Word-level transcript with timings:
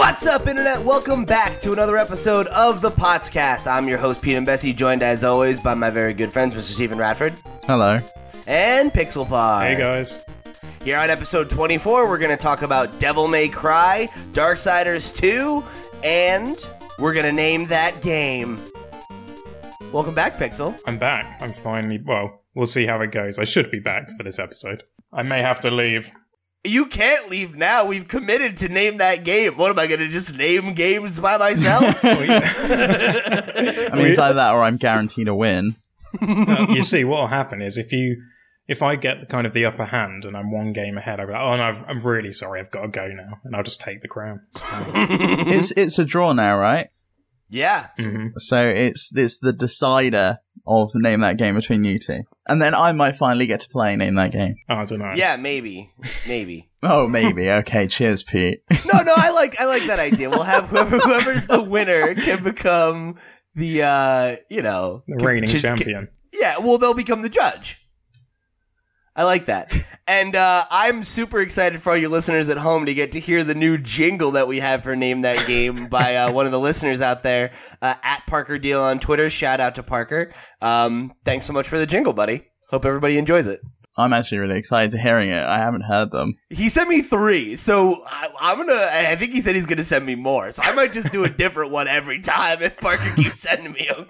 What's 0.00 0.24
up, 0.24 0.46
Internet? 0.48 0.82
Welcome 0.82 1.26
back 1.26 1.60
to 1.60 1.72
another 1.74 1.98
episode 1.98 2.46
of 2.46 2.80
the 2.80 2.90
Potscast. 2.90 3.70
I'm 3.70 3.86
your 3.86 3.98
host, 3.98 4.22
Pete 4.22 4.34
and 4.34 4.46
Bessie, 4.46 4.72
joined 4.72 5.02
as 5.02 5.22
always 5.22 5.60
by 5.60 5.74
my 5.74 5.90
very 5.90 6.14
good 6.14 6.32
friends, 6.32 6.54
Mr. 6.54 6.72
Stephen 6.72 6.96
Radford 6.96 7.34
Hello. 7.66 8.00
and 8.46 8.90
Pixel 8.90 9.28
Par. 9.28 9.62
Hey 9.62 9.76
guys. 9.76 10.24
Here 10.82 10.96
on 10.96 11.10
episode 11.10 11.50
24, 11.50 12.08
we're 12.08 12.16
going 12.16 12.30
to 12.30 12.42
talk 12.42 12.62
about 12.62 12.98
Devil 12.98 13.28
May 13.28 13.50
Cry, 13.50 14.08
Darksiders 14.32 15.14
2, 15.14 15.62
and 16.02 16.56
we're 16.98 17.12
going 17.12 17.26
to 17.26 17.32
name 17.32 17.66
that 17.66 18.00
game. 18.00 18.58
Welcome 19.92 20.14
back, 20.14 20.38
Pixel. 20.38 20.80
I'm 20.86 20.98
back. 20.98 21.42
I'm 21.42 21.52
finally 21.52 22.02
well, 22.02 22.40
we'll 22.54 22.64
see 22.66 22.86
how 22.86 23.02
it 23.02 23.12
goes. 23.12 23.38
I 23.38 23.44
should 23.44 23.70
be 23.70 23.80
back 23.80 24.10
for 24.16 24.22
this 24.22 24.38
episode. 24.38 24.82
I 25.12 25.22
may 25.24 25.42
have 25.42 25.60
to 25.60 25.70
leave. 25.70 26.10
You 26.62 26.86
can't 26.86 27.30
leave 27.30 27.54
now. 27.54 27.86
We've 27.86 28.06
committed 28.06 28.58
to 28.58 28.68
name 28.68 28.98
that 28.98 29.24
game. 29.24 29.56
What 29.56 29.70
am 29.70 29.78
I 29.78 29.86
going 29.86 30.00
to 30.00 30.08
just 30.08 30.36
name 30.36 30.74
games 30.74 31.18
by 31.18 31.38
myself? 31.38 31.82
I 32.04 32.14
mean, 33.94 34.06
it's 34.06 34.18
either 34.18 34.34
that 34.34 34.52
or 34.52 34.62
I'm 34.62 34.76
guaranteed 34.76 35.28
a 35.28 35.34
win. 35.34 35.76
Uh, 36.20 36.66
you 36.70 36.82
see, 36.82 37.04
what'll 37.04 37.28
happen 37.28 37.62
is 37.62 37.78
if 37.78 37.92
you 37.92 38.20
if 38.68 38.82
I 38.82 38.96
get 38.96 39.20
the 39.20 39.26
kind 39.26 39.46
of 39.46 39.52
the 39.52 39.64
upper 39.64 39.86
hand 39.86 40.24
and 40.24 40.36
I'm 40.36 40.50
one 40.52 40.72
game 40.72 40.98
ahead, 40.98 41.18
I'll 41.18 41.26
be 41.26 41.32
like, 41.32 41.42
oh 41.42 41.56
no, 41.56 41.62
I've- 41.62 41.84
I'm 41.88 42.00
really 42.00 42.30
sorry, 42.30 42.60
I've 42.60 42.70
got 42.70 42.82
to 42.82 42.88
go 42.88 43.08
now, 43.08 43.38
and 43.44 43.56
I'll 43.56 43.62
just 43.62 43.80
take 43.80 44.00
the 44.02 44.08
crown. 44.08 44.42
It's. 44.48 44.62
It's 45.56 45.70
it's 45.72 45.98
a 45.98 46.04
draw 46.04 46.32
now, 46.32 46.58
right? 46.58 46.88
yeah. 47.48 47.88
hmm 47.96 48.28
So 48.38 48.64
it's 48.68 49.10
it's 49.16 49.38
the 49.38 49.52
decider 49.52 50.38
of 50.66 50.92
the 50.92 51.00
name 51.00 51.20
that 51.20 51.36
game 51.38 51.54
between 51.54 51.84
you 51.84 51.98
two, 51.98 52.22
and 52.50 52.60
then 52.60 52.74
I 52.74 52.92
might 52.92 53.16
finally 53.16 53.46
get 53.46 53.60
to 53.60 53.68
play 53.68 53.96
name 53.96 54.16
that 54.16 54.32
game. 54.32 54.56
Oh, 54.68 54.74
I 54.76 54.84
don't 54.84 54.98
know. 55.00 55.12
Yeah, 55.14 55.36
maybe. 55.36 55.92
Maybe. 56.28 56.66
Oh, 56.82 57.06
maybe. 57.06 57.50
okay, 57.50 57.86
cheers, 57.86 58.22
Pete. 58.22 58.62
No, 58.90 59.02
no, 59.02 59.12
I 59.14 59.28
like 59.34 59.60
I 59.60 59.66
like 59.66 59.84
that 59.84 59.98
idea. 59.98 60.30
We'll 60.30 60.44
have 60.44 60.70
whoever 60.70 60.98
whoever's 60.98 61.46
the 61.46 61.62
winner 61.62 62.14
can 62.14 62.42
become 62.42 63.16
the 63.54 63.82
uh, 63.82 64.36
you 64.48 64.62
know, 64.62 65.02
the 65.06 65.22
reigning 65.22 65.50
should- 65.50 65.60
champion. 65.60 66.08
Yeah, 66.32 66.56
well, 66.58 66.78
they'll 66.78 66.94
become 66.94 67.20
the 67.20 67.28
judge. 67.28 67.86
I 69.20 69.24
like 69.24 69.44
that. 69.44 69.70
And 70.06 70.34
uh, 70.34 70.64
I'm 70.70 71.04
super 71.04 71.42
excited 71.42 71.82
for 71.82 71.90
all 71.90 71.96
your 71.98 72.08
listeners 72.08 72.48
at 72.48 72.56
home 72.56 72.86
to 72.86 72.94
get 72.94 73.12
to 73.12 73.20
hear 73.20 73.44
the 73.44 73.54
new 73.54 73.76
jingle 73.76 74.30
that 74.30 74.48
we 74.48 74.60
have 74.60 74.82
for 74.82 74.96
Name 74.96 75.20
That 75.20 75.46
Game 75.46 75.88
by 75.90 76.16
uh, 76.16 76.32
one 76.32 76.46
of 76.46 76.52
the 76.52 76.58
listeners 76.58 77.02
out 77.02 77.22
there 77.22 77.52
uh, 77.82 77.96
at 78.02 78.26
Parker 78.26 78.58
Deal 78.58 78.80
on 78.80 78.98
Twitter. 78.98 79.28
Shout 79.28 79.60
out 79.60 79.74
to 79.74 79.82
Parker. 79.82 80.32
Um, 80.62 81.12
thanks 81.26 81.44
so 81.44 81.52
much 81.52 81.68
for 81.68 81.78
the 81.78 81.84
jingle, 81.84 82.14
buddy. 82.14 82.46
Hope 82.70 82.86
everybody 82.86 83.18
enjoys 83.18 83.46
it. 83.46 83.60
I'm 83.98 84.12
actually 84.12 84.38
really 84.38 84.58
excited 84.58 84.92
to 84.92 84.98
hearing 84.98 85.30
it. 85.30 85.42
I 85.42 85.58
haven't 85.58 85.82
heard 85.82 86.12
them. 86.12 86.36
He 86.48 86.68
sent 86.68 86.88
me 86.88 87.02
three, 87.02 87.56
so 87.56 87.96
I, 88.06 88.28
I'm 88.40 88.58
gonna. 88.58 88.88
I 88.92 89.16
think 89.16 89.32
he 89.32 89.40
said 89.40 89.56
he's 89.56 89.66
gonna 89.66 89.84
send 89.84 90.06
me 90.06 90.14
more, 90.14 90.52
so 90.52 90.62
I 90.62 90.72
might 90.72 90.92
just 90.92 91.10
do 91.10 91.24
a 91.24 91.28
different 91.40 91.72
one 91.72 91.88
every 91.88 92.20
time 92.20 92.62
if 92.62 92.76
Parker 92.78 93.12
keeps 93.16 93.40
sending 93.40 93.72
me 93.72 93.88
them. 93.88 94.06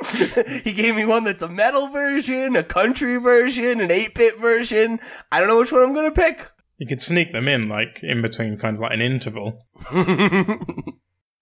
he 0.64 0.72
gave 0.72 0.94
me 0.94 1.06
one 1.06 1.24
that's 1.24 1.42
a 1.42 1.48
metal 1.48 1.88
version, 1.88 2.56
a 2.56 2.62
country 2.62 3.16
version, 3.16 3.80
an 3.80 3.88
8-bit 3.88 4.38
version. 4.38 5.00
I 5.32 5.40
don't 5.40 5.48
know 5.48 5.58
which 5.58 5.72
one 5.72 5.82
I'm 5.82 5.94
gonna 5.94 6.12
pick. 6.12 6.46
You 6.76 6.86
could 6.86 7.02
sneak 7.02 7.32
them 7.32 7.48
in 7.48 7.68
like 7.68 8.00
in 8.02 8.20
between, 8.22 8.58
kind 8.58 8.76
of 8.76 8.80
like 8.80 8.92
an 8.92 9.00
interval. 9.00 9.66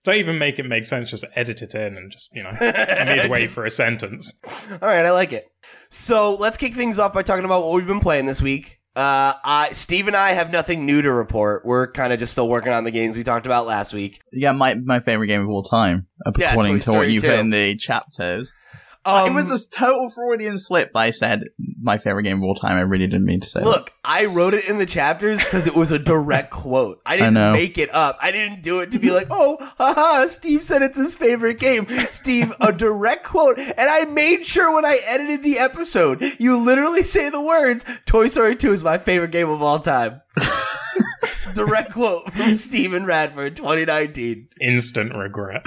Don't 0.09 0.17
even 0.17 0.39
make 0.39 0.59
it 0.59 0.65
make 0.65 0.87
sense. 0.87 1.11
Just 1.11 1.27
edit 1.35 1.61
it 1.61 1.75
in 1.75 1.99
and 1.99 2.11
just 2.11 2.35
you 2.35 2.43
know 2.43 2.53
midway 2.59 3.47
for 3.47 3.67
a 3.67 3.71
sentence. 3.71 4.33
All 4.71 4.89
right, 4.89 5.05
I 5.05 5.11
like 5.11 5.35
it. 5.35 5.45
So 5.91 6.35
let's 6.37 6.57
kick 6.57 6.75
things 6.75 6.99
off 6.99 7.13
by 7.13 7.23
talking 7.23 7.45
about 7.45 7.63
what 7.63 7.75
we've 7.75 7.87
been 7.87 8.01
playing 8.01 8.25
this 8.25 8.41
week. 8.41 8.81
Uh, 8.97 9.35
I, 9.45 9.69
Steve 9.73 10.09
and 10.09 10.17
I 10.17 10.31
have 10.31 10.51
nothing 10.51 10.87
new 10.87 11.03
to 11.03 11.13
report. 11.13 11.67
We're 11.67 11.93
kind 11.93 12.15
of 12.15 12.19
just 12.19 12.33
still 12.33 12.49
working 12.49 12.73
on 12.73 12.85
the 12.85 12.91
games 12.91 13.17
we 13.19 13.23
talked 13.23 13.45
about 13.45 13.67
last 13.67 13.93
week. 13.93 14.23
Yeah, 14.33 14.53
my 14.53 14.77
my 14.77 15.01
favorite 15.01 15.27
game 15.27 15.43
of 15.43 15.51
all 15.51 15.63
time, 15.63 16.07
according 16.25 16.81
Toy 16.81 16.93
to 16.93 16.99
what 16.99 17.11
you 17.11 17.21
2. 17.21 17.27
put 17.29 17.39
in 17.39 17.51
the 17.51 17.77
chapters. 17.77 18.55
Um, 19.09 19.31
it 19.31 19.35
was 19.35 19.51
a 19.51 19.71
total 19.71 20.11
Freudian 20.11 20.59
slip. 20.59 20.91
I 20.95 21.11
said 21.11 21.45
my 21.81 21.99
favorite 21.99 22.25
game 22.25 22.39
of 22.39 22.45
all 22.45 22.55
time. 22.55 22.77
I 22.77 22.81
really 22.81 23.07
didn't 23.07 23.25
mean 23.25 23.41
to 23.41 23.49
say 23.49 23.61
that. 23.61 23.67
Look, 23.67 23.93
I 24.05 24.27
wrote 24.27 24.55
it 24.55 24.67
in 24.67 24.79
the 24.79 24.87
chapters 24.87 25.43
because 25.43 25.67
it 25.67 25.75
was 25.75 25.91
a 25.91 25.99
direct 25.99 26.51
quote. 26.51 27.01
I 27.07 27.17
didn't 27.17 27.35
know. 27.35 27.53
make 27.53 27.79
it 27.79 27.93
up. 27.95 28.19
I 28.21 28.31
didn't 28.31 28.63
do 28.63 28.81
it 28.81 28.91
to 28.93 28.99
be 28.99 29.11
like, 29.11 29.29
oh, 29.31 29.57
haha, 29.79 30.27
Steve 30.27 30.65
said 30.65 30.83
it's 30.83 30.99
his 30.99 31.15
favorite 31.15 31.59
game. 31.59 31.87
Steve, 32.11 32.53
a 32.61 32.73
direct 32.73 33.25
quote. 33.25 33.59
And 33.59 33.75
I 33.79 34.05
made 34.05 34.45
sure 34.45 34.75
when 34.75 34.85
I 34.85 35.01
edited 35.07 35.43
the 35.43 35.59
episode, 35.59 36.23
you 36.39 36.59
literally 36.59 37.03
say 37.03 37.31
the 37.31 37.41
words, 37.41 37.85
Toy 38.07 38.29
Story 38.29 38.57
2 38.57 38.73
is 38.73 38.85
my 38.85 38.99
favorite 38.99 39.33
game 39.33 39.49
of 39.49 39.63
all 39.63 39.79
time. 39.81 40.21
direct 41.55 41.93
quote 41.93 42.31
from 42.33 42.55
Steven 42.55 43.05
Radford, 43.05 43.57
2019. 43.57 44.49
Instant 44.61 45.15
regret. 45.15 45.65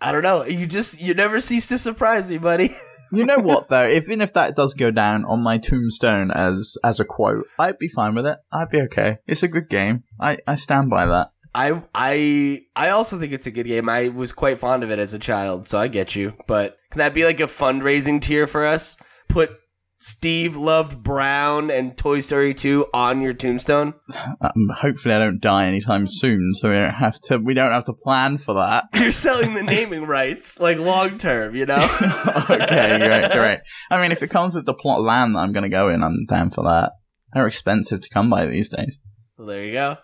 I 0.00 0.12
don't 0.12 0.22
know. 0.22 0.44
You 0.44 0.66
just, 0.66 1.00
you 1.00 1.14
never 1.14 1.40
cease 1.40 1.68
to 1.68 1.78
surprise 1.78 2.28
me, 2.28 2.38
buddy. 2.38 2.74
You 3.10 3.24
know 3.24 3.38
what 3.38 3.68
though? 3.68 3.84
If, 3.84 4.04
even 4.04 4.20
if 4.20 4.34
that 4.34 4.54
does 4.54 4.74
go 4.74 4.90
down 4.90 5.24
on 5.24 5.42
my 5.42 5.58
tombstone 5.58 6.30
as 6.30 6.76
as 6.84 7.00
a 7.00 7.04
quote, 7.04 7.46
I'd 7.58 7.78
be 7.78 7.88
fine 7.88 8.14
with 8.14 8.26
it. 8.26 8.38
I'd 8.52 8.68
be 8.68 8.82
okay. 8.82 9.18
It's 9.26 9.42
a 9.42 9.48
good 9.48 9.68
game. 9.68 10.04
I, 10.20 10.38
I 10.46 10.56
stand 10.56 10.90
by 10.90 11.06
that. 11.06 11.30
I 11.54 11.82
I 11.94 12.60
I 12.76 12.90
also 12.90 13.18
think 13.18 13.32
it's 13.32 13.46
a 13.46 13.50
good 13.50 13.66
game. 13.66 13.88
I 13.88 14.08
was 14.08 14.32
quite 14.32 14.58
fond 14.58 14.82
of 14.82 14.90
it 14.90 14.98
as 14.98 15.14
a 15.14 15.18
child, 15.18 15.68
so 15.68 15.78
I 15.78 15.88
get 15.88 16.14
you. 16.14 16.34
But 16.46 16.76
can 16.90 16.98
that 16.98 17.14
be 17.14 17.24
like 17.24 17.40
a 17.40 17.44
fundraising 17.44 18.20
tier 18.20 18.46
for 18.46 18.66
us? 18.66 18.98
Put 19.28 19.52
Steve 20.00 20.56
loved 20.56 21.02
Brown 21.02 21.72
and 21.72 21.96
Toy 21.96 22.20
Story 22.20 22.54
2 22.54 22.86
on 22.94 23.20
your 23.20 23.34
tombstone? 23.34 23.94
Um, 24.40 24.68
hopefully, 24.76 25.14
I 25.14 25.18
don't 25.18 25.40
die 25.40 25.66
anytime 25.66 26.06
soon, 26.06 26.52
so 26.54 26.68
we 26.68 26.76
don't 26.76 26.94
have 26.94 27.20
to. 27.22 27.38
We 27.38 27.52
don't 27.52 27.72
have 27.72 27.84
to 27.86 27.92
plan 27.92 28.38
for 28.38 28.54
that. 28.54 28.84
You're 28.94 29.12
selling 29.12 29.54
the 29.54 29.64
naming 29.64 30.06
rights, 30.06 30.60
like 30.60 30.78
long 30.78 31.18
term, 31.18 31.56
you 31.56 31.66
know? 31.66 31.76
okay, 32.48 32.98
great, 32.98 33.32
great. 33.32 33.58
I 33.90 34.00
mean, 34.00 34.12
if 34.12 34.22
it 34.22 34.30
comes 34.30 34.54
with 34.54 34.66
the 34.66 34.74
plot 34.74 35.02
land 35.02 35.34
that 35.34 35.40
I'm 35.40 35.52
going 35.52 35.64
to 35.64 35.68
go 35.68 35.88
in, 35.88 36.04
I'm 36.04 36.24
down 36.26 36.50
for 36.50 36.62
that. 36.64 36.92
They're 37.32 37.48
expensive 37.48 38.00
to 38.02 38.08
come 38.08 38.30
by 38.30 38.46
these 38.46 38.68
days. 38.68 38.98
Well, 39.36 39.48
there 39.48 39.64
you 39.64 39.72
go. 39.72 39.96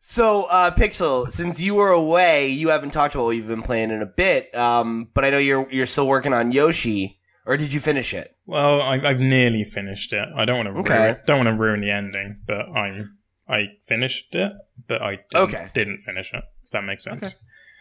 So, 0.00 0.44
uh, 0.44 0.70
Pixel, 0.70 1.30
since 1.30 1.60
you 1.60 1.74
were 1.74 1.90
away, 1.90 2.48
you 2.48 2.68
haven't 2.68 2.90
talked 2.90 3.14
about 3.14 3.24
what 3.24 3.36
you've 3.36 3.48
been 3.48 3.62
playing 3.62 3.90
in 3.90 4.00
a 4.00 4.06
bit. 4.06 4.54
Um, 4.54 5.08
but 5.14 5.24
I 5.24 5.30
know 5.30 5.38
you're 5.38 5.66
you're 5.70 5.86
still 5.86 6.06
working 6.06 6.32
on 6.32 6.52
Yoshi, 6.52 7.17
or 7.48 7.56
did 7.56 7.72
you 7.72 7.80
finish 7.80 8.12
it? 8.14 8.36
Well, 8.46 8.80
I, 8.82 8.94
I've 9.00 9.18
nearly 9.20 9.64
finished 9.64 10.12
it. 10.12 10.28
I 10.36 10.44
don't 10.44 10.56
want 10.64 10.68
to 10.68 10.80
Okay. 10.80 10.98
ruin, 10.98 11.16
don't 11.26 11.44
want 11.44 11.48
to 11.48 11.60
ruin 11.60 11.80
the 11.80 11.90
ending, 11.90 12.38
but 12.46 12.68
I 12.68 13.02
I 13.48 13.64
finished 13.86 14.26
it, 14.32 14.52
but 14.86 15.00
I 15.02 15.20
didn't, 15.30 15.54
Okay. 15.54 15.70
didn't 15.72 16.00
finish 16.02 16.32
it. 16.34 16.44
If 16.64 16.70
that 16.72 16.84
makes 16.84 17.04
sense. 17.04 17.24
Okay. 17.26 17.34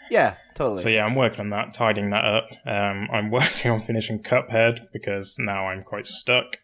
Yeah, 0.09 0.35
totally. 0.55 0.81
So 0.81 0.87
yeah, 0.89 1.03
I'm 1.05 1.15
working 1.15 1.41
on 1.41 1.49
that, 1.49 1.73
tidying 1.73 2.11
that 2.11 2.23
up. 2.23 2.47
Um, 2.65 3.09
I'm 3.11 3.29
working 3.39 3.69
on 3.71 3.81
finishing 3.81 4.23
Cuphead 4.23 4.87
because 4.93 5.35
now 5.37 5.67
I'm 5.67 5.83
quite 5.83 6.07
stuck. 6.07 6.57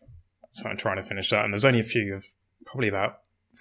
So 0.52 0.70
I'm 0.70 0.78
trying 0.78 0.96
to 0.98 1.04
finish 1.04 1.30
that, 1.32 1.44
and 1.44 1.52
there's 1.54 1.66
only 1.66 1.80
a 1.82 1.84
few 1.84 2.14
of 2.16 2.24
probably 2.66 2.88
about 2.88 3.18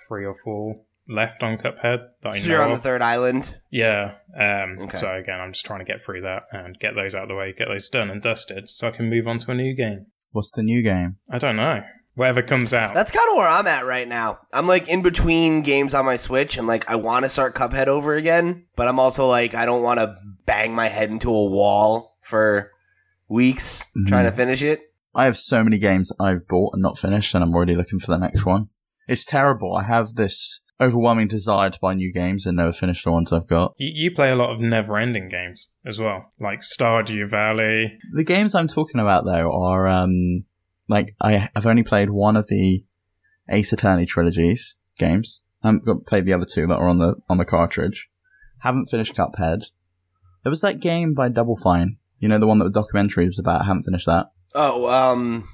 three 0.06 0.24
or 0.24 0.34
four 0.34 0.80
left 1.12 1.42
on 1.42 1.58
Cuphead 1.58 1.98
that 2.22 2.32
I 2.32 2.38
so 2.38 2.48
know 2.48 2.54
you're 2.54 2.62
on 2.64 2.70
the 2.72 2.78
third 2.78 3.02
island. 3.02 3.56
Yeah. 3.70 4.14
Um, 4.38 4.78
Okay. 4.82 4.96
So 4.98 5.14
again, 5.14 5.40
I'm 5.40 5.52
just 5.52 5.64
trying 5.66 5.80
to 5.80 5.84
get 5.84 6.00
through 6.02 6.22
that 6.22 6.44
and 6.52 6.78
get 6.78 6.94
those 6.94 7.14
out 7.14 7.22
of 7.24 7.28
the 7.28 7.34
way, 7.34 7.52
get 7.52 7.68
those 7.68 7.88
done 7.88 8.10
and 8.10 8.22
dusted, 8.22 8.68
so 8.70 8.88
I 8.88 8.90
can 8.90 9.08
move 9.10 9.28
on 9.28 9.38
to 9.40 9.50
a 9.50 9.54
new 9.54 9.74
game. 9.74 10.06
What's 10.32 10.50
the 10.50 10.62
new 10.62 10.82
game? 10.82 11.16
I 11.30 11.38
don't 11.38 11.56
know. 11.56 11.82
Whatever 12.14 12.42
comes 12.42 12.74
out. 12.74 12.92
That's 12.94 13.10
kind 13.10 13.28
of 13.30 13.36
where 13.36 13.48
I'm 13.48 13.66
at 13.66 13.86
right 13.86 14.06
now. 14.08 14.38
I'm 14.52 14.66
like 14.66 14.86
in 14.88 15.00
between 15.02 15.62
games 15.62 15.94
on 15.94 16.04
my 16.04 16.16
Switch, 16.16 16.58
and 16.58 16.66
like 16.66 16.88
I 16.90 16.96
want 16.96 17.24
to 17.24 17.28
start 17.28 17.54
Cuphead 17.54 17.86
over 17.86 18.14
again, 18.14 18.66
but 18.76 18.88
I'm 18.88 18.98
also 18.98 19.26
like 19.28 19.54
I 19.54 19.64
don't 19.66 19.82
want 19.82 19.98
to 20.00 20.16
bang 20.44 20.74
my 20.74 20.88
head 20.88 21.10
into 21.10 21.30
a 21.30 21.44
wall 21.48 22.16
for 22.22 22.70
weeks 23.28 23.84
Mhm. 23.96 24.08
trying 24.08 24.24
to 24.24 24.32
finish 24.32 24.62
it. 24.62 24.80
I 25.14 25.24
have 25.26 25.36
so 25.36 25.62
many 25.62 25.78
games 25.78 26.10
I've 26.18 26.46
bought 26.48 26.72
and 26.74 26.82
not 26.82 26.98
finished, 26.98 27.34
and 27.34 27.42
I'm 27.44 27.54
already 27.54 27.74
looking 27.74 27.98
for 28.00 28.10
the 28.10 28.18
next 28.18 28.44
one. 28.46 28.68
It's 29.08 29.24
terrible. 29.24 29.74
I 29.74 29.82
have 29.82 30.14
this 30.14 30.60
overwhelming 30.82 31.28
desire 31.28 31.70
to 31.70 31.78
buy 31.80 31.94
new 31.94 32.12
games 32.12 32.44
and 32.44 32.56
never 32.56 32.72
finish 32.72 33.04
the 33.04 33.12
ones 33.12 33.32
I've 33.32 33.48
got. 33.48 33.74
You, 33.78 33.90
you 33.94 34.10
play 34.10 34.30
a 34.30 34.36
lot 34.36 34.50
of 34.50 34.60
never-ending 34.60 35.28
games 35.28 35.68
as 35.86 35.98
well, 35.98 36.32
like 36.40 36.60
Stardew 36.60 37.28
Valley. 37.28 37.98
The 38.12 38.24
games 38.24 38.54
I'm 38.54 38.68
talking 38.68 39.00
about 39.00 39.24
though 39.24 39.52
are 39.52 39.86
um 39.86 40.44
like 40.88 41.14
I 41.20 41.48
I've 41.54 41.66
only 41.66 41.82
played 41.82 42.10
one 42.10 42.36
of 42.36 42.48
the 42.48 42.84
Ace 43.50 43.72
Attorney 43.72 44.06
trilogies 44.06 44.76
games. 44.98 45.40
I 45.62 45.68
haven't 45.68 46.06
played 46.06 46.26
the 46.26 46.32
other 46.32 46.46
two 46.46 46.66
that 46.66 46.76
are 46.76 46.88
on 46.88 46.98
the 46.98 47.16
on 47.28 47.38
the 47.38 47.44
cartridge. 47.44 48.08
Haven't 48.60 48.86
finished 48.86 49.14
Cuphead. 49.14 49.70
There 50.42 50.50
was 50.50 50.60
that 50.60 50.80
game 50.80 51.14
by 51.14 51.28
Double 51.28 51.56
Fine. 51.56 51.98
You 52.18 52.28
know 52.28 52.38
the 52.38 52.46
one 52.46 52.58
that 52.58 52.64
the 52.64 52.70
documentary 52.80 53.26
was 53.26 53.38
about. 53.38 53.62
I 53.62 53.64
haven't 53.64 53.84
finished 53.84 54.06
that. 54.06 54.26
Oh, 54.54 54.86
um, 54.88 55.48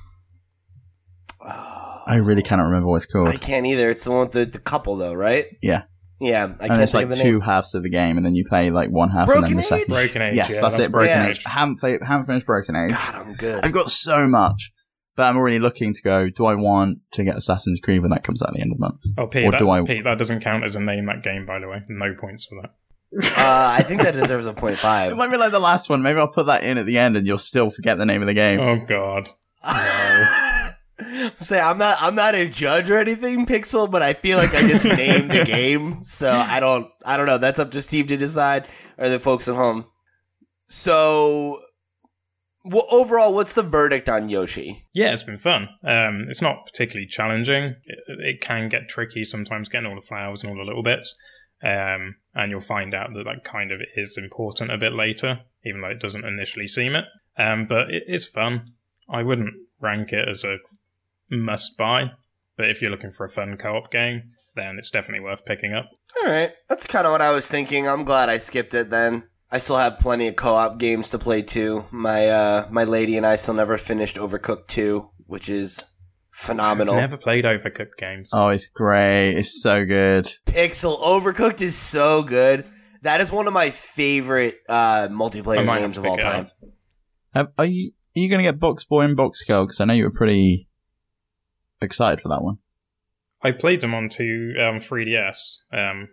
I 2.08 2.16
really 2.16 2.42
cannot 2.42 2.64
remember 2.64 2.88
what 2.88 2.96
it's 2.96 3.06
called. 3.06 3.28
I 3.28 3.36
can't 3.36 3.66
either. 3.66 3.90
It's 3.90 4.02
the 4.04 4.10
one 4.10 4.20
with 4.20 4.32
the, 4.32 4.44
the 4.46 4.58
couple 4.58 4.96
though, 4.96 5.12
right? 5.14 5.46
Yeah. 5.62 5.82
Yeah, 6.20 6.44
I 6.44 6.46
and 6.48 6.58
can't 6.58 6.82
it's 6.82 6.90
think 6.92 6.94
like 6.94 7.12
of 7.12 7.16
the 7.16 7.22
two 7.22 7.32
name. 7.34 7.40
halves 7.42 7.74
of 7.76 7.84
the 7.84 7.90
game, 7.90 8.16
and 8.16 8.26
then 8.26 8.34
you 8.34 8.44
play 8.44 8.70
like 8.70 8.88
one 8.90 9.10
half 9.10 9.26
Broken 9.26 9.44
and 9.44 9.52
then 9.52 9.56
the 9.58 9.62
Age? 9.62 9.68
second. 9.68 9.86
Broken 9.94 10.22
Age. 10.22 10.34
Yes, 10.34 10.50
yeah, 10.50 10.60
that's, 10.62 10.78
it. 10.80 10.90
Broken 10.90 11.08
Yeah. 11.10 11.28
Age. 11.28 11.44
Haven't 11.44 11.78
played, 11.78 12.02
haven't 12.02 12.26
finished 12.26 12.44
Broken 12.44 12.74
Age. 12.74 12.90
God, 12.90 13.14
I'm 13.14 13.34
good. 13.34 13.64
I've 13.64 13.70
got 13.72 13.88
so 13.90 14.26
much, 14.26 14.72
but 15.14 15.24
I'm 15.28 15.36
already 15.36 15.60
looking 15.60 15.94
to 15.94 16.02
go. 16.02 16.28
Do 16.28 16.46
I 16.46 16.56
want 16.56 16.98
to 17.12 17.22
get 17.22 17.36
Assassin's 17.36 17.78
Creed 17.78 18.02
when 18.02 18.10
that 18.10 18.24
comes 18.24 18.42
out 18.42 18.48
at 18.48 18.54
the 18.56 18.62
end 18.62 18.72
of 18.72 18.78
the 18.78 18.84
month? 18.84 19.02
Oh, 19.16 19.28
Pete, 19.28 19.44
Or 19.44 19.52
that, 19.52 19.58
do 19.60 19.70
I- 19.70 19.82
Pete, 19.84 20.02
that 20.02 20.18
doesn't 20.18 20.40
count 20.40 20.64
as 20.64 20.74
a 20.74 20.82
name 20.82 21.04
that 21.06 21.22
game, 21.22 21.46
by 21.46 21.60
the 21.60 21.68
way. 21.68 21.82
No 21.88 22.12
points 22.14 22.46
for 22.46 22.62
that. 22.62 22.70
Uh, 23.38 23.76
I 23.78 23.82
think 23.84 24.02
that 24.02 24.12
deserves 24.14 24.46
a 24.46 24.52
five. 24.54 25.12
It 25.12 25.14
might 25.16 25.30
be 25.30 25.36
like 25.36 25.52
the 25.52 25.60
last 25.60 25.88
one. 25.88 26.02
Maybe 26.02 26.18
I'll 26.18 26.26
put 26.28 26.46
that 26.46 26.64
in 26.64 26.78
at 26.78 26.84
the 26.86 26.98
end, 26.98 27.16
and 27.16 27.26
you'll 27.28 27.38
still 27.38 27.70
forget 27.70 27.96
the 27.96 28.04
name 28.06 28.22
of 28.22 28.26
the 28.26 28.34
game. 28.34 28.58
Oh 28.58 28.84
god. 28.84 29.30
Say 31.38 31.60
I'm 31.60 31.78
not 31.78 31.98
I'm 32.00 32.14
not 32.14 32.34
a 32.34 32.48
judge 32.48 32.90
or 32.90 32.98
anything, 32.98 33.46
Pixel, 33.46 33.90
but 33.90 34.02
I 34.02 34.14
feel 34.14 34.38
like 34.38 34.54
I 34.54 34.66
just 34.66 34.84
named 34.84 35.30
the 35.30 35.44
game, 35.44 36.02
so 36.02 36.32
I 36.32 36.60
don't 36.60 36.88
I 37.04 37.16
don't 37.16 37.26
know. 37.26 37.38
That's 37.38 37.60
up 37.60 37.70
to 37.72 37.82
Steve 37.82 38.08
to 38.08 38.16
decide, 38.16 38.66
or 38.96 39.08
the 39.08 39.18
folks 39.18 39.46
at 39.48 39.54
home. 39.54 39.84
So, 40.68 41.60
well, 42.64 42.86
overall, 42.90 43.32
what's 43.32 43.54
the 43.54 43.62
verdict 43.62 44.08
on 44.08 44.28
Yoshi? 44.28 44.86
Yeah, 44.92 45.12
it's 45.12 45.22
been 45.22 45.38
fun. 45.38 45.68
Um, 45.84 46.26
it's 46.28 46.42
not 46.42 46.66
particularly 46.66 47.06
challenging. 47.06 47.76
It, 47.84 47.98
it 48.08 48.40
can 48.40 48.68
get 48.68 48.88
tricky 48.88 49.24
sometimes 49.24 49.68
getting 49.68 49.88
all 49.88 49.94
the 49.94 50.06
flowers 50.06 50.42
and 50.42 50.50
all 50.50 50.58
the 50.58 50.68
little 50.68 50.82
bits. 50.82 51.14
Um, 51.62 52.16
and 52.34 52.50
you'll 52.50 52.60
find 52.60 52.94
out 52.94 53.14
that 53.14 53.24
that 53.24 53.44
kind 53.44 53.72
of 53.72 53.80
is 53.96 54.16
important 54.16 54.70
a 54.70 54.78
bit 54.78 54.92
later, 54.92 55.40
even 55.64 55.80
though 55.80 55.88
it 55.88 56.00
doesn't 56.00 56.24
initially 56.24 56.68
seem 56.68 56.94
it. 56.94 57.04
Um, 57.38 57.66
but 57.66 57.90
it 57.90 58.04
is 58.06 58.28
fun. 58.28 58.72
I 59.08 59.22
wouldn't 59.22 59.54
rank 59.80 60.12
it 60.12 60.28
as 60.28 60.44
a 60.44 60.58
must 61.30 61.76
buy, 61.76 62.12
but 62.56 62.70
if 62.70 62.80
you're 62.82 62.90
looking 62.90 63.12
for 63.12 63.24
a 63.24 63.28
fun 63.28 63.56
co 63.56 63.76
op 63.76 63.90
game, 63.90 64.22
then 64.54 64.78
it's 64.78 64.90
definitely 64.90 65.24
worth 65.24 65.44
picking 65.44 65.72
up. 65.72 65.90
All 66.20 66.30
right, 66.30 66.52
that's 66.68 66.86
kind 66.86 67.06
of 67.06 67.12
what 67.12 67.22
I 67.22 67.30
was 67.30 67.46
thinking. 67.46 67.88
I'm 67.88 68.04
glad 68.04 68.28
I 68.28 68.38
skipped 68.38 68.74
it 68.74 68.90
then. 68.90 69.24
I 69.50 69.58
still 69.58 69.78
have 69.78 69.98
plenty 69.98 70.28
of 70.28 70.36
co-op 70.36 70.78
games 70.78 71.10
to 71.10 71.18
play 71.18 71.42
too. 71.42 71.84
My 71.90 72.28
uh, 72.28 72.66
my 72.70 72.84
lady 72.84 73.16
and 73.16 73.26
I 73.26 73.36
still 73.36 73.54
never 73.54 73.78
finished 73.78 74.16
Overcooked 74.16 74.66
2, 74.68 75.08
which 75.26 75.48
is 75.48 75.82
phenomenal. 76.30 76.94
I've 76.94 77.00
never 77.00 77.16
played 77.16 77.44
Overcooked 77.44 77.96
games. 77.96 78.30
Oh, 78.32 78.48
it's 78.48 78.66
great. 78.66 79.32
It's 79.32 79.62
so 79.62 79.86
good. 79.86 80.30
Pixel 80.46 81.00
Overcooked 81.00 81.62
is 81.62 81.76
so 81.76 82.22
good. 82.22 82.66
That 83.02 83.20
is 83.20 83.32
one 83.32 83.46
of 83.46 83.54
my 83.54 83.70
favorite 83.70 84.56
uh, 84.68 85.08
multiplayer 85.08 85.64
games 85.64 85.96
of 85.96 86.04
all 86.04 86.18
time. 86.18 86.50
Have, 87.34 87.48
are 87.56 87.64
you 87.64 87.92
are 88.16 88.20
you 88.20 88.28
going 88.28 88.40
to 88.40 88.44
get 88.44 88.58
Box 88.60 88.84
Boy 88.84 89.02
and 89.02 89.16
Box 89.16 89.42
Girl? 89.44 89.64
Because 89.64 89.80
I 89.80 89.86
know 89.86 89.94
you 89.94 90.04
were 90.04 90.10
pretty 90.10 90.67
excited 91.80 92.20
for 92.20 92.28
that 92.28 92.42
one. 92.42 92.58
I 93.42 93.52
played 93.52 93.80
them 93.80 93.94
onto 93.94 94.52
um, 94.60 94.80
3DS, 94.80 95.58
um, 95.72 96.08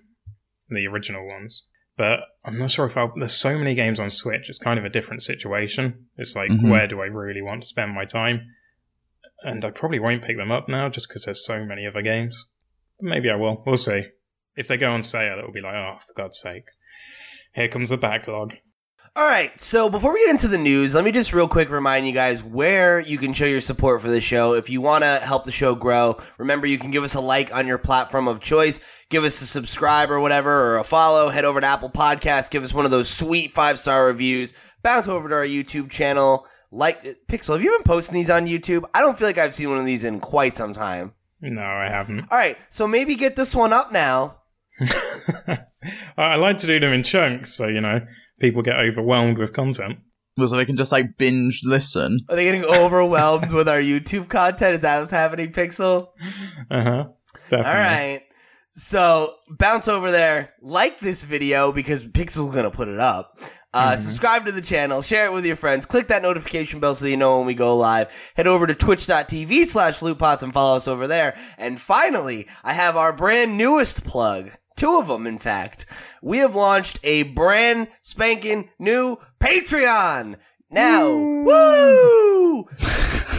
the 0.70 0.86
original 0.88 1.28
ones, 1.28 1.66
but 1.98 2.20
I'm 2.44 2.58
not 2.60 2.72
sure 2.72 2.86
if 2.86 2.96
I'll. 2.98 3.14
There's 3.18 3.36
so 3.36 3.58
many 3.58 3.74
games 3.74 4.00
on 4.00 4.12
Switch. 4.12 4.50
It's 4.50 4.60
kind 4.60 4.78
of 4.78 4.86
a 4.86 4.90
different 4.90 5.24
situation. 5.24 6.08
It's 6.18 6.36
like, 6.36 6.52
Mhm. 6.52 6.70
where 6.70 6.88
do 6.88 7.02
I 7.02 7.06
really 7.06 7.42
want 7.42 7.64
to 7.64 7.68
spend 7.70 7.94
my 7.94 8.06
time? 8.06 8.42
And 9.44 9.64
I 9.66 9.72
probably 9.72 10.00
won't 10.00 10.24
pick 10.24 10.38
them 10.38 10.52
up 10.52 10.68
now 10.70 10.90
just 10.90 11.08
because 11.08 11.26
there's 11.26 11.46
so 11.46 11.66
many 11.66 11.86
other 11.86 12.02
games. 12.02 12.46
But 13.00 13.10
maybe 13.10 13.30
I 13.30 13.36
will. 13.36 13.64
We'll 13.66 13.78
see. 13.78 14.06
If 14.56 14.68
they 14.68 14.78
go 14.78 14.92
on 14.92 15.04
sale, 15.04 15.38
it'll 15.40 15.52
be 15.52 15.62
like, 15.62 15.76
oh, 15.76 15.98
for 16.06 16.14
God's 16.14 16.40
sake. 16.40 16.66
Here 17.54 17.68
comes 17.68 17.90
the 17.90 17.98
backlog. 17.98 18.56
All 19.18 19.24
right, 19.24 19.58
so 19.62 19.90
before 19.90 20.14
we 20.14 20.26
get 20.26 20.32
into 20.32 20.50
the 20.50 20.58
news, 20.58 20.94
let 20.94 21.06
me 21.06 21.12
just 21.14 21.32
real 21.32 21.48
quick 21.48 21.70
remind 21.70 22.06
you 22.06 22.12
guys 22.12 22.44
where 22.44 23.00
you 23.00 23.18
can 23.18 23.32
show 23.32 23.46
your 23.46 23.62
support 23.62 24.02
for 24.02 24.10
the 24.10 24.20
show. 24.20 24.56
If 24.56 24.70
you 24.70 24.82
want 24.82 25.06
to 25.06 25.22
help 25.22 25.46
the 25.46 25.54
show 25.54 25.74
grow, 25.74 26.18
remember 26.38 26.68
you 26.68 26.78
can 26.78 26.92
give 26.92 27.06
us 27.06 27.16
a 27.16 27.22
like 27.22 27.54
on 27.56 27.66
your 27.66 27.78
platform 27.78 28.28
of 28.28 28.42
choice, 28.42 28.82
give 29.10 29.24
us 29.24 29.42
a 29.42 29.46
subscribe 29.46 30.12
or 30.12 30.20
whatever, 30.20 30.52
or 30.52 30.80
a 30.80 30.84
follow. 30.84 31.30
Head 31.30 31.46
over 31.46 31.62
to 31.62 31.66
Apple 31.66 31.90
Podcasts, 31.90 32.52
give 32.52 32.66
us 32.66 32.74
one 32.74 32.84
of 32.84 32.92
those 32.92 33.10
sweet 33.10 33.54
five 33.54 33.80
star 33.80 34.08
reviews. 34.08 34.54
Bounce 34.84 35.08
over 35.08 35.30
to 35.30 35.36
our 35.36 35.46
YouTube 35.46 35.90
channel. 35.90 36.46
Like 36.70 37.02
Pixel, 37.30 37.54
have 37.54 37.64
you 37.64 37.72
been 37.72 37.84
posting 37.84 38.16
these 38.16 38.30
on 38.30 38.48
YouTube? 38.48 38.84
I 38.94 39.00
don't 39.00 39.18
feel 39.18 39.30
like 39.30 39.38
I've 39.38 39.56
seen 39.56 39.70
one 39.70 39.80
of 39.80 39.86
these 39.86 40.04
in 40.04 40.20
quite 40.20 40.58
some 40.58 40.74
time. 40.74 41.14
No, 41.40 41.64
I 41.64 41.88
haven't. 41.88 42.28
All 42.30 42.38
right, 42.38 42.58
so 42.68 42.86
maybe 42.86 43.16
get 43.16 43.38
this 43.38 43.56
one 43.56 43.72
up 43.72 43.94
now. 43.94 44.42
I 46.18 46.36
like 46.36 46.58
to 46.60 46.68
do 46.68 46.80
them 46.80 46.94
in 46.94 47.04
chunks, 47.04 47.54
so, 47.54 47.68
you 47.68 47.82
know, 47.82 48.02
people 48.40 48.62
get 48.62 48.78
overwhelmed 48.80 49.38
with 49.38 49.54
content. 49.54 49.98
Well, 50.38 50.48
so 50.50 50.58
they 50.58 50.66
can 50.66 50.76
just 50.76 50.92
like 50.92 51.18
binge 51.18 51.62
listen. 51.64 52.20
Are 52.30 52.36
they 52.36 52.44
getting 52.44 52.66
overwhelmed 52.66 53.52
with 53.52 53.70
our 53.70 53.80
YouTube 53.80 54.28
content? 54.28 54.74
Is 54.76 54.80
that 54.82 55.00
what's 55.00 55.12
happening, 55.12 55.52
Pixel? 55.54 56.10
Uh 56.70 56.84
huh. 56.84 57.04
Definitely. 57.50 57.66
All 57.66 57.74
right. 57.74 58.22
So 58.72 59.36
bounce 59.58 59.88
over 59.88 60.12
there, 60.12 60.54
like 60.62 61.00
this 61.00 61.24
video 61.24 61.72
because 61.72 62.06
Pixel's 62.08 62.54
gonna 62.54 62.72
put 62.72 62.90
it 62.90 63.00
up. 63.00 63.40
Uh, 63.74 63.94
Mhm. 63.94 63.98
Subscribe 64.00 64.46
to 64.46 64.52
the 64.52 64.62
channel, 64.62 65.02
share 65.02 65.26
it 65.26 65.34
with 65.34 65.46
your 65.46 65.56
friends, 65.56 65.86
click 65.86 66.08
that 66.08 66.22
notification 66.22 66.80
bell 66.82 66.96
so 66.96 67.06
you 67.08 67.18
know 67.18 67.38
when 67.38 67.48
we 67.48 67.54
go 67.54 67.76
live. 67.78 68.10
Head 68.36 68.48
over 68.48 68.68
to 68.68 68.76
twitch.tv 68.76 69.66
slash 69.66 70.00
lootpots 70.00 70.44
and 70.44 70.54
follow 70.54 70.76
us 70.76 70.88
over 70.88 71.08
there. 71.08 71.38
And 71.58 71.80
finally, 71.80 72.48
I 72.64 72.74
have 72.74 72.98
our 72.98 73.14
brand 73.14 73.58
newest 73.58 74.04
plug. 74.06 74.52
Two 74.76 75.00
of 75.00 75.08
them, 75.08 75.26
in 75.26 75.40
fact. 75.40 75.86
We 76.22 76.40
have 76.40 76.56
launched 76.56 77.00
a 77.04 77.24
brand 77.24 77.88
spanking 78.02 78.70
new 78.78 79.18
Patreon. 79.40 80.36
Now, 80.70 81.10
woo! 81.16 82.68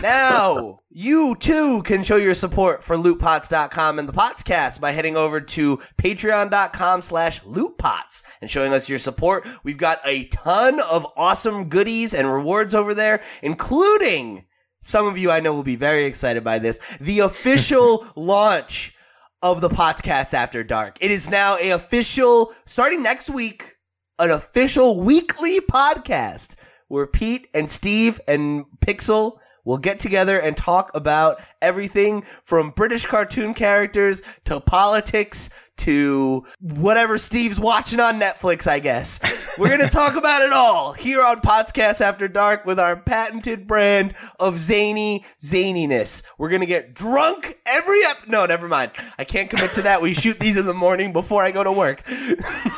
now, 0.01 0.79
you 0.89 1.37
too 1.37 1.83
can 1.83 2.05
show 2.05 2.17
your 2.17 2.35
support 2.35 2.83
for 2.83 2.97
lootpots.com 2.97 3.99
and 3.99 4.09
the 4.09 4.15
Potscast 4.15 4.81
by 4.81 4.93
heading 4.93 5.17
over 5.17 5.43
to 5.43 5.79
patreon.com 5.99 7.03
slash 7.03 7.43
lootpots 7.43 8.23
and 8.41 8.51
showing 8.51 8.73
us 8.73 8.89
your 8.89 8.99
support. 8.99 9.47
We've 9.63 9.77
got 9.77 10.01
a 10.07 10.29
ton 10.29 10.81
of 10.81 11.07
awesome 11.17 11.69
goodies 11.69 12.15
and 12.15 12.33
rewards 12.33 12.75
over 12.75 12.95
there, 12.95 13.23
including 13.43 14.47
some 14.81 15.07
of 15.07 15.19
you 15.19 15.31
I 15.31 15.41
know 15.41 15.53
will 15.53 15.63
be 15.63 15.77
very 15.77 16.07
excited 16.07 16.45
by 16.45 16.61
this, 16.61 16.79
the 17.01 17.19
official 17.19 18.07
launch 18.17 18.96
of 19.43 19.61
the 19.61 19.69
podcast 19.69 20.35
After 20.35 20.65
Dark. 20.65 20.99
It 21.01 21.11
is 21.11 21.29
now 21.29 21.57
a 21.59 21.71
official, 21.71 22.53
starting 22.65 23.03
next 23.03 23.29
week, 23.29 23.77
an 24.19 24.31
official 24.31 25.01
weekly 25.01 25.61
podcast 25.61 26.55
where 26.89 27.07
Pete 27.07 27.49
and 27.53 27.71
Steve 27.71 28.21
and 28.27 28.65
Pixel 28.85 29.39
will 29.65 29.79
get 29.79 30.01
together 30.01 30.39
and 30.39 30.57
talk 30.57 30.91
about 30.95 31.41
everything 31.61 32.25
from 32.45 32.71
British 32.71 33.05
cartoon 33.05 33.53
characters 33.53 34.23
to 34.45 34.61
politics 34.61 35.51
to 35.79 36.45
whatever 36.61 37.19
Steve's 37.19 37.61
watching 37.61 38.01
on 38.01 38.19
Netflix, 38.19 38.67
I 38.67 38.79
guess. 38.79 39.21
We're 39.59 39.69
going 39.69 39.81
to 39.81 39.89
talk 39.89 40.17
about 40.17 40.43
it 40.43 40.53
all 40.53 40.93
here 40.93 41.23
on 41.23 41.41
Podcast 41.41 42.01
After 42.01 42.29
Dark 42.29 42.65
with 42.65 42.79
our 42.81 42.97
patented 42.97 43.67
brand 43.67 44.15
of 44.41 44.59
zany 44.59 45.25
zaniness. 45.43 46.25
We're 46.39 46.49
going 46.49 46.61
to 46.61 46.67
get 46.67 46.95
drunk 46.95 47.59
every 47.67 48.05
ep- 48.05 48.29
No, 48.29 48.47
never 48.47 48.69
mind. 48.69 48.93
I 49.19 49.25
can't 49.25 49.51
commit 49.51 49.73
to 49.75 49.83
that. 49.83 50.01
We 50.03 50.15
shoot 50.15 50.39
these 50.39 50.57
in 50.57 50.67
the 50.67 50.75
morning 50.75 51.13
before 51.13 51.43
I 51.43 51.51
go 51.51 51.65
to 51.65 51.73
work. 51.73 52.03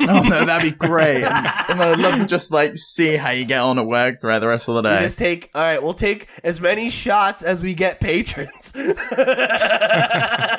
Oh 0.00 0.22
no, 0.22 0.44
that'd 0.44 0.72
be 0.72 0.76
great. 0.76 1.24
And, 1.24 1.46
and 1.68 1.82
I'd 1.82 1.98
love 1.98 2.18
to 2.20 2.26
just 2.26 2.52
like 2.52 2.78
see 2.78 3.16
how 3.16 3.30
you 3.32 3.44
get 3.44 3.60
on 3.60 3.78
at 3.80 3.84
work 3.86 4.20
throughout 4.20 4.38
the 4.38 4.48
rest 4.48 4.68
of 4.68 4.76
the 4.76 4.82
We 4.82 4.88
day. 4.96 5.00
just 5.02 5.18
take 5.18 5.50
all 5.54 5.60
right. 5.60 5.82
We'll 5.82 5.92
take 5.92 6.28
as 6.44 6.60
many 6.60 6.88
shots 6.88 7.42
as 7.42 7.62
we 7.62 7.74
get 7.74 8.00
patrons. 8.00 8.72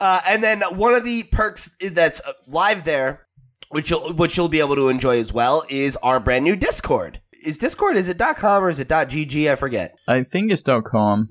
uh, 0.00 0.20
and 0.26 0.42
then 0.42 0.62
one 0.76 0.94
of 0.94 1.04
the 1.04 1.24
perks 1.24 1.76
that's 1.80 2.20
uh, 2.20 2.32
live 2.46 2.84
there, 2.84 3.26
which 3.70 3.90
you'll 3.90 4.12
which 4.12 4.36
you'll 4.36 4.48
be 4.48 4.60
able 4.60 4.76
to 4.76 4.88
enjoy 4.88 5.18
as 5.18 5.32
well, 5.32 5.64
is 5.68 5.96
our 5.96 6.20
brand 6.20 6.44
new 6.44 6.56
Discord. 6.56 7.20
Is 7.44 7.58
Discord 7.58 7.96
is 7.96 8.08
it 8.08 8.18
.com 8.18 8.64
or 8.64 8.68
is 8.68 8.80
it 8.80 8.88
.gg? 8.88 9.50
I 9.50 9.54
forget. 9.54 9.94
I 10.08 10.22
think 10.22 10.50
it's 10.50 10.62
.com. 10.62 11.28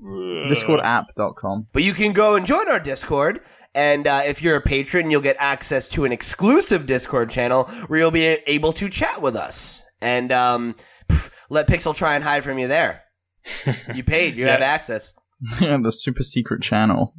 Discordapp.com. 0.48 1.66
But 1.72 1.82
you 1.82 1.92
can 1.92 2.12
go 2.12 2.36
and 2.36 2.46
join 2.46 2.68
our 2.68 2.80
Discord. 2.80 3.40
And 3.74 4.06
uh, 4.06 4.22
if 4.24 4.40
you're 4.40 4.56
a 4.56 4.60
patron, 4.62 5.10
you'll 5.10 5.20
get 5.20 5.36
access 5.38 5.86
to 5.88 6.06
an 6.06 6.12
exclusive 6.12 6.86
Discord 6.86 7.28
channel 7.28 7.64
where 7.88 8.00
you'll 8.00 8.10
be 8.10 8.24
able 8.46 8.72
to 8.72 8.88
chat 8.88 9.20
with 9.20 9.36
us. 9.36 9.82
And 10.00 10.32
um, 10.32 10.76
pff, 11.10 11.30
let 11.50 11.68
Pixel 11.68 11.94
try 11.94 12.14
and 12.14 12.24
hide 12.24 12.42
from 12.42 12.58
you 12.58 12.68
there. 12.68 13.02
You 13.94 14.02
paid, 14.02 14.36
you 14.36 14.46
have 14.46 14.62
access. 14.62 15.14
Yeah, 15.60 15.76
the 15.82 15.92
super 15.92 16.22
secret 16.22 16.62
channel. 16.62 17.12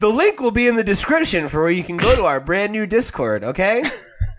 The 0.00 0.08
link 0.08 0.40
will 0.40 0.50
be 0.50 0.66
in 0.66 0.76
the 0.76 0.82
description 0.82 1.46
for 1.50 1.60
where 1.60 1.70
you 1.70 1.84
can 1.84 1.98
go 1.98 2.16
to 2.16 2.24
our 2.24 2.40
brand 2.40 2.72
new 2.72 2.86
Discord, 2.86 3.44
okay? 3.44 3.84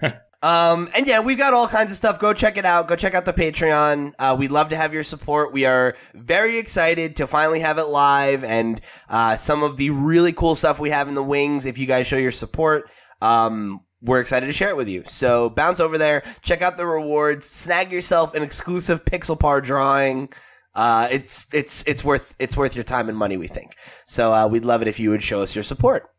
um, 0.41 0.89
and 0.95 1.05
yeah, 1.05 1.19
we've 1.19 1.37
got 1.37 1.53
all 1.53 1.67
kinds 1.67 1.91
of 1.91 1.97
stuff. 1.97 2.17
Go 2.17 2.33
check 2.33 2.57
it 2.57 2.65
out. 2.65 2.87
Go 2.87 2.95
check 2.95 3.13
out 3.13 3.25
the 3.25 3.33
Patreon. 3.33 4.13
Uh, 4.17 4.35
we'd 4.39 4.49
love 4.49 4.69
to 4.69 4.75
have 4.75 4.91
your 4.91 5.03
support. 5.03 5.53
We 5.53 5.65
are 5.65 5.95
very 6.15 6.57
excited 6.57 7.17
to 7.17 7.27
finally 7.27 7.59
have 7.59 7.77
it 7.77 7.83
live 7.83 8.43
and 8.43 8.81
uh, 9.07 9.35
some 9.35 9.61
of 9.61 9.77
the 9.77 9.91
really 9.91 10.33
cool 10.33 10.55
stuff 10.55 10.79
we 10.79 10.89
have 10.89 11.07
in 11.07 11.13
the 11.13 11.23
wings. 11.23 11.67
If 11.67 11.77
you 11.77 11.85
guys 11.85 12.07
show 12.07 12.17
your 12.17 12.31
support, 12.31 12.89
um, 13.21 13.81
we're 14.01 14.19
excited 14.19 14.47
to 14.47 14.53
share 14.53 14.69
it 14.69 14.77
with 14.77 14.87
you. 14.87 15.03
So 15.05 15.51
bounce 15.51 15.79
over 15.79 15.99
there, 15.99 16.23
check 16.41 16.63
out 16.63 16.75
the 16.75 16.87
rewards, 16.87 17.45
snag 17.45 17.91
yourself 17.91 18.33
an 18.33 18.41
exclusive 18.41 19.05
Pixel 19.05 19.39
Par 19.39 19.61
drawing. 19.61 20.29
Uh, 20.73 21.07
it's 21.11 21.47
it's 21.53 21.83
it's 21.87 22.03
worth 22.03 22.35
it's 22.39 22.55
worth 22.55 22.75
your 22.75 22.83
time 22.83 23.09
and 23.09 23.17
money. 23.17 23.37
We 23.37 23.47
think 23.47 23.75
so. 24.05 24.33
Uh, 24.33 24.47
we'd 24.47 24.65
love 24.65 24.81
it 24.81 24.87
if 24.87 24.99
you 24.99 25.09
would 25.09 25.23
show 25.23 25.41
us 25.41 25.53
your 25.53 25.63
support. 25.63 26.09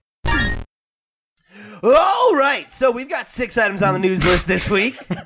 All 1.84 2.36
right, 2.36 2.70
so 2.70 2.92
we've 2.92 3.08
got 3.08 3.28
six 3.28 3.58
items 3.58 3.82
on 3.82 3.92
the 3.92 3.98
news 3.98 4.24
list 4.24 4.46
this 4.46 4.70
week. 4.70 4.96
All 5.10 5.16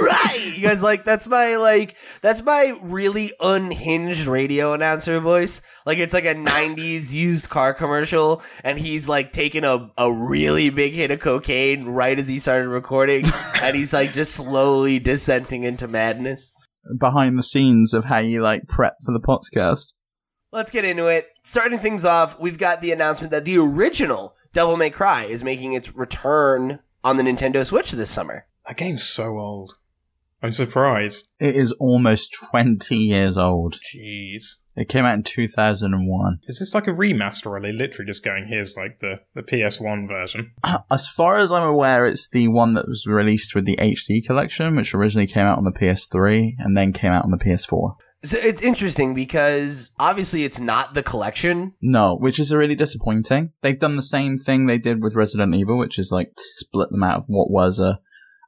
right, 0.00 0.52
you 0.54 0.62
guys 0.62 0.82
like 0.82 1.04
that's 1.04 1.26
my 1.26 1.56
like 1.56 1.96
that's 2.22 2.42
my 2.42 2.78
really 2.80 3.34
unhinged 3.40 4.26
radio 4.26 4.72
announcer 4.72 5.20
voice. 5.20 5.60
Like 5.84 5.98
it's 5.98 6.14
like 6.14 6.24
a 6.24 6.34
'90s 6.34 7.12
used 7.12 7.50
car 7.50 7.74
commercial, 7.74 8.42
and 8.64 8.78
he's 8.78 9.06
like 9.06 9.32
taking 9.32 9.64
a 9.64 9.90
a 9.98 10.10
really 10.10 10.70
big 10.70 10.94
hit 10.94 11.10
of 11.10 11.20
cocaine 11.20 11.88
right 11.88 12.18
as 12.18 12.26
he 12.26 12.38
started 12.38 12.68
recording, 12.68 13.26
and 13.60 13.76
he's 13.76 13.92
like 13.92 14.14
just 14.14 14.34
slowly 14.34 14.98
dissenting 14.98 15.64
into 15.64 15.86
madness. 15.86 16.54
Behind 16.98 17.38
the 17.38 17.42
scenes 17.42 17.94
of 17.94 18.06
how 18.06 18.18
you 18.18 18.42
like 18.42 18.68
prep 18.68 18.96
for 19.04 19.12
the 19.12 19.20
podcast. 19.20 19.92
Let's 20.50 20.70
get 20.70 20.84
into 20.84 21.06
it. 21.06 21.30
Starting 21.44 21.78
things 21.78 22.04
off, 22.04 22.38
we've 22.38 22.58
got 22.58 22.82
the 22.82 22.92
announcement 22.92 23.30
that 23.30 23.44
the 23.44 23.58
original 23.58 24.34
Devil 24.52 24.76
May 24.76 24.90
Cry 24.90 25.24
is 25.24 25.42
making 25.42 25.72
its 25.72 25.94
return 25.94 26.80
on 27.02 27.16
the 27.16 27.22
Nintendo 27.22 27.64
Switch 27.64 27.92
this 27.92 28.10
summer. 28.10 28.46
That 28.66 28.76
game's 28.76 29.04
so 29.04 29.38
old. 29.38 29.78
I'm 30.42 30.52
surprised. 30.52 31.28
It 31.38 31.56
is 31.56 31.72
almost 31.72 32.36
20 32.50 32.96
years 32.96 33.38
old. 33.38 33.78
Jeez. 33.94 34.56
It 34.74 34.88
came 34.88 35.04
out 35.04 35.14
in 35.14 35.22
2001. 35.22 36.40
Is 36.46 36.58
this 36.58 36.74
like 36.74 36.86
a 36.86 36.92
remaster 36.92 37.46
or 37.46 37.56
are 37.56 37.60
they 37.60 37.72
literally 37.72 38.06
just 38.06 38.24
going, 38.24 38.46
here's 38.48 38.76
like 38.76 39.00
the, 39.00 39.20
the 39.34 39.42
PS1 39.42 40.08
version? 40.08 40.52
As 40.90 41.08
far 41.08 41.36
as 41.36 41.52
I'm 41.52 41.66
aware, 41.66 42.06
it's 42.06 42.28
the 42.28 42.48
one 42.48 42.74
that 42.74 42.88
was 42.88 43.06
released 43.06 43.54
with 43.54 43.66
the 43.66 43.76
HD 43.76 44.24
collection, 44.24 44.76
which 44.76 44.94
originally 44.94 45.26
came 45.26 45.46
out 45.46 45.58
on 45.58 45.64
the 45.64 45.72
PS3 45.72 46.54
and 46.58 46.76
then 46.76 46.92
came 46.92 47.12
out 47.12 47.24
on 47.24 47.30
the 47.30 47.38
PS4. 47.38 47.96
So 48.24 48.38
it's 48.38 48.62
interesting 48.62 49.14
because 49.14 49.90
obviously 49.98 50.44
it's 50.44 50.60
not 50.60 50.94
the 50.94 51.02
collection. 51.02 51.74
No, 51.82 52.16
which 52.16 52.38
is 52.38 52.54
really 52.54 52.76
disappointing. 52.76 53.52
They've 53.62 53.78
done 53.78 53.96
the 53.96 54.02
same 54.02 54.38
thing 54.38 54.66
they 54.66 54.78
did 54.78 55.02
with 55.02 55.16
Resident 55.16 55.54
Evil, 55.54 55.76
which 55.76 55.98
is 55.98 56.12
like 56.12 56.32
split 56.36 56.90
them 56.90 57.02
out 57.02 57.18
of 57.18 57.24
what 57.26 57.50
was 57.50 57.80
a 57.80 58.00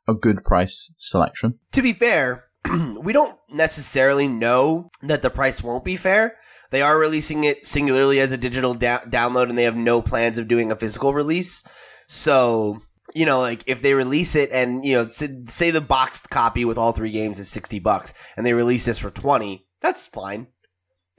a 0.06 0.14
good 0.14 0.44
price 0.44 0.92
selection. 0.98 1.58
To 1.72 1.82
be 1.82 1.92
fair, 1.92 2.43
we 2.98 3.12
don't 3.12 3.36
necessarily 3.50 4.28
know 4.28 4.90
that 5.02 5.22
the 5.22 5.30
price 5.30 5.62
won't 5.62 5.84
be 5.84 5.96
fair. 5.96 6.36
They 6.70 6.82
are 6.82 6.98
releasing 6.98 7.44
it 7.44 7.64
singularly 7.64 8.20
as 8.20 8.32
a 8.32 8.36
digital 8.36 8.74
da- 8.74 9.04
download 9.04 9.48
and 9.48 9.56
they 9.56 9.64
have 9.64 9.76
no 9.76 10.02
plans 10.02 10.38
of 10.38 10.48
doing 10.48 10.72
a 10.72 10.76
physical 10.76 11.14
release. 11.14 11.62
So, 12.08 12.80
you 13.14 13.26
know, 13.26 13.40
like 13.40 13.62
if 13.66 13.82
they 13.82 13.94
release 13.94 14.34
it 14.34 14.50
and, 14.50 14.84
you 14.84 14.94
know, 14.94 15.08
say 15.08 15.70
the 15.70 15.80
boxed 15.80 16.30
copy 16.30 16.64
with 16.64 16.78
all 16.78 16.92
three 16.92 17.10
games 17.10 17.38
is 17.38 17.48
60 17.48 17.78
bucks 17.78 18.12
and 18.36 18.44
they 18.44 18.54
release 18.54 18.84
this 18.84 18.98
for 18.98 19.10
20, 19.10 19.66
that's 19.80 20.06
fine. 20.06 20.48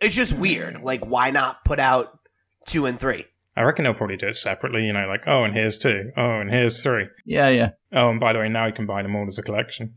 It's 0.02 0.16
just 0.16 0.38
weird. 0.38 0.76
Mm. 0.76 0.84
Like, 0.84 1.06
why 1.06 1.32
not 1.32 1.64
put 1.64 1.80
out 1.80 2.20
two 2.68 2.86
and 2.86 3.00
three? 3.00 3.26
I 3.56 3.62
reckon 3.62 3.84
they'll 3.84 3.94
probably 3.94 4.18
do 4.18 4.28
it 4.28 4.36
separately, 4.36 4.84
you 4.84 4.92
know, 4.92 5.08
like, 5.08 5.24
oh, 5.28 5.46
and 5.46 5.54
here's 5.54 5.78
two. 5.78 6.12
Oh, 6.18 6.40
and 6.42 6.52
here's 6.52 6.84
three. 6.84 7.08
Yeah, 7.26 7.48
yeah. 7.48 7.70
Oh, 7.94 8.10
and 8.10 8.20
by 8.20 8.34
the 8.34 8.40
way, 8.40 8.50
now 8.50 8.66
you 8.66 8.74
can 8.74 8.86
buy 8.86 9.02
them 9.02 9.16
all 9.16 9.26
as 9.26 9.38
a 9.38 9.44
collection. 9.44 9.96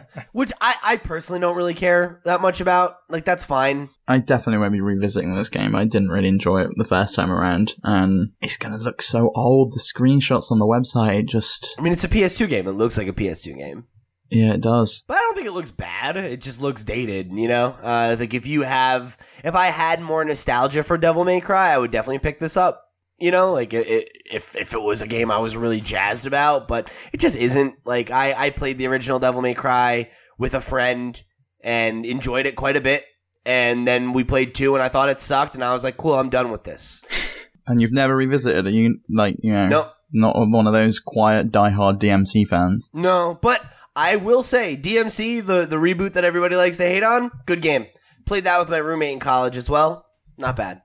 Which 0.32 0.52
I, 0.60 0.74
I 0.82 0.96
personally 0.96 1.40
don't 1.40 1.56
really 1.56 1.74
care 1.74 2.20
that 2.24 2.40
much 2.40 2.60
about. 2.60 2.96
Like, 3.08 3.24
that's 3.24 3.44
fine. 3.44 3.88
I 4.08 4.18
definitely 4.18 4.58
won't 4.58 4.72
be 4.72 4.80
revisiting 4.80 5.34
this 5.34 5.48
game. 5.48 5.74
I 5.74 5.84
didn't 5.84 6.10
really 6.10 6.28
enjoy 6.28 6.62
it 6.62 6.70
the 6.76 6.84
first 6.84 7.14
time 7.14 7.30
around. 7.30 7.74
And 7.84 8.32
it's 8.40 8.56
going 8.56 8.76
to 8.76 8.82
look 8.82 9.02
so 9.02 9.30
old. 9.34 9.72
The 9.72 9.80
screenshots 9.80 10.50
on 10.50 10.58
the 10.58 10.66
website 10.66 11.26
just. 11.26 11.74
I 11.78 11.82
mean, 11.82 11.92
it's 11.92 12.04
a 12.04 12.08
PS2 12.08 12.48
game. 12.48 12.66
It 12.66 12.72
looks 12.72 12.96
like 12.96 13.08
a 13.08 13.12
PS2 13.12 13.56
game. 13.56 13.86
Yeah, 14.30 14.54
it 14.54 14.62
does. 14.62 15.04
But 15.06 15.18
I 15.18 15.20
don't 15.20 15.34
think 15.34 15.46
it 15.46 15.52
looks 15.52 15.70
bad. 15.70 16.16
It 16.16 16.40
just 16.40 16.62
looks 16.62 16.82
dated, 16.82 17.32
you 17.32 17.48
know? 17.48 17.76
Uh, 17.82 18.16
like, 18.18 18.32
if 18.32 18.46
you 18.46 18.62
have. 18.62 19.18
If 19.44 19.54
I 19.54 19.66
had 19.66 20.00
more 20.00 20.24
nostalgia 20.24 20.82
for 20.82 20.96
Devil 20.96 21.24
May 21.24 21.40
Cry, 21.40 21.70
I 21.70 21.78
would 21.78 21.90
definitely 21.90 22.20
pick 22.20 22.40
this 22.40 22.56
up. 22.56 22.91
You 23.18 23.30
know, 23.30 23.52
like 23.52 23.72
it, 23.72 23.86
it, 23.86 24.08
if 24.30 24.56
if 24.56 24.74
it 24.74 24.82
was 24.82 25.00
a 25.02 25.06
game 25.06 25.30
I 25.30 25.38
was 25.38 25.56
really 25.56 25.80
jazzed 25.80 26.26
about, 26.26 26.66
but 26.66 26.90
it 27.12 27.20
just 27.20 27.36
isn't. 27.36 27.76
Like 27.84 28.10
I 28.10 28.46
I 28.46 28.50
played 28.50 28.78
the 28.78 28.86
original 28.86 29.18
Devil 29.18 29.42
May 29.42 29.54
Cry 29.54 30.10
with 30.38 30.54
a 30.54 30.60
friend 30.60 31.20
and 31.62 32.04
enjoyed 32.04 32.46
it 32.46 32.56
quite 32.56 32.76
a 32.76 32.80
bit, 32.80 33.04
and 33.44 33.86
then 33.86 34.12
we 34.12 34.24
played 34.24 34.54
two, 34.54 34.74
and 34.74 34.82
I 34.82 34.88
thought 34.88 35.08
it 35.08 35.20
sucked, 35.20 35.54
and 35.54 35.62
I 35.62 35.72
was 35.72 35.84
like, 35.84 35.96
cool, 35.96 36.14
I'm 36.14 36.30
done 36.30 36.50
with 36.50 36.64
this. 36.64 37.02
And 37.64 37.80
you've 37.80 37.92
never 37.92 38.16
revisited 38.16 38.66
it? 38.66 38.74
You 38.74 38.98
like 39.08 39.36
you 39.42 39.52
know? 39.52 39.68
Nope. 39.68 39.92
Not 40.12 40.34
one 40.36 40.66
of 40.66 40.72
those 40.72 40.98
quiet, 40.98 41.52
diehard 41.52 41.98
DMC 41.98 42.46
fans. 42.46 42.90
No, 42.92 43.38
but 43.40 43.64
I 43.96 44.16
will 44.16 44.42
say 44.42 44.76
DMC, 44.76 45.46
the 45.46 45.64
the 45.64 45.76
reboot 45.76 46.14
that 46.14 46.24
everybody 46.24 46.56
likes 46.56 46.76
to 46.78 46.82
hate 46.82 47.02
on, 47.02 47.30
good 47.46 47.62
game. 47.62 47.86
Played 48.26 48.44
that 48.44 48.58
with 48.58 48.68
my 48.68 48.78
roommate 48.78 49.12
in 49.12 49.20
college 49.20 49.56
as 49.56 49.70
well. 49.70 50.06
Not 50.36 50.56
bad. 50.56 50.82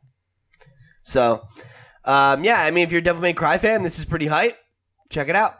So, 1.03 1.47
um, 2.07 2.43
yeah, 2.43 2.61
I 2.61 2.71
mean, 2.71 2.85
if 2.85 2.91
you're 2.91 2.99
a 2.99 3.03
Devil 3.03 3.21
May 3.21 3.33
Cry 3.33 3.57
fan, 3.57 3.83
this 3.83 3.99
is 3.99 4.05
pretty 4.05 4.27
hype. 4.27 4.57
Check 5.09 5.27
it 5.29 5.35
out. 5.35 5.55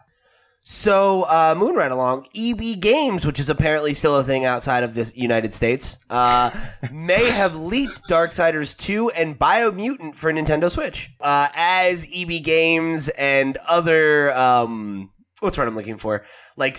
So, 0.63 1.23
uh, 1.23 1.55
moving 1.57 1.75
right 1.77 1.91
along, 1.91 2.27
EB 2.35 2.81
Games, 2.81 3.25
which 3.25 3.39
is 3.39 3.49
apparently 3.49 3.93
still 3.93 4.17
a 4.17 4.23
thing 4.23 4.43
outside 4.43 4.83
of 4.83 4.93
this 4.95 5.15
United 5.15 5.53
States, 5.53 5.97
uh, 6.09 6.51
may 6.91 7.29
have 7.29 7.55
leaked 7.55 8.03
Darksiders 8.09 8.77
2 8.77 9.11
and 9.11 9.39
Biomutant 9.39 10.15
for 10.15 10.31
Nintendo 10.33 10.69
Switch. 10.69 11.09
Uh, 11.21 11.47
as 11.55 12.05
EB 12.13 12.43
Games 12.43 13.07
and 13.09 13.57
other, 13.67 14.33
um, 14.33 15.09
what's 15.39 15.57
what 15.57 15.67
I'm 15.67 15.75
looking 15.75 15.97
for? 15.97 16.25
Like, 16.57 16.77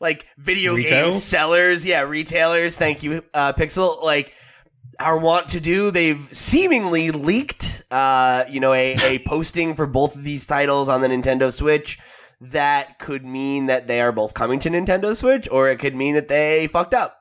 like 0.00 0.26
video 0.36 0.76
game 0.76 1.12
sellers, 1.12 1.84
yeah, 1.84 2.02
retailers. 2.02 2.76
Thank 2.76 3.02
you, 3.02 3.22
uh, 3.34 3.52
Pixel. 3.52 4.02
Like 4.02 4.32
are 5.00 5.18
want 5.18 5.48
to 5.48 5.60
do. 5.60 5.90
They've 5.90 6.28
seemingly 6.32 7.10
leaked, 7.10 7.84
uh, 7.90 8.44
you 8.48 8.60
know, 8.60 8.72
a, 8.72 8.96
a 9.02 9.18
posting 9.26 9.74
for 9.74 9.86
both 9.86 10.16
of 10.16 10.24
these 10.24 10.46
titles 10.46 10.88
on 10.88 11.00
the 11.00 11.08
Nintendo 11.08 11.52
Switch. 11.52 11.98
That 12.40 12.98
could 12.98 13.24
mean 13.24 13.66
that 13.66 13.88
they 13.88 14.00
are 14.00 14.12
both 14.12 14.34
coming 14.34 14.60
to 14.60 14.70
Nintendo 14.70 15.14
Switch, 15.14 15.48
or 15.50 15.68
it 15.70 15.78
could 15.78 15.96
mean 15.96 16.14
that 16.14 16.28
they 16.28 16.68
fucked 16.68 16.94
up. 16.94 17.16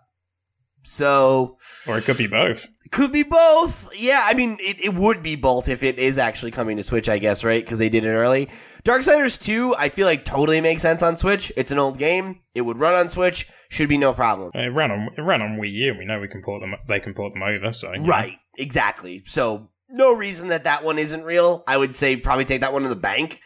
So, 0.84 1.57
or 1.88 1.98
it 1.98 2.03
could 2.03 2.17
be 2.17 2.27
both. 2.27 2.67
Could 2.91 3.12
be 3.12 3.24
both. 3.24 3.89
Yeah, 3.96 4.22
I 4.24 4.34
mean, 4.34 4.58
it, 4.62 4.84
it 4.84 4.94
would 4.94 5.22
be 5.22 5.36
both 5.36 5.67
if 5.67 5.84
it 5.84 6.00
is 6.00 6.17
actually 6.17 6.51
coming 6.51 6.77
to 6.77 6.84
Switch, 6.84 7.10
I 7.10 7.17
guess, 7.17 7.44
right? 7.44 7.63
Because 7.63 7.79
they 7.79 7.89
did 7.89 8.06
it 8.06 8.10
early. 8.10 8.50
Darksiders 8.84 9.41
2, 9.41 9.75
I 9.75 9.89
feel 9.89 10.06
like 10.06 10.24
totally 10.24 10.62
makes 10.62 10.82
sense 10.82 11.03
on 11.03 11.15
Switch. 11.15 11.51
It's 11.58 11.72
an 11.72 11.79
old 11.79 11.98
game. 11.98 12.39
It 12.56 12.62
would 12.62 12.79
run 12.79 12.96
on 12.96 13.10
Switch. 13.10 13.48
Should 13.70 13.89
be 13.89 13.98
no 13.98 14.13
problem. 14.13 14.51
It 14.53 14.74
ran 14.74 14.91
on 14.91 15.10
it 15.17 15.22
ran 15.22 15.41
on 15.41 15.58
Wii 15.58 15.72
U. 15.74 15.96
We 15.98 16.06
know 16.06 16.20
we 16.22 16.29
can 16.29 16.41
port 16.41 16.62
them. 16.62 16.75
They 16.88 17.01
can 17.01 17.13
port 17.13 17.34
them 17.34 17.44
over. 17.44 17.74
So 17.74 17.91
right, 18.00 18.38
exactly. 18.58 19.24
So 19.25 19.70
no 19.89 20.15
reason 20.15 20.48
that 20.50 20.63
that 20.63 20.86
one 20.86 21.00
isn't 21.00 21.24
real. 21.24 21.63
I 21.67 21.75
would 21.75 21.96
say 21.96 22.15
probably 22.15 22.46
take 22.46 22.62
that 22.62 22.72
one 22.72 22.84
to 22.84 22.89
the 22.89 22.96
bank. 22.96 23.41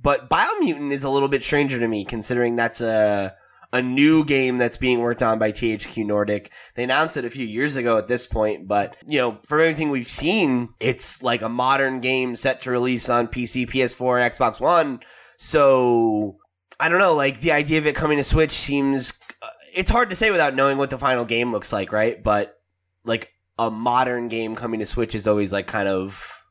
But 0.00 0.30
Biomutant 0.30 0.92
is 0.92 1.04
a 1.04 1.10
little 1.10 1.28
bit 1.28 1.42
stranger 1.44 1.78
to 1.78 1.88
me, 1.88 2.04
considering 2.04 2.56
that's 2.56 2.80
a 2.80 3.34
a 3.72 3.82
new 3.82 4.24
game 4.24 4.58
that's 4.58 4.76
being 4.76 5.00
worked 5.00 5.22
on 5.22 5.38
by 5.38 5.52
THQ 5.52 6.06
Nordic. 6.06 6.50
They 6.74 6.84
announced 6.84 7.16
it 7.16 7.24
a 7.24 7.30
few 7.30 7.44
years 7.44 7.76
ago 7.76 7.98
at 7.98 8.08
this 8.08 8.26
point, 8.26 8.68
but 8.68 8.96
you 9.06 9.18
know, 9.18 9.38
from 9.46 9.60
everything 9.60 9.90
we've 9.90 10.08
seen, 10.08 10.70
it's 10.80 11.22
like 11.22 11.42
a 11.42 11.48
modern 11.48 12.00
game 12.00 12.36
set 12.36 12.62
to 12.62 12.70
release 12.70 13.08
on 13.08 13.28
PC, 13.28 13.68
PS4, 13.68 14.22
and 14.22 14.32
Xbox 14.32 14.60
One. 14.60 15.00
So 15.36 16.38
I 16.78 16.88
don't 16.88 16.98
know, 16.98 17.14
like 17.14 17.40
the 17.40 17.52
idea 17.52 17.78
of 17.78 17.86
it 17.86 17.96
coming 17.96 18.18
to 18.18 18.24
Switch 18.24 18.52
seems 18.52 19.20
uh, 19.42 19.48
it's 19.74 19.90
hard 19.90 20.10
to 20.10 20.16
say 20.16 20.30
without 20.30 20.54
knowing 20.54 20.78
what 20.78 20.90
the 20.90 20.98
final 20.98 21.24
game 21.24 21.52
looks 21.52 21.72
like, 21.72 21.92
right? 21.92 22.22
But 22.22 22.58
like 23.04 23.32
a 23.58 23.70
modern 23.70 24.28
game 24.28 24.54
coming 24.54 24.80
to 24.80 24.86
Switch 24.86 25.14
is 25.14 25.26
always 25.26 25.52
like 25.52 25.66
kind 25.66 25.88
of 25.88 26.44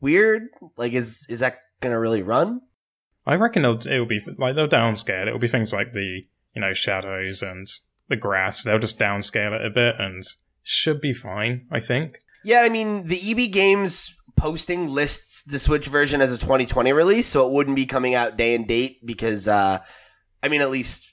weird. 0.00 0.48
Like 0.76 0.92
is 0.92 1.26
is 1.28 1.40
that 1.40 1.58
going 1.80 1.92
to 1.92 1.98
really 1.98 2.22
run? 2.22 2.60
I 3.26 3.34
reckon 3.34 3.64
it'll, 3.64 3.86
it'll 3.86 4.06
be 4.06 4.20
like 4.38 4.54
they'll 4.54 4.68
downscale. 4.68 5.26
It'll 5.26 5.38
be 5.38 5.48
things 5.48 5.72
like 5.72 5.92
the 5.92 6.22
you 6.54 6.60
know, 6.60 6.72
shadows 6.72 7.42
and 7.42 7.70
the 8.08 8.16
grass. 8.16 8.62
They'll 8.62 8.78
just 8.78 8.98
downscale 8.98 9.52
it 9.52 9.64
a 9.64 9.70
bit 9.70 9.96
and 9.98 10.24
should 10.62 11.00
be 11.00 11.12
fine, 11.12 11.66
I 11.70 11.80
think. 11.80 12.20
Yeah, 12.44 12.60
I 12.60 12.68
mean, 12.68 13.06
the 13.06 13.20
EB 13.30 13.52
Games 13.52 14.14
posting 14.36 14.88
lists 14.88 15.42
the 15.42 15.58
Switch 15.58 15.86
version 15.86 16.20
as 16.20 16.32
a 16.32 16.38
2020 16.38 16.92
release, 16.92 17.26
so 17.26 17.46
it 17.46 17.52
wouldn't 17.52 17.76
be 17.76 17.86
coming 17.86 18.14
out 18.14 18.36
day 18.36 18.54
and 18.54 18.66
date 18.66 19.04
because, 19.04 19.46
uh, 19.46 19.78
I 20.42 20.48
mean, 20.48 20.62
at 20.62 20.70
least 20.70 21.09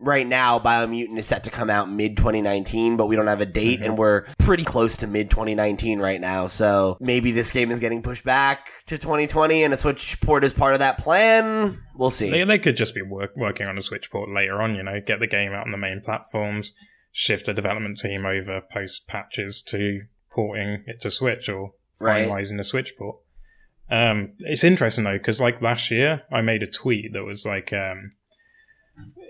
right 0.00 0.26
now 0.26 0.58
biomutant 0.58 1.18
is 1.18 1.26
set 1.26 1.44
to 1.44 1.50
come 1.50 1.68
out 1.68 1.90
mid 1.90 2.16
2019 2.16 2.96
but 2.96 3.06
we 3.06 3.14
don't 3.14 3.26
have 3.26 3.40
a 3.40 3.46
date 3.46 3.80
mm-hmm. 3.80 3.90
and 3.90 3.98
we're 3.98 4.22
pretty 4.38 4.64
close 4.64 4.96
to 4.96 5.06
mid 5.06 5.30
2019 5.30 6.00
right 6.00 6.20
now 6.20 6.46
so 6.46 6.96
maybe 7.00 7.30
this 7.30 7.50
game 7.50 7.70
is 7.70 7.78
getting 7.78 8.02
pushed 8.02 8.24
back 8.24 8.70
to 8.86 8.96
2020 8.96 9.62
and 9.62 9.74
a 9.74 9.76
switch 9.76 10.20
port 10.22 10.42
is 10.42 10.52
part 10.52 10.72
of 10.72 10.80
that 10.80 10.98
plan 10.98 11.76
we'll 11.94 12.10
see 12.10 12.30
they, 12.30 12.42
they 12.44 12.58
could 12.58 12.76
just 12.76 12.94
be 12.94 13.02
work, 13.02 13.32
working 13.36 13.66
on 13.66 13.76
a 13.76 13.80
switch 13.80 14.10
port 14.10 14.30
later 14.32 14.60
on 14.60 14.74
you 14.74 14.82
know 14.82 15.00
get 15.06 15.20
the 15.20 15.26
game 15.26 15.52
out 15.52 15.66
on 15.66 15.72
the 15.72 15.78
main 15.78 16.00
platforms 16.02 16.72
shift 17.12 17.46
a 17.48 17.54
development 17.54 17.98
team 17.98 18.24
over 18.24 18.62
post 18.72 19.06
patches 19.06 19.62
to 19.62 20.00
porting 20.30 20.82
it 20.86 21.00
to 21.00 21.10
switch 21.10 21.48
or 21.48 21.72
finalizing 22.00 22.52
right. 22.52 22.56
the 22.56 22.64
switch 22.64 22.94
port 22.98 23.16
um, 23.90 24.34
it's 24.40 24.62
interesting 24.62 25.04
though 25.04 25.18
because 25.18 25.40
like 25.40 25.60
last 25.60 25.90
year 25.90 26.22
i 26.32 26.40
made 26.40 26.62
a 26.62 26.70
tweet 26.70 27.12
that 27.12 27.24
was 27.24 27.44
like 27.44 27.72
um, 27.72 28.12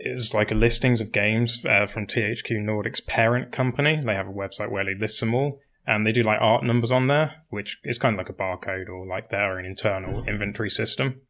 it 0.01 0.15
was 0.15 0.33
like 0.35 0.51
a 0.51 0.55
listings 0.55 1.01
of 1.01 1.13
games 1.13 1.65
uh, 1.65 1.87
from 1.87 2.07
THQ 2.07 2.63
Nordic's 2.63 3.01
parent 3.01 3.53
company. 3.53 4.01
They 4.05 4.15
have 4.15 4.29
a 4.29 4.33
website 4.33 4.71
where 4.71 4.85
they 4.85 4.95
list 4.95 5.21
them 5.21 5.35
all. 5.35 5.61
and 5.87 6.05
they 6.07 6.13
do 6.13 6.23
like 6.23 6.41
art 6.41 6.63
numbers 6.63 6.93
on 6.93 7.07
there, 7.09 7.43
which 7.49 7.79
is 7.85 7.99
kind 7.99 8.15
of 8.15 8.19
like 8.19 8.29
a 8.29 8.33
barcode 8.33 8.89
or 8.89 9.07
like 9.07 9.29
their 9.31 9.59
own 9.59 9.65
internal 9.65 10.23
inventory 10.25 10.71
system. 10.71 11.21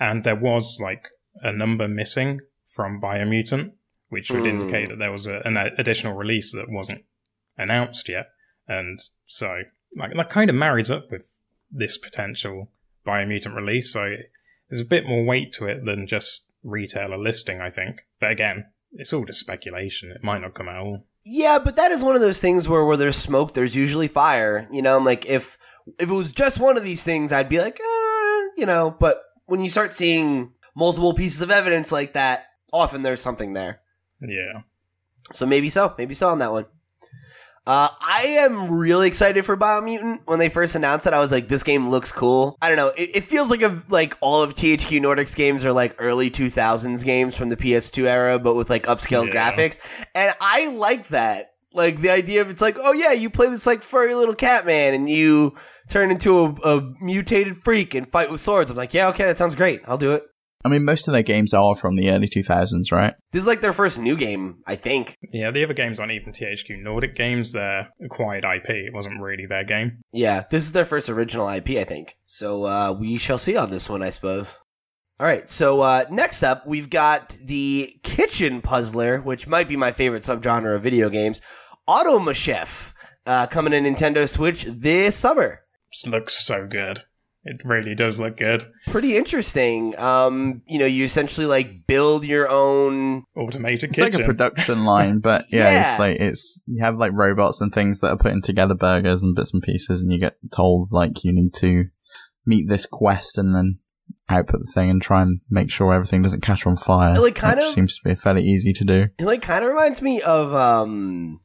And 0.00 0.24
there 0.24 0.36
was 0.36 0.78
like 0.80 1.08
a 1.42 1.52
number 1.52 1.86
missing 1.88 2.40
from 2.66 3.00
Biomutant, 3.00 3.72
which 4.08 4.30
would 4.30 4.42
Hmm. 4.42 4.48
indicate 4.60 4.88
that 4.88 4.98
there 4.98 5.12
was 5.12 5.26
a, 5.26 5.40
an 5.44 5.56
additional 5.56 6.14
release 6.14 6.52
that 6.52 6.70
wasn't 6.70 7.04
announced 7.58 8.08
yet. 8.08 8.26
And 8.68 8.98
so, 9.26 9.62
like, 9.96 10.14
that 10.14 10.30
kind 10.30 10.48
of 10.48 10.56
marries 10.56 10.90
up 10.90 11.10
with 11.10 11.24
this 11.70 11.98
potential 11.98 12.70
Biomutant 13.06 13.54
release. 13.54 13.92
So 13.92 14.16
there's 14.70 14.80
a 14.82 14.84
bit 14.86 15.06
more 15.06 15.24
weight 15.24 15.52
to 15.54 15.66
it 15.66 15.84
than 15.84 16.06
just 16.06 16.48
retailer 16.62 17.18
listing, 17.18 17.60
I 17.60 17.70
think. 17.70 18.02
But 18.20 18.30
again, 18.30 18.66
it's 18.92 19.12
all 19.12 19.24
just 19.24 19.40
speculation. 19.40 20.10
It 20.10 20.22
might 20.22 20.42
not 20.42 20.54
come 20.54 20.68
out 20.68 20.78
all. 20.78 21.06
Yeah, 21.24 21.58
but 21.58 21.76
that 21.76 21.92
is 21.92 22.02
one 22.02 22.14
of 22.14 22.20
those 22.20 22.40
things 22.40 22.68
where 22.68 22.84
where 22.84 22.96
there's 22.96 23.16
smoke, 23.16 23.54
there's 23.54 23.76
usually 23.76 24.08
fire. 24.08 24.68
You 24.72 24.82
know, 24.82 24.96
I'm 24.96 25.04
like 25.04 25.24
if 25.26 25.56
if 25.98 26.10
it 26.10 26.14
was 26.14 26.32
just 26.32 26.58
one 26.58 26.76
of 26.76 26.84
these 26.84 27.02
things, 27.02 27.32
I'd 27.32 27.48
be 27.48 27.60
like, 27.60 27.78
uh, 27.80 28.40
you 28.56 28.66
know. 28.66 28.94
But 28.98 29.22
when 29.46 29.60
you 29.60 29.70
start 29.70 29.94
seeing 29.94 30.52
multiple 30.74 31.14
pieces 31.14 31.40
of 31.40 31.50
evidence 31.50 31.92
like 31.92 32.14
that, 32.14 32.46
often 32.72 33.02
there's 33.02 33.20
something 33.20 33.52
there. 33.52 33.80
Yeah. 34.20 34.62
So 35.32 35.46
maybe 35.46 35.70
so, 35.70 35.94
maybe 35.96 36.14
so 36.14 36.28
on 36.28 36.40
that 36.40 36.52
one. 36.52 36.66
Uh, 37.64 37.88
I 38.00 38.22
am 38.40 38.70
really 38.72 39.06
excited 39.06 39.44
for 39.44 39.56
Biomutant. 39.56 40.20
When 40.24 40.40
they 40.40 40.48
first 40.48 40.74
announced 40.74 41.06
it, 41.06 41.12
I 41.12 41.20
was 41.20 41.30
like, 41.30 41.46
"This 41.46 41.62
game 41.62 41.90
looks 41.90 42.10
cool." 42.10 42.56
I 42.60 42.66
don't 42.68 42.76
know. 42.76 42.88
It, 42.88 43.10
it 43.16 43.24
feels 43.24 43.50
like 43.50 43.62
a 43.62 43.82
like 43.88 44.16
all 44.20 44.42
of 44.42 44.54
THQ 44.54 45.00
Nordic's 45.00 45.34
games 45.36 45.64
are 45.64 45.72
like 45.72 45.94
early 45.98 46.28
2000s 46.28 47.04
games 47.04 47.36
from 47.36 47.50
the 47.50 47.56
PS2 47.56 48.04
era, 48.06 48.38
but 48.40 48.54
with 48.54 48.68
like 48.68 48.84
upscaled 48.86 49.32
Yeah. 49.32 49.52
graphics, 49.52 49.78
and 50.14 50.34
I 50.40 50.70
like 50.70 51.08
that. 51.10 51.52
Like 51.72 52.00
the 52.00 52.10
idea 52.10 52.40
of 52.42 52.50
it's 52.50 52.60
like, 52.60 52.76
oh 52.80 52.92
yeah, 52.92 53.12
you 53.12 53.30
play 53.30 53.48
this 53.48 53.64
like 53.66 53.82
furry 53.82 54.14
little 54.16 54.34
cat 54.34 54.66
man, 54.66 54.92
and 54.92 55.08
you 55.08 55.54
turn 55.88 56.10
into 56.10 56.38
a, 56.40 56.50
a 56.64 56.92
mutated 57.00 57.56
freak 57.58 57.94
and 57.94 58.10
fight 58.10 58.30
with 58.30 58.40
swords. 58.40 58.70
I'm 58.70 58.76
like, 58.76 58.92
yeah, 58.92 59.08
okay, 59.08 59.24
that 59.24 59.36
sounds 59.38 59.54
great. 59.54 59.82
I'll 59.86 59.98
do 59.98 60.12
it. 60.12 60.24
I 60.64 60.68
mean, 60.68 60.84
most 60.84 61.08
of 61.08 61.12
their 61.12 61.22
games 61.22 61.52
are 61.52 61.74
from 61.74 61.96
the 61.96 62.10
early 62.10 62.28
2000s, 62.28 62.92
right? 62.92 63.14
This 63.32 63.42
is 63.42 63.46
like 63.46 63.60
their 63.60 63.72
first 63.72 63.98
new 63.98 64.16
game, 64.16 64.62
I 64.66 64.76
think. 64.76 65.16
Yeah, 65.32 65.50
the 65.50 65.64
other 65.64 65.74
games 65.74 65.98
aren't 65.98 66.12
even 66.12 66.32
THQ 66.32 66.82
Nordic 66.82 67.16
games. 67.16 67.52
They're 67.52 67.88
acquired 68.04 68.44
IP. 68.44 68.70
It 68.70 68.94
wasn't 68.94 69.20
really 69.20 69.46
their 69.46 69.64
game. 69.64 70.02
Yeah, 70.12 70.44
this 70.50 70.62
is 70.62 70.72
their 70.72 70.84
first 70.84 71.08
original 71.08 71.48
IP, 71.48 71.70
I 71.70 71.84
think. 71.84 72.16
So 72.26 72.64
uh, 72.64 72.92
we 72.92 73.18
shall 73.18 73.38
see 73.38 73.56
on 73.56 73.70
this 73.70 73.88
one, 73.88 74.02
I 74.02 74.10
suppose. 74.10 74.58
All 75.20 75.26
right, 75.26 75.48
so 75.48 75.82
uh, 75.82 76.04
next 76.10 76.42
up, 76.42 76.66
we've 76.66 76.90
got 76.90 77.36
the 77.44 77.94
Kitchen 78.02 78.60
Puzzler, 78.60 79.20
which 79.20 79.46
might 79.46 79.68
be 79.68 79.76
my 79.76 79.92
favorite 79.92 80.22
subgenre 80.22 80.74
of 80.74 80.82
video 80.82 81.10
games, 81.10 81.40
Automachef, 81.88 82.92
uh, 83.26 83.46
coming 83.46 83.72
to 83.72 83.78
Nintendo 83.78 84.28
Switch 84.28 84.64
this 84.64 85.14
summer. 85.14 85.60
Just 85.92 86.06
looks 86.06 86.44
so 86.44 86.66
good. 86.66 87.04
It 87.44 87.60
really 87.64 87.94
does 87.96 88.20
look 88.20 88.36
good. 88.36 88.64
Pretty 88.86 89.16
interesting. 89.16 89.98
Um, 89.98 90.62
you 90.68 90.78
know, 90.78 90.86
you 90.86 91.04
essentially 91.04 91.46
like 91.46 91.86
build 91.88 92.24
your 92.24 92.48
own. 92.48 93.24
Automated 93.36 93.90
It's 93.90 93.98
kitchen. 93.98 94.12
like 94.12 94.22
a 94.22 94.26
production 94.26 94.84
line, 94.92 95.18
but 95.18 95.46
yeah, 95.50 95.70
Yeah. 95.72 95.90
it's 95.90 95.98
like 95.98 96.20
it's 96.20 96.62
you 96.66 96.84
have 96.84 96.98
like 96.98 97.10
robots 97.12 97.60
and 97.60 97.72
things 97.74 97.98
that 98.00 98.10
are 98.12 98.16
putting 98.16 98.42
together 98.42 98.74
burgers 98.74 99.22
and 99.24 99.34
bits 99.34 99.52
and 99.52 99.62
pieces, 99.62 100.02
and 100.02 100.12
you 100.12 100.18
get 100.20 100.36
told 100.54 100.88
like 100.92 101.24
you 101.24 101.32
need 101.32 101.52
to 101.54 101.86
meet 102.46 102.68
this 102.68 102.86
quest 102.86 103.36
and 103.38 103.54
then 103.54 103.78
output 104.28 104.60
the 104.60 104.70
thing 104.72 104.88
and 104.90 105.02
try 105.02 105.22
and 105.22 105.40
make 105.50 105.70
sure 105.70 105.92
everything 105.92 106.22
doesn't 106.22 106.42
catch 106.42 106.64
on 106.66 106.76
fire. 106.76 107.16
It, 107.16 107.20
like, 107.20 107.34
kind 107.34 107.56
which 107.58 107.66
of- 107.68 107.72
seems 107.74 107.98
to 107.98 108.08
be 108.08 108.14
fairly 108.14 108.44
easy 108.44 108.72
to 108.72 108.84
do. 108.84 109.08
It 109.18 109.24
like 109.24 109.42
kind 109.42 109.64
of 109.64 109.70
reminds 109.70 110.00
me 110.00 110.20
of 110.22 110.54
um, 110.54 111.40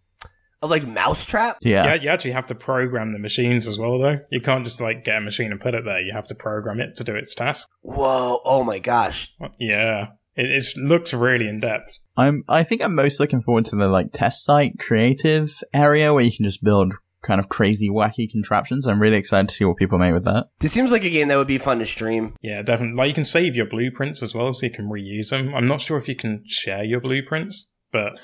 of 0.62 0.70
like 0.70 0.88
Mousetrap. 0.88 1.58
Yeah, 1.62 1.86
Yeah, 1.86 1.94
you 1.96 2.10
actually 2.10 2.32
have 2.32 2.48
to 2.48 2.56
program 2.56 3.14
the 3.14 3.20
machines 3.20 3.68
as 3.68 3.80
well, 3.80 4.00
though. 4.00 4.20
You 4.32 4.42
can't 4.42 4.66
just 4.66 4.82
like 4.82 5.04
get 5.04 5.18
a 5.18 5.22
machine 5.22 5.52
and 5.52 5.62
put 5.62 5.76
it 5.76 5.86
there. 5.86 6.02
You 6.02 6.12
have 6.14 6.28
to 6.28 6.36
program 6.36 6.80
it 6.80 6.96
to 6.98 7.04
do 7.04 7.16
its 7.16 7.34
task. 7.36 7.68
Whoa! 7.82 8.40
Oh 8.44 8.64
my 8.64 8.80
gosh! 8.80 9.34
Yeah, 9.60 10.08
it 10.36 10.46
it's, 10.46 10.76
looks 10.76 11.14
really 11.14 11.48
in 11.48 11.60
depth. 11.60 11.98
I'm. 12.16 12.44
I 12.48 12.64
think 12.64 12.82
I'm 12.82 12.96
most 12.96 13.20
looking 13.20 13.42
forward 13.42 13.66
to 13.66 13.76
the 13.76 13.88
like 13.88 14.08
test 14.14 14.44
site 14.44 14.80
creative 14.80 15.64
area 15.74 16.14
where 16.14 16.24
you 16.24 16.36
can 16.36 16.46
just 16.46 16.64
build 16.64 16.94
kind 17.24 17.40
of 17.40 17.50
crazy 17.50 17.90
wacky 17.90 18.30
contraptions. 18.30 18.88
I'm 18.88 19.02
really 19.02 19.18
excited 19.18 19.50
to 19.50 19.56
see 19.56 19.66
what 19.66 19.78
people 19.78 19.98
make 19.98 20.14
with 20.14 20.26
that. 20.26 20.48
This 20.60 20.72
seems 20.72 20.92
like 20.92 21.04
a 21.04 21.10
game 21.10 21.28
that 21.28 21.38
would 21.38 21.48
be 21.48 21.58
fun 21.58 21.80
to 21.80 21.86
stream. 21.86 22.36
Yeah, 22.42 22.62
definitely. 22.62 22.96
Like 22.96 23.10
you 23.10 23.14
can 23.14 23.26
save 23.26 23.56
your 23.56 23.66
blueprints 23.66 24.24
as 24.24 24.34
well, 24.34 24.54
so 24.54 24.66
you 24.66 24.72
can 24.72 24.90
reuse 24.90 25.30
them. 25.30 25.54
I'm 25.54 25.68
not 25.68 25.82
sure 25.82 25.98
if 25.98 26.08
you 26.08 26.16
can 26.16 26.44
share 26.48 26.84
your 26.84 27.02
blueprints, 27.02 27.70
but 27.92 28.20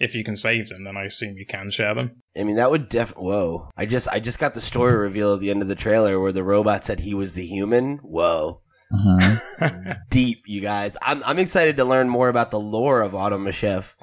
if 0.00 0.14
you 0.14 0.24
can 0.24 0.34
save 0.34 0.70
them, 0.70 0.84
then 0.84 0.96
I 0.96 1.04
assume 1.04 1.36
you 1.36 1.46
can 1.46 1.70
share 1.70 1.94
them. 1.94 2.22
I 2.36 2.44
mean, 2.44 2.56
that 2.56 2.70
would 2.70 2.88
def. 2.88 3.10
Whoa! 3.16 3.68
I 3.76 3.86
just 3.86 4.08
I 4.08 4.18
just 4.18 4.38
got 4.38 4.54
the 4.54 4.60
story 4.60 4.96
reveal 4.96 5.34
at 5.34 5.40
the 5.40 5.50
end 5.50 5.62
of 5.62 5.68
the 5.68 5.74
trailer 5.74 6.18
where 6.18 6.32
the 6.32 6.42
robot 6.42 6.84
said 6.84 7.00
he 7.00 7.14
was 7.14 7.34
the 7.34 7.46
human. 7.46 7.98
Whoa! 7.98 8.62
Uh-huh. 8.92 9.94
Deep, 10.10 10.44
you 10.46 10.60
guys. 10.60 10.96
I'm 11.02 11.22
I'm 11.24 11.38
excited 11.38 11.76
to 11.76 11.84
learn 11.84 12.08
more 12.08 12.28
about 12.28 12.50
the 12.50 12.58
lore 12.58 13.02
of 13.02 13.12
Automachef. 13.12 13.94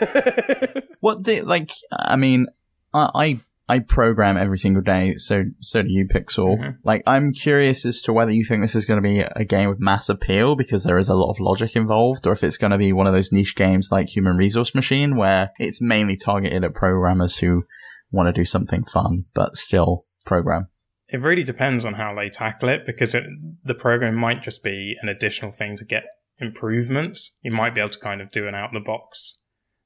What 1.00 1.22
do 1.22 1.42
like? 1.44 1.72
I 1.90 2.16
mean, 2.16 2.46
I 2.92 3.10
I, 3.14 3.40
I 3.70 3.78
program 3.78 4.36
every 4.36 4.58
single 4.58 4.82
day, 4.82 5.14
so 5.18 5.44
so 5.60 5.82
do 5.82 5.92
you, 5.92 6.04
Pixel. 6.04 6.58
Mhm. 6.58 6.78
Like, 6.82 7.04
I'm 7.06 7.32
curious 7.32 7.86
as 7.86 8.02
to 8.02 8.12
whether 8.12 8.32
you 8.32 8.44
think 8.44 8.62
this 8.62 8.74
is 8.74 8.84
going 8.84 9.00
to 9.00 9.08
be 9.08 9.20
a 9.20 9.44
game 9.44 9.68
with 9.68 9.78
mass 9.78 10.08
appeal 10.08 10.56
because 10.56 10.82
there 10.82 10.98
is 10.98 11.08
a 11.08 11.14
lot 11.14 11.30
of 11.30 11.38
logic 11.38 11.76
involved, 11.76 12.26
or 12.26 12.32
if 12.32 12.42
it's 12.42 12.58
going 12.58 12.72
to 12.72 12.78
be 12.78 12.92
one 12.92 13.06
of 13.06 13.12
those 13.12 13.30
niche 13.30 13.54
games 13.54 13.92
like 13.92 14.08
Human 14.08 14.36
Resource 14.36 14.74
Machine, 14.74 15.14
where 15.14 15.52
it's 15.60 15.80
mainly 15.80 16.16
targeted 16.16 16.64
at 16.64 16.74
programmers 16.74 17.36
who 17.36 17.62
want 18.10 18.26
to 18.26 18.32
do 18.32 18.44
something 18.44 18.82
fun 18.82 19.26
but 19.34 19.56
still 19.56 20.04
program. 20.26 20.66
It 21.06 21.20
really 21.20 21.44
depends 21.44 21.84
on 21.84 21.94
how 21.94 22.12
they 22.12 22.28
tackle 22.28 22.70
it 22.70 22.84
because 22.84 23.14
it, 23.14 23.22
the 23.62 23.74
program 23.76 24.16
might 24.16 24.42
just 24.42 24.64
be 24.64 24.96
an 25.00 25.08
additional 25.08 25.52
thing 25.52 25.76
to 25.76 25.84
get 25.84 26.06
improvements. 26.38 27.36
You 27.42 27.52
might 27.52 27.76
be 27.76 27.80
able 27.80 27.90
to 27.90 28.00
kind 28.00 28.20
of 28.20 28.32
do 28.32 28.48
an 28.48 28.54
out 28.56 28.70
the 28.72 28.80
box 28.80 29.38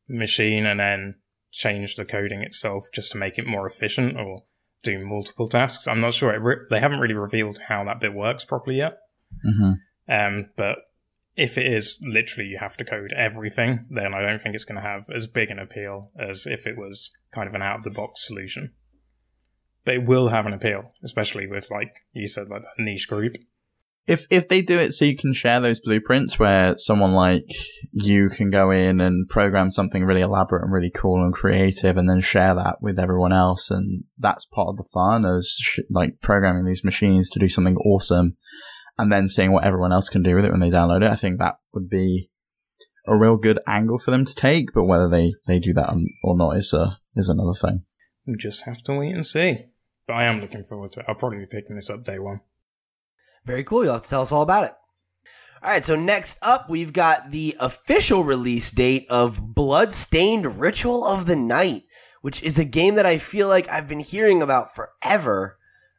machine 0.08 0.64
and 0.64 0.80
then 0.80 1.16
change 1.54 1.94
the 1.94 2.04
coding 2.04 2.42
itself 2.42 2.88
just 2.92 3.12
to 3.12 3.18
make 3.18 3.38
it 3.38 3.46
more 3.46 3.64
efficient 3.64 4.18
or 4.18 4.42
do 4.82 4.98
multiple 5.06 5.48
tasks. 5.48 5.86
I'm 5.86 6.00
not 6.00 6.12
sure. 6.12 6.34
It 6.34 6.42
re- 6.42 6.66
they 6.68 6.80
haven't 6.80 6.98
really 6.98 7.14
revealed 7.14 7.60
how 7.68 7.84
that 7.84 8.00
bit 8.00 8.12
works 8.12 8.44
properly 8.44 8.78
yet. 8.78 8.98
hmm 9.42 9.72
Um, 10.08 10.50
but 10.56 10.78
if 11.36 11.56
it 11.56 11.66
is 11.66 12.02
literally 12.06 12.48
you 12.48 12.58
have 12.58 12.76
to 12.76 12.84
code 12.84 13.12
everything, 13.16 13.86
then 13.88 14.12
I 14.14 14.20
don't 14.20 14.40
think 14.40 14.54
it's 14.56 14.64
going 14.64 14.82
to 14.82 14.88
have 14.88 15.08
as 15.14 15.26
big 15.28 15.50
an 15.50 15.60
appeal 15.60 16.10
as 16.18 16.44
if 16.46 16.66
it 16.66 16.76
was 16.76 17.10
kind 17.30 17.48
of 17.48 17.54
an 17.54 17.62
out 17.62 17.78
of 17.78 17.84
the 17.84 17.90
box 17.90 18.26
solution. 18.26 18.72
But 19.84 19.94
it 19.94 20.04
will 20.04 20.28
have 20.28 20.46
an 20.46 20.54
appeal, 20.54 20.92
especially 21.04 21.46
with 21.46 21.70
like 21.70 21.92
you 22.12 22.26
said, 22.26 22.48
like 22.48 22.62
that 22.62 22.78
niche 22.78 23.08
group. 23.08 23.36
If 24.06 24.26
if 24.30 24.48
they 24.48 24.60
do 24.60 24.78
it 24.78 24.92
so 24.92 25.06
you 25.06 25.16
can 25.16 25.32
share 25.32 25.60
those 25.60 25.80
blueprints 25.80 26.38
where 26.38 26.76
someone 26.76 27.14
like 27.14 27.48
you 27.92 28.28
can 28.28 28.50
go 28.50 28.70
in 28.70 29.00
and 29.00 29.28
program 29.30 29.70
something 29.70 30.04
really 30.04 30.20
elaborate 30.20 30.62
and 30.62 30.72
really 30.72 30.90
cool 30.90 31.24
and 31.24 31.32
creative 31.32 31.96
and 31.96 32.08
then 32.08 32.20
share 32.20 32.54
that 32.54 32.82
with 32.82 32.98
everyone 32.98 33.32
else 33.32 33.70
and 33.70 34.04
that's 34.18 34.44
part 34.44 34.68
of 34.68 34.76
the 34.76 34.88
fun 34.92 35.24
is 35.24 35.56
sh- 35.58 35.78
like 35.88 36.20
programming 36.20 36.66
these 36.66 36.84
machines 36.84 37.30
to 37.30 37.38
do 37.38 37.48
something 37.48 37.76
awesome 37.78 38.36
and 38.98 39.12
then 39.12 39.28
seeing 39.28 39.52
what 39.52 39.64
everyone 39.64 39.92
else 39.92 40.08
can 40.08 40.22
do 40.22 40.36
with 40.36 40.44
it 40.44 40.50
when 40.50 40.60
they 40.60 40.70
download 40.70 41.02
it. 41.02 41.10
I 41.10 41.16
think 41.16 41.38
that 41.38 41.56
would 41.72 41.88
be 41.88 42.30
a 43.06 43.16
real 43.16 43.36
good 43.36 43.58
angle 43.66 43.98
for 43.98 44.10
them 44.10 44.24
to 44.24 44.34
take, 44.34 44.72
but 44.72 44.84
whether 44.84 45.08
they, 45.08 45.32
they 45.46 45.58
do 45.58 45.72
that 45.74 45.94
or 46.22 46.36
not 46.36 46.56
is 46.56 46.72
a, 46.72 46.98
is 47.14 47.28
another 47.28 47.54
thing. 47.54 47.82
We 48.26 48.36
just 48.36 48.64
have 48.66 48.82
to 48.84 48.98
wait 48.98 49.14
and 49.14 49.26
see. 49.26 49.66
But 50.06 50.14
I 50.14 50.24
am 50.24 50.40
looking 50.40 50.64
forward 50.64 50.92
to 50.92 51.00
it. 51.00 51.06
I'll 51.08 51.14
probably 51.14 51.38
be 51.38 51.46
picking 51.46 51.76
this 51.76 51.90
up 51.90 52.04
day 52.04 52.18
one. 52.18 52.40
Very 53.44 53.64
cool. 53.64 53.84
You'll 53.84 53.94
have 53.94 54.02
to 54.02 54.08
tell 54.08 54.22
us 54.22 54.32
all 54.32 54.42
about 54.42 54.64
it. 54.64 54.72
All 55.62 55.70
right, 55.70 55.84
so 55.84 55.96
next 55.96 56.38
up, 56.42 56.68
we've 56.68 56.92
got 56.92 57.30
the 57.30 57.56
official 57.58 58.22
release 58.22 58.70
date 58.70 59.06
of 59.08 59.54
Bloodstained 59.54 60.60
Ritual 60.60 61.06
of 61.06 61.24
the 61.24 61.36
Night, 61.36 61.84
which 62.20 62.42
is 62.42 62.58
a 62.58 62.66
game 62.66 62.96
that 62.96 63.06
I 63.06 63.16
feel 63.16 63.48
like 63.48 63.66
I've 63.70 63.88
been 63.88 64.00
hearing 64.00 64.42
about 64.42 64.74
forever, 64.74 65.56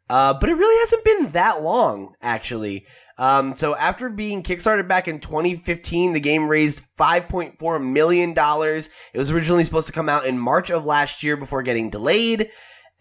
uh, 0.08 0.36
but 0.36 0.50
it 0.50 0.56
really 0.56 0.80
hasn't 0.82 1.04
been 1.04 1.32
that 1.32 1.64
long, 1.64 2.14
actually. 2.22 2.86
Um, 3.18 3.56
so 3.56 3.76
after 3.76 4.08
being 4.08 4.44
kickstarted 4.44 4.88
back 4.88 5.08
in 5.08 5.20
2015, 5.20 6.14
the 6.14 6.20
game 6.20 6.48
raised 6.48 6.84
5.4 7.00 7.84
million 7.84 8.36
dollars. 8.36 8.92
It 9.16 9.18
was 9.18 9.32
originally 9.32 9.64
supposed 9.64 9.88
to 9.88 9.94
come 9.94 10.10
out 10.10 10.28
in 10.28 10.38
March 10.38 10.70
of 10.70 10.86
last 10.86 11.24
year 11.24 11.38
before 11.38 11.64
getting 11.64 11.90
delayed, 11.90 12.52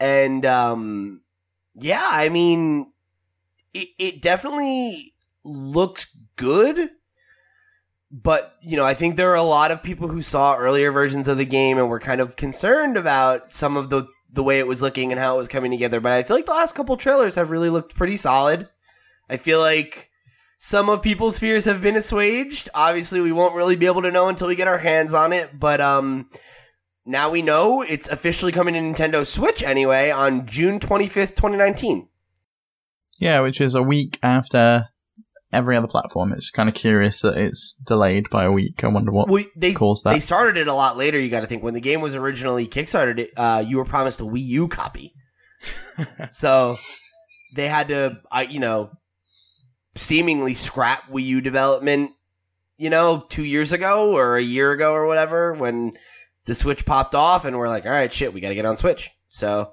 and 0.01 0.47
um, 0.47 1.21
yeah, 1.75 2.09
I 2.11 2.31
mean, 2.31 2.91
it, 3.75 3.89
it 3.99 4.23
definitely 4.23 5.15
looks 5.45 6.17
good 6.37 6.91
but 8.11 8.55
you 8.63 8.77
know 8.77 8.85
i 8.85 8.95
think 8.95 9.17
there 9.17 9.31
are 9.31 9.37
a 9.37 9.43
lot 9.43 9.71
of 9.71 9.83
people 9.83 10.09
who 10.09 10.23
saw 10.23 10.57
earlier 10.57 10.91
versions 10.91 11.29
of 11.29 11.37
the 11.37 11.45
game 11.45 11.77
and 11.77 11.91
were 11.91 12.01
kind 12.01 12.21
of 12.21 12.37
concerned 12.37 12.97
about 12.97 13.51
some 13.51 13.77
of 13.77 13.91
the 13.91 14.07
the 14.33 14.43
way 14.43 14.59
it 14.59 14.67
was 14.67 14.81
looking 14.81 15.13
and 15.13 15.21
how 15.21 15.35
it 15.35 15.39
was 15.39 15.49
coming 15.49 15.71
together 15.71 16.01
but 16.01 16.13
i 16.13 16.23
feel 16.23 16.37
like 16.37 16.47
the 16.47 16.53
last 16.53 16.75
couple 16.75 16.97
trailers 16.97 17.35
have 17.35 17.51
really 17.51 17.69
looked 17.69 17.95
pretty 17.95 18.17
solid 18.17 18.69
i 19.29 19.37
feel 19.37 19.61
like 19.61 20.11
some 20.59 20.89
of 20.89 21.03
people's 21.03 21.39
fears 21.39 21.67
have 21.67 21.83
been 21.83 21.97
assuaged 21.97 22.69
obviously 22.75 23.21
we 23.21 23.33
won't 23.33 23.55
really 23.55 23.77
be 23.77 23.87
able 23.87 24.03
to 24.03 24.11
know 24.11 24.29
until 24.29 24.49
we 24.49 24.55
get 24.55 24.69
our 24.69 24.79
hands 24.79 25.13
on 25.13 25.33
it 25.33 25.59
but 25.59 25.81
um 25.81 26.27
now 27.07 27.29
we 27.29 27.43
know 27.43 27.83
it's 27.83 28.09
officially 28.09 28.51
coming 28.51 28.75
to 28.75 28.81
Nintendo 28.81 29.27
Switch 29.27 29.63
anyway 29.63 30.11
on 30.11 30.47
June 30.47 30.81
25th, 30.81 31.37
2019. 31.37 32.09
Yeah, 33.21 33.41
which 33.41 33.61
is 33.61 33.75
a 33.75 33.83
week 33.83 34.19
after 34.23 34.89
every 35.53 35.77
other 35.77 35.87
platform. 35.87 36.33
It's 36.33 36.51
kind 36.51 36.69
of 36.69 36.75
curious 36.75 37.21
that 37.21 37.37
it's 37.37 37.75
delayed 37.85 38.29
by 38.29 38.45
a 38.45 38.51
week. 38.51 38.83
I 38.83 38.89
wonder 38.89 39.13
what 39.13 39.29
Well, 39.29 39.45
they 39.57 39.73
caused 39.73 40.05
that. 40.05 40.13
they 40.15 40.21
started 40.21 40.57
it 40.57 40.67
a 40.67 40.75
lot 40.75 40.97
later. 40.97 41.19
You 41.19 41.31
got 41.31 41.41
to 41.41 41.47
think 41.47 41.63
when 41.63 41.75
the 41.75 41.81
game 41.81 42.01
was 42.01 42.15
originally 42.15 42.67
kickstarted, 42.67 43.29
uh, 43.37 43.65
you 43.67 43.77
were 43.77 43.85
promised 43.85 44.21
a 44.21 44.25
Wii 44.25 44.45
U 44.45 44.69
copy, 44.69 45.13
so 46.31 46.77
they 47.55 47.69
had 47.69 47.89
to, 47.89 48.19
I 48.33 48.43
you 48.43 48.59
know, 48.59 48.91
seemingly 49.95 50.55
scrap 50.55 51.09
Wii 51.11 51.25
U 51.25 51.41
development. 51.41 52.11
You 52.77 52.91
know, 52.91 53.25
two 53.29 53.45
years 53.45 53.71
ago 53.71 54.13
or 54.17 54.37
a 54.37 54.43
year 54.43 54.73
ago 54.73 54.93
or 54.93 55.07
whatever, 55.07 55.53
when 55.53 55.93
the 56.47 56.57
Switch 56.57 56.85
popped 56.85 57.15
off, 57.15 57.45
and 57.45 57.57
we're 57.57 57.69
like, 57.69 57.87
all 57.87 57.93
right, 57.93 58.13
shit, 58.13 58.35
we 58.35 58.41
got 58.41 58.49
to 58.49 58.57
get 58.57 58.67
on 58.67 58.77
Switch. 58.77 59.11
So 59.29 59.71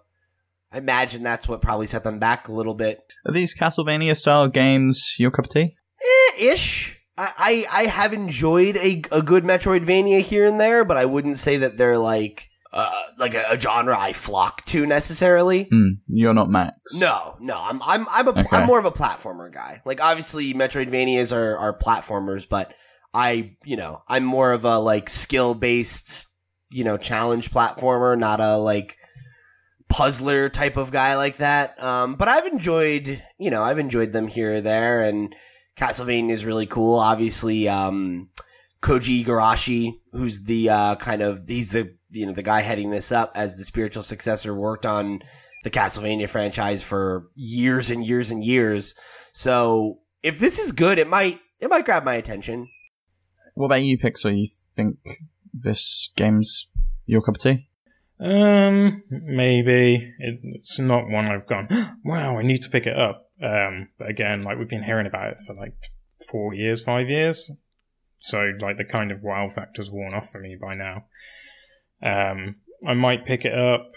I 0.72 0.78
imagine 0.78 1.24
that's 1.24 1.48
what 1.48 1.62
probably 1.62 1.88
set 1.88 2.04
them 2.04 2.20
back 2.20 2.48
a 2.48 2.54
little 2.54 2.74
bit. 2.74 3.02
Are 3.28 3.32
these 3.34 3.54
Castlevania 3.58 4.16
style 4.16 4.48
games 4.48 5.16
your 5.20 5.32
cup 5.32 5.46
of 5.46 5.52
tea? 5.52 5.76
Eh, 6.02 6.46
ish. 6.54 6.98
I, 7.18 7.66
I 7.72 7.82
I 7.82 7.86
have 7.88 8.14
enjoyed 8.14 8.78
a, 8.78 9.04
a 9.12 9.22
good 9.22 9.44
Metroidvania 9.44 10.22
here 10.22 10.46
and 10.48 10.60
there, 10.60 10.86
but 10.86 10.98
I 10.98 11.06
wouldn't 11.06 11.38
say 11.38 11.58
that 11.58 11.78
they're 11.78 11.98
like 11.98 12.48
uh, 12.74 12.90
like 13.18 13.34
a, 13.34 13.44
a 13.50 13.60
genre 13.60 14.00
I 14.00 14.14
flock 14.14 14.64
to 14.68 14.86
necessarily. 14.86 15.64
Hmm, 15.70 15.96
you're 16.08 16.34
not 16.34 16.50
Max. 16.50 16.78
No, 16.94 17.36
no, 17.42 17.58
I'm 17.58 17.82
I'm 17.84 18.08
I'm 18.10 18.28
a 18.30 18.32
Okay. 18.32 18.58
am 18.58 18.66
more 18.66 18.80
of 18.80 18.86
a 18.86 18.92
platformer 18.92 19.52
guy. 19.52 19.82
Like 19.86 20.02
obviously 20.02 20.54
Metroidvanias 20.54 21.36
are 21.36 21.58
are 21.58 21.78
platformers, 21.78 22.48
but 22.48 22.74
I 23.14 23.58
you 23.66 23.76
know 23.76 24.04
I'm 24.08 24.24
more 24.24 24.54
of 24.54 24.64
a 24.64 24.80
like 24.80 25.10
skill 25.10 25.54
based 25.54 26.28
you 26.72 26.86
know 26.86 26.96
challenge 26.98 27.52
platformer, 27.52 28.18
not 28.18 28.40
a 28.40 28.56
like 28.56 28.98
puzzler 29.92 30.50
type 30.50 30.78
of 30.78 30.92
guy 30.92 31.16
like 31.16 31.38
that. 31.38 31.82
Um, 31.84 32.16
but 32.16 32.28
I've 32.28 32.48
enjoyed 32.48 33.22
you 33.38 33.52
know 33.52 33.62
I've 33.64 33.80
enjoyed 33.80 34.12
them 34.14 34.28
here 34.28 34.56
or 34.56 34.62
there, 34.62 35.04
and 35.04 35.36
Castlevania 35.78 36.32
is 36.32 36.46
really 36.46 36.66
cool. 36.66 36.98
Obviously, 36.98 37.68
um, 37.68 38.30
Koji 38.82 39.24
Igarashi, 39.24 40.00
who's 40.12 40.44
the 40.44 40.70
uh, 40.70 40.96
kind 40.96 41.22
of 41.22 41.48
he's 41.48 41.72
the 41.72 41.96
you 42.10 42.26
know 42.26 42.34
the 42.34 42.44
guy 42.44 42.62
heading 42.62 42.90
this 42.90 43.12
up 43.12 43.32
as 43.36 43.58
the 43.58 43.64
spiritual 43.64 44.04
successor, 44.04 44.56
worked 44.56 44.86
on 44.86 45.22
the 45.64 45.70
Castlevania 45.70 46.28
franchise 46.28 46.82
for 46.82 47.28
years 47.36 47.92
and 47.92 48.06
years 48.06 48.32
and 48.32 48.44
years. 48.44 48.96
So 49.34 50.00
if 50.24 50.40
this 50.40 50.58
is 50.58 50.72
good, 50.72 50.98
it 50.98 51.08
might 51.08 51.40
it 51.60 51.70
might 51.70 51.86
grab 51.86 52.04
my 52.04 52.16
attention. 52.16 52.68
What 53.54 53.68
about 53.68 53.84
you, 53.84 53.98
Pixel? 53.98 54.38
You 54.38 54.48
think 54.76 54.98
this 55.54 56.12
game's 56.16 56.70
your 57.06 57.22
cup 57.22 57.36
of 57.36 57.42
tea? 57.42 57.68
Um, 58.22 59.04
maybe 59.10 60.14
it's 60.20 60.78
not 60.78 61.10
one 61.10 61.26
I've 61.26 61.48
gone. 61.48 61.68
Wow, 62.04 62.38
I 62.38 62.44
need 62.44 62.62
to 62.64 62.70
pick 62.70 62.88
it 62.88 62.98
up. 62.98 63.30
Um, 63.42 63.90
but 63.98 64.10
again, 64.10 64.44
like 64.44 64.58
we've 64.58 64.70
been 64.70 64.84
hearing 64.84 65.08
about 65.08 65.34
it 65.34 65.40
for 65.46 65.56
like 65.56 65.74
four 66.30 66.54
years, 66.54 66.84
five 66.84 67.10
years, 67.10 67.52
so 68.20 68.52
like 68.60 68.78
the 68.78 68.86
kind 68.86 69.12
of 69.12 69.22
wow 69.22 69.50
factor's 69.50 69.90
worn 69.90 70.14
off 70.14 70.30
for 70.30 70.40
me 70.40 70.58
by 70.60 70.76
now. 70.76 71.06
Um, 72.04 72.58
I 72.86 72.94
might 72.94 73.26
pick 73.26 73.46
it 73.46 73.58
up 73.58 73.96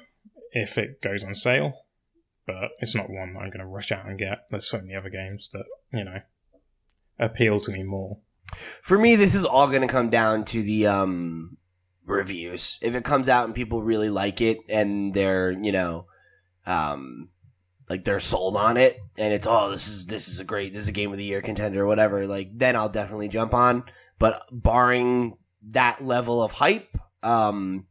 if 0.53 0.79
it 0.79 1.03
goes 1.03 1.25
on 1.25 1.35
sale, 1.35 1.73
but 2.47 2.71
it's 2.81 2.95
not 2.95 3.11
one 3.11 3.35
that 3.35 3.41
I'm 3.41 3.51
going 3.51 3.61
to 3.61 3.67
rush 3.67 3.93
out 3.93 4.07
and 4.07 4.19
get. 4.19 4.45
There's 4.51 4.69
so 4.69 4.79
many 4.79 4.95
other 4.95 5.11
games 5.11 5.51
that 5.53 5.65
you 5.93 6.05
know 6.05 6.21
appeal 7.19 7.61
to 7.61 7.73
me 7.73 7.83
more. 7.83 8.19
For 8.83 8.99
me, 8.99 9.17
this 9.17 9.35
is 9.35 9.45
all 9.45 9.69
going 9.69 9.83
to 9.83 9.89
come 9.89 10.11
down 10.11 10.45
to 10.47 10.63
the 10.63 10.87
um, 10.87 11.57
reviews. 12.07 12.79
If 12.81 12.95
it 12.95 13.05
comes 13.05 13.29
out 13.29 13.47
and 13.47 13.55
people 13.55 13.83
really 13.83 14.11
like 14.11 14.41
it 14.41 14.59
and 14.69 15.15
they're 15.15 15.51
you 15.51 15.73
know, 15.73 16.07
um, 16.67 17.29
like 17.89 18.05
they're 18.05 18.21
sold 18.21 18.57
on 18.57 18.77
it, 18.77 18.99
and 19.17 19.33
it's 19.33 19.47
oh 19.47 19.71
this 19.71 19.89
is 19.89 20.07
this 20.07 20.29
is 20.29 20.41
a 20.41 20.45
great 20.45 20.73
this 20.73 20.83
is 20.83 20.89
a 20.89 20.93
game 20.93 21.13
of 21.13 21.19
the 21.19 21.25
year 21.25 21.43
contender 21.43 21.83
or 21.83 21.87
whatever. 21.87 22.27
Like 22.27 22.51
then 22.55 22.77
I'll 22.77 22.89
definitely 22.89 23.29
jump 23.29 23.55
on. 23.55 23.85
But 24.19 24.43
barring 24.51 25.37
that 25.71 26.05
level 26.05 26.43
of 26.43 26.53
hype, 26.53 26.97
um, 27.23 27.87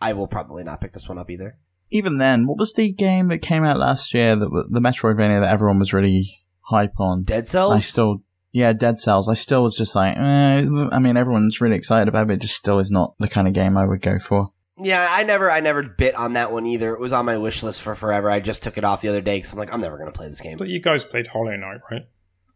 I 0.00 0.14
will 0.14 0.26
probably 0.26 0.64
not 0.64 0.80
pick 0.80 0.92
this 0.92 1.08
one 1.08 1.18
up 1.18 1.30
either. 1.30 1.58
Even 1.90 2.18
then, 2.18 2.46
what 2.46 2.58
was 2.58 2.72
the 2.72 2.92
game 2.92 3.28
that 3.28 3.38
came 3.38 3.64
out 3.64 3.78
last 3.78 4.14
year 4.14 4.36
that 4.36 4.66
the 4.70 4.80
Metroidvania 4.80 5.40
that 5.40 5.52
everyone 5.52 5.78
was 5.78 5.92
really 5.92 6.40
hype 6.62 6.98
on? 6.98 7.24
Dead 7.24 7.48
Cells. 7.48 7.72
I 7.72 7.80
still, 7.80 8.22
yeah, 8.52 8.72
Dead 8.72 8.98
Cells. 8.98 9.28
I 9.28 9.34
still 9.34 9.62
was 9.62 9.76
just 9.76 9.94
like, 9.94 10.16
eh, 10.16 10.66
I 10.92 10.98
mean, 10.98 11.16
everyone's 11.16 11.60
really 11.60 11.76
excited 11.76 12.08
about 12.08 12.22
it. 12.22 12.26
but 12.28 12.34
It 12.34 12.40
just 12.42 12.56
still 12.56 12.78
is 12.78 12.90
not 12.90 13.14
the 13.18 13.28
kind 13.28 13.46
of 13.48 13.54
game 13.54 13.76
I 13.76 13.86
would 13.86 14.02
go 14.02 14.18
for. 14.18 14.52
Yeah, 14.82 15.06
I 15.10 15.24
never, 15.24 15.50
I 15.50 15.60
never 15.60 15.82
bit 15.82 16.14
on 16.14 16.32
that 16.32 16.52
one 16.52 16.66
either. 16.66 16.94
It 16.94 17.00
was 17.00 17.12
on 17.12 17.26
my 17.26 17.36
wish 17.36 17.62
list 17.62 17.82
for 17.82 17.94
forever. 17.94 18.30
I 18.30 18.40
just 18.40 18.62
took 18.62 18.78
it 18.78 18.84
off 18.84 19.02
the 19.02 19.08
other 19.08 19.20
day 19.20 19.36
because 19.36 19.52
I'm 19.52 19.58
like, 19.58 19.72
I'm 19.72 19.80
never 19.82 19.98
gonna 19.98 20.10
play 20.12 20.26
this 20.26 20.40
game. 20.40 20.56
But 20.56 20.68
you 20.68 20.80
guys 20.80 21.04
played 21.04 21.26
Hollow 21.26 21.54
Knight, 21.54 21.80
right? 21.90 22.02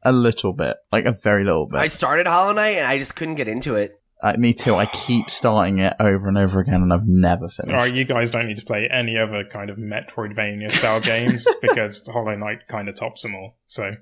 A 0.03 0.13
little 0.13 0.53
bit, 0.53 0.77
like 0.91 1.05
a 1.05 1.15
very 1.23 1.45
little 1.45 1.67
bit. 1.67 1.79
I 1.81 1.89
started 1.89 2.27
Hollow 2.27 2.53
Knight 2.53 2.77
and 2.77 2.87
I 2.87 2.99
just 2.99 3.15
couldn't 3.15 3.35
get 3.35 3.49
into 3.49 3.77
it. 3.77 4.01
Uh, 4.23 4.35
me 4.39 4.55
too. 4.55 4.75
I 4.75 4.87
keep 4.87 5.29
starting 5.29 5.81
it 5.81 5.95
over 6.01 6.29
and 6.29 6.39
over 6.39 6.61
again, 6.61 6.81
and 6.81 6.93
I've 6.95 7.07
never 7.07 7.49
finished. 7.49 7.75
All 7.75 7.81
right, 7.83 7.95
you 7.95 8.05
guys 8.05 8.31
don't 8.31 8.47
need 8.47 8.57
to 8.57 8.65
play 8.65 8.89
any 8.91 9.19
other 9.19 9.45
kind 9.45 9.69
of 9.69 9.77
Metroidvania 9.77 10.71
style 10.71 11.01
games 11.03 11.47
because 11.61 12.07
Hollow 12.07 12.35
Knight 12.37 12.67
kind 12.69 12.89
of 12.89 12.97
tops 12.97 13.21
them 13.23 13.35
all. 13.35 13.59
So 13.67 13.97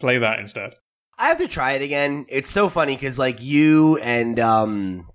play 0.00 0.18
that 0.18 0.40
instead. 0.40 0.72
I 1.18 1.28
have 1.28 1.38
to 1.38 1.48
try 1.48 1.72
it 1.72 1.82
again. 1.82 2.26
It's 2.28 2.50
so 2.50 2.68
funny 2.68 2.96
because 2.96 3.18
like 3.18 3.40
you 3.40 3.98
and 3.98 4.38
um 4.40 5.08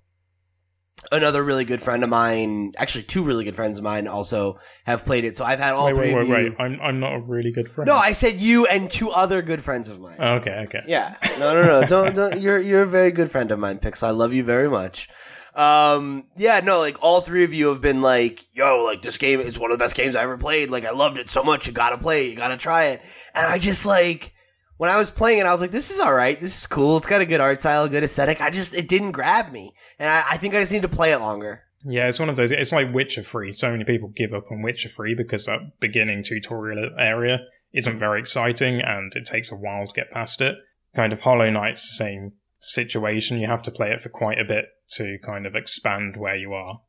another 1.11 1.43
really 1.43 1.65
good 1.65 1.81
friend 1.81 2.03
of 2.03 2.09
mine, 2.09 2.73
actually 2.77 3.03
two 3.03 3.23
really 3.23 3.43
good 3.45 3.55
friends 3.55 3.77
of 3.77 3.83
mine, 3.83 4.07
also 4.07 4.59
have 4.85 5.05
played 5.05 5.25
it. 5.25 5.37
So 5.37 5.45
I've 5.45 5.59
had 5.59 5.73
all 5.73 5.85
wait, 5.85 5.95
three 5.95 6.13
wait, 6.13 6.21
of 6.21 6.29
wait, 6.29 6.43
you. 6.43 6.49
wait. 6.51 6.55
I'm 6.59 6.79
I'm 6.81 6.99
not 6.99 7.13
a 7.13 7.19
really 7.19 7.51
good 7.51 7.69
friend. 7.69 7.87
No, 7.87 7.95
I 7.95 8.13
said 8.13 8.39
you 8.39 8.67
and 8.67 8.89
two 8.89 9.09
other 9.09 9.41
good 9.41 9.61
friends 9.63 9.89
of 9.89 9.99
mine. 9.99 10.17
Oh, 10.19 10.35
okay, 10.35 10.65
okay. 10.67 10.81
Yeah. 10.87 11.15
No, 11.39 11.53
no, 11.53 11.81
no. 11.81 11.87
don't, 11.87 12.15
don't. 12.15 12.39
You're 12.39 12.59
you're 12.59 12.83
a 12.83 12.87
very 12.87 13.11
good 13.11 13.31
friend 13.31 13.51
of 13.51 13.59
mine, 13.59 13.79
Pixel. 13.79 14.03
I 14.03 14.11
love 14.11 14.33
you 14.33 14.43
very 14.43 14.69
much. 14.69 15.09
Um, 15.55 16.25
yeah, 16.37 16.59
no, 16.63 16.79
like 16.79 17.01
all 17.01 17.21
three 17.21 17.43
of 17.43 17.51
you 17.51 17.69
have 17.69 17.81
been 17.81 18.03
like, 18.03 18.45
yo, 18.53 18.83
like 18.83 19.01
this 19.01 19.17
game 19.17 19.39
is 19.39 19.57
one 19.57 19.71
of 19.71 19.79
the 19.79 19.83
best 19.83 19.95
games 19.95 20.15
I 20.15 20.21
ever 20.21 20.37
played. 20.37 20.69
Like 20.69 20.85
I 20.85 20.91
loved 20.91 21.17
it 21.17 21.31
so 21.31 21.43
much. 21.43 21.65
You 21.65 21.73
gotta 21.73 21.97
play 21.97 22.27
it. 22.27 22.29
You 22.29 22.35
gotta 22.35 22.57
try 22.57 22.85
it. 22.85 23.01
And 23.33 23.47
I 23.47 23.57
just 23.57 23.83
like 23.85 24.35
when 24.77 24.89
I 24.89 24.97
was 24.97 25.11
playing 25.11 25.39
it, 25.39 25.45
I 25.45 25.51
was 25.51 25.61
like, 25.61 25.71
this 25.71 25.91
is 25.91 25.99
all 25.99 26.13
right. 26.13 26.39
This 26.39 26.57
is 26.57 26.67
cool. 26.67 26.97
It's 26.97 27.07
got 27.07 27.21
a 27.21 27.25
good 27.25 27.41
art 27.41 27.59
style, 27.59 27.83
a 27.83 27.89
good 27.89 28.03
aesthetic. 28.03 28.41
I 28.41 28.49
just 28.49 28.73
it 28.73 28.87
didn't 28.87 29.11
grab 29.11 29.51
me, 29.51 29.73
and 29.99 30.09
I, 30.09 30.23
I 30.31 30.37
think 30.37 30.55
I 30.55 30.59
just 30.59 30.71
need 30.71 30.83
to 30.83 30.89
play 30.89 31.11
it 31.11 31.19
longer. 31.19 31.63
Yeah, 31.85 32.07
it's 32.07 32.19
one 32.19 32.29
of 32.29 32.35
those. 32.35 32.51
It's 32.51 32.71
like 32.71 32.93
Witcher 32.93 33.23
3. 33.23 33.51
So 33.51 33.71
many 33.71 33.83
people 33.83 34.09
give 34.09 34.33
up 34.33 34.51
on 34.51 34.61
Witcher 34.61 34.89
3 34.89 35.15
because 35.15 35.45
that 35.45 35.79
beginning 35.79 36.23
tutorial 36.23 36.89
area 36.97 37.39
isn't 37.73 37.99
very 37.99 38.19
exciting 38.19 38.81
and 38.81 39.13
it 39.15 39.25
takes 39.25 39.51
a 39.51 39.55
while 39.55 39.85
to 39.85 39.93
get 39.93 40.11
past 40.11 40.41
it. 40.41 40.55
Kind 40.95 41.13
of 41.13 41.21
Hollow 41.21 41.49
Knight's 41.49 41.87
the 41.87 42.03
same 42.03 42.33
situation. 42.59 43.37
You 43.37 43.47
have 43.47 43.61
to 43.63 43.71
play 43.71 43.91
it 43.91 44.01
for 44.01 44.09
quite 44.09 44.39
a 44.39 44.45
bit 44.45 44.65
to 44.91 45.17
kind 45.23 45.45
of 45.45 45.55
expand 45.55 46.17
where 46.17 46.35
you 46.35 46.53
are, 46.53 46.81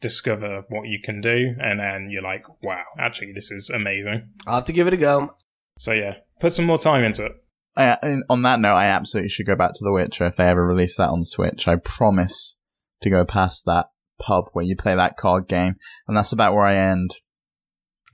discover 0.00 0.62
what 0.68 0.86
you 0.86 1.00
can 1.02 1.20
do, 1.20 1.54
and 1.58 1.80
then 1.80 2.08
you're 2.10 2.22
like, 2.22 2.46
wow, 2.62 2.84
actually, 2.98 3.32
this 3.32 3.50
is 3.50 3.68
amazing. 3.70 4.28
I'll 4.46 4.56
have 4.56 4.64
to 4.66 4.72
give 4.72 4.86
it 4.86 4.94
a 4.94 4.98
go. 4.98 5.34
So 5.78 5.92
yeah, 5.92 6.14
put 6.40 6.52
some 6.52 6.64
more 6.64 6.78
time 6.78 7.04
into 7.04 7.24
it. 7.24 7.32
I, 7.76 7.98
on 8.30 8.42
that 8.42 8.60
note, 8.60 8.76
I 8.76 8.86
absolutely 8.86 9.28
should 9.28 9.46
go 9.46 9.54
back 9.54 9.74
to 9.74 9.84
The 9.84 9.92
Witcher 9.92 10.26
if 10.26 10.36
they 10.36 10.48
ever 10.48 10.66
release 10.66 10.96
that 10.96 11.10
on 11.10 11.24
Switch. 11.24 11.68
I 11.68 11.76
promise 11.76 12.56
to 13.02 13.10
go 13.10 13.24
past 13.24 13.64
that 13.66 13.90
pub 14.18 14.46
where 14.52 14.64
you 14.64 14.76
play 14.76 14.94
that 14.94 15.16
card 15.16 15.46
game, 15.46 15.74
and 16.08 16.16
that's 16.16 16.32
about 16.32 16.54
where 16.54 16.64
I 16.64 16.76
end. 16.76 17.14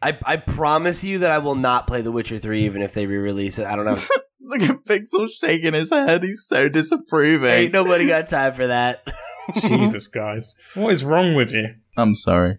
I 0.01 0.19
I 0.27 0.37
promise 0.37 1.05
you 1.05 1.19
that 1.21 1.31
I 1.31 1.39
will 1.39 1.55
not 1.55 1.87
play 1.87 2.03
The 2.03 2.11
Witcher 2.11 2.39
Three, 2.39 2.65
even 2.65 2.83
if 2.83 2.93
they 2.93 3.07
re-release 3.07 3.59
it. 3.59 3.67
I 3.67 3.77
don't 3.77 3.85
know. 3.85 3.99
Look 4.41 4.63
at 4.63 4.85
Pixel 4.85 5.29
shaking 5.41 5.75
his 5.75 5.91
head. 5.91 6.25
He's 6.25 6.45
so 6.47 6.69
disapproving. 6.69 7.49
Ain't 7.49 7.73
nobody 7.73 8.09
got 8.09 8.27
time 8.27 8.53
for 8.53 8.67
that. 8.67 9.03
Jesus, 9.61 10.09
guys. 10.09 10.57
What 10.75 10.93
is 10.93 11.05
wrong 11.05 11.35
with 11.35 11.53
you? 11.53 11.69
I'm 11.97 12.15
sorry. 12.15 12.59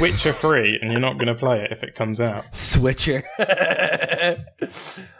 Witcher 0.00 0.32
3 0.32 0.78
and 0.80 0.90
you're 0.90 1.00
not 1.00 1.18
going 1.18 1.28
to 1.28 1.34
play 1.34 1.62
it 1.62 1.72
if 1.72 1.82
it 1.82 1.94
comes 1.94 2.20
out. 2.20 2.54
Switcher. 2.54 3.24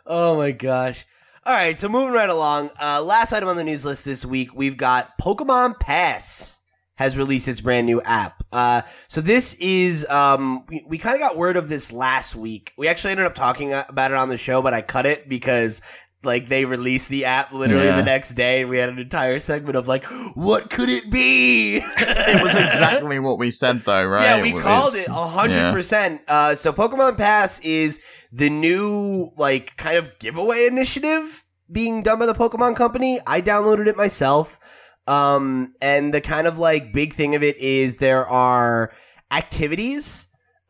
oh 0.07 0.37
my 0.37 0.53
gosh. 0.53 1.07
All 1.47 1.53
right, 1.53 1.79
so 1.79 1.89
moving 1.89 2.15
right 2.15 2.29
along. 2.29 2.71
Uh, 2.81 3.03
last 3.03 3.33
item 3.33 3.49
on 3.49 3.57
the 3.57 3.65
news 3.65 3.85
list 3.85 4.05
this 4.05 4.25
week, 4.25 4.55
we've 4.55 4.79
got 4.79 5.19
Pokemon 5.19 5.79
Pass 5.79 6.61
has 6.97 7.17
released 7.17 7.49
its 7.49 7.61
brand 7.61 7.87
new 7.87 8.01
app. 8.03 8.45
Uh, 8.53 8.83
so 9.09 9.21
this 9.21 9.55
is 9.55 10.07
um, 10.09 10.65
we, 10.69 10.85
we 10.89 10.99
kind 10.99 11.15
of 11.15 11.21
got 11.21 11.37
word 11.37 11.57
of 11.57 11.69
this 11.69 11.93
last 11.93 12.37
week. 12.37 12.73
We 12.79 12.89
actually 12.89 13.11
ended 13.11 13.27
up 13.27 13.35
talking 13.35 13.73
about 13.73 14.13
it 14.13 14.17
on 14.17 14.29
the 14.29 14.37
show, 14.37 14.63
but 14.63 14.75
I 14.75 14.81
cut 14.83 15.05
it 15.07 15.29
because 15.29 15.83
like 16.25 16.49
they 16.49 16.65
released 16.65 17.09
the 17.09 17.25
app 17.25 17.53
literally 17.53 17.85
Yeah. 17.87 17.97
the 17.97 18.03
next 18.05 18.35
day, 18.35 18.61
and 18.63 18.71
we 18.71 18.79
had 18.79 18.89
an 18.89 18.99
entire 18.99 19.39
segment 19.41 19.77
of 19.77 19.87
like, 19.89 20.05
what 20.35 20.71
could 20.71 20.89
it 20.89 21.11
be? 21.11 21.77
It 21.99 22.43
was 22.43 22.55
exactly 22.55 23.19
what 23.19 23.39
we 23.39 23.51
said, 23.51 23.83
though, 23.85 24.05
right? 24.05 24.23
Yeah, 24.25 24.43
we 24.43 24.53
was- 24.53 24.63
called 24.63 24.95
it 24.95 25.09
a 25.09 25.13
hundred 25.29 25.55
yeah. 25.57 25.73
percent. 25.73 26.23
Uh, 26.27 26.55
so 26.55 26.73
Pokemon 26.73 27.17
Pass 27.17 27.61
is 27.61 28.01
the 28.33 28.51
new 28.51 29.31
like 29.37 29.77
kind 29.77 29.97
of 29.97 30.19
giveaway 30.19 30.67
initiative 30.67 31.45
being 31.71 32.03
done 32.03 32.19
by 32.19 32.27
the 32.27 32.35
Pokemon 32.35 32.77
Company. 32.77 33.21
I 33.27 33.41
downloaded 33.41 33.87
it 33.87 33.97
myself. 33.97 34.59
Um, 35.07 35.75
and 35.83 36.15
the 36.15 36.21
kind 36.21 36.47
of 36.47 36.59
like 36.59 36.93
big 36.93 37.15
thing 37.15 37.35
of 37.35 37.43
it 37.43 37.57
is 37.59 37.99
there 37.99 38.27
are 38.27 38.91
activities. 39.31 40.24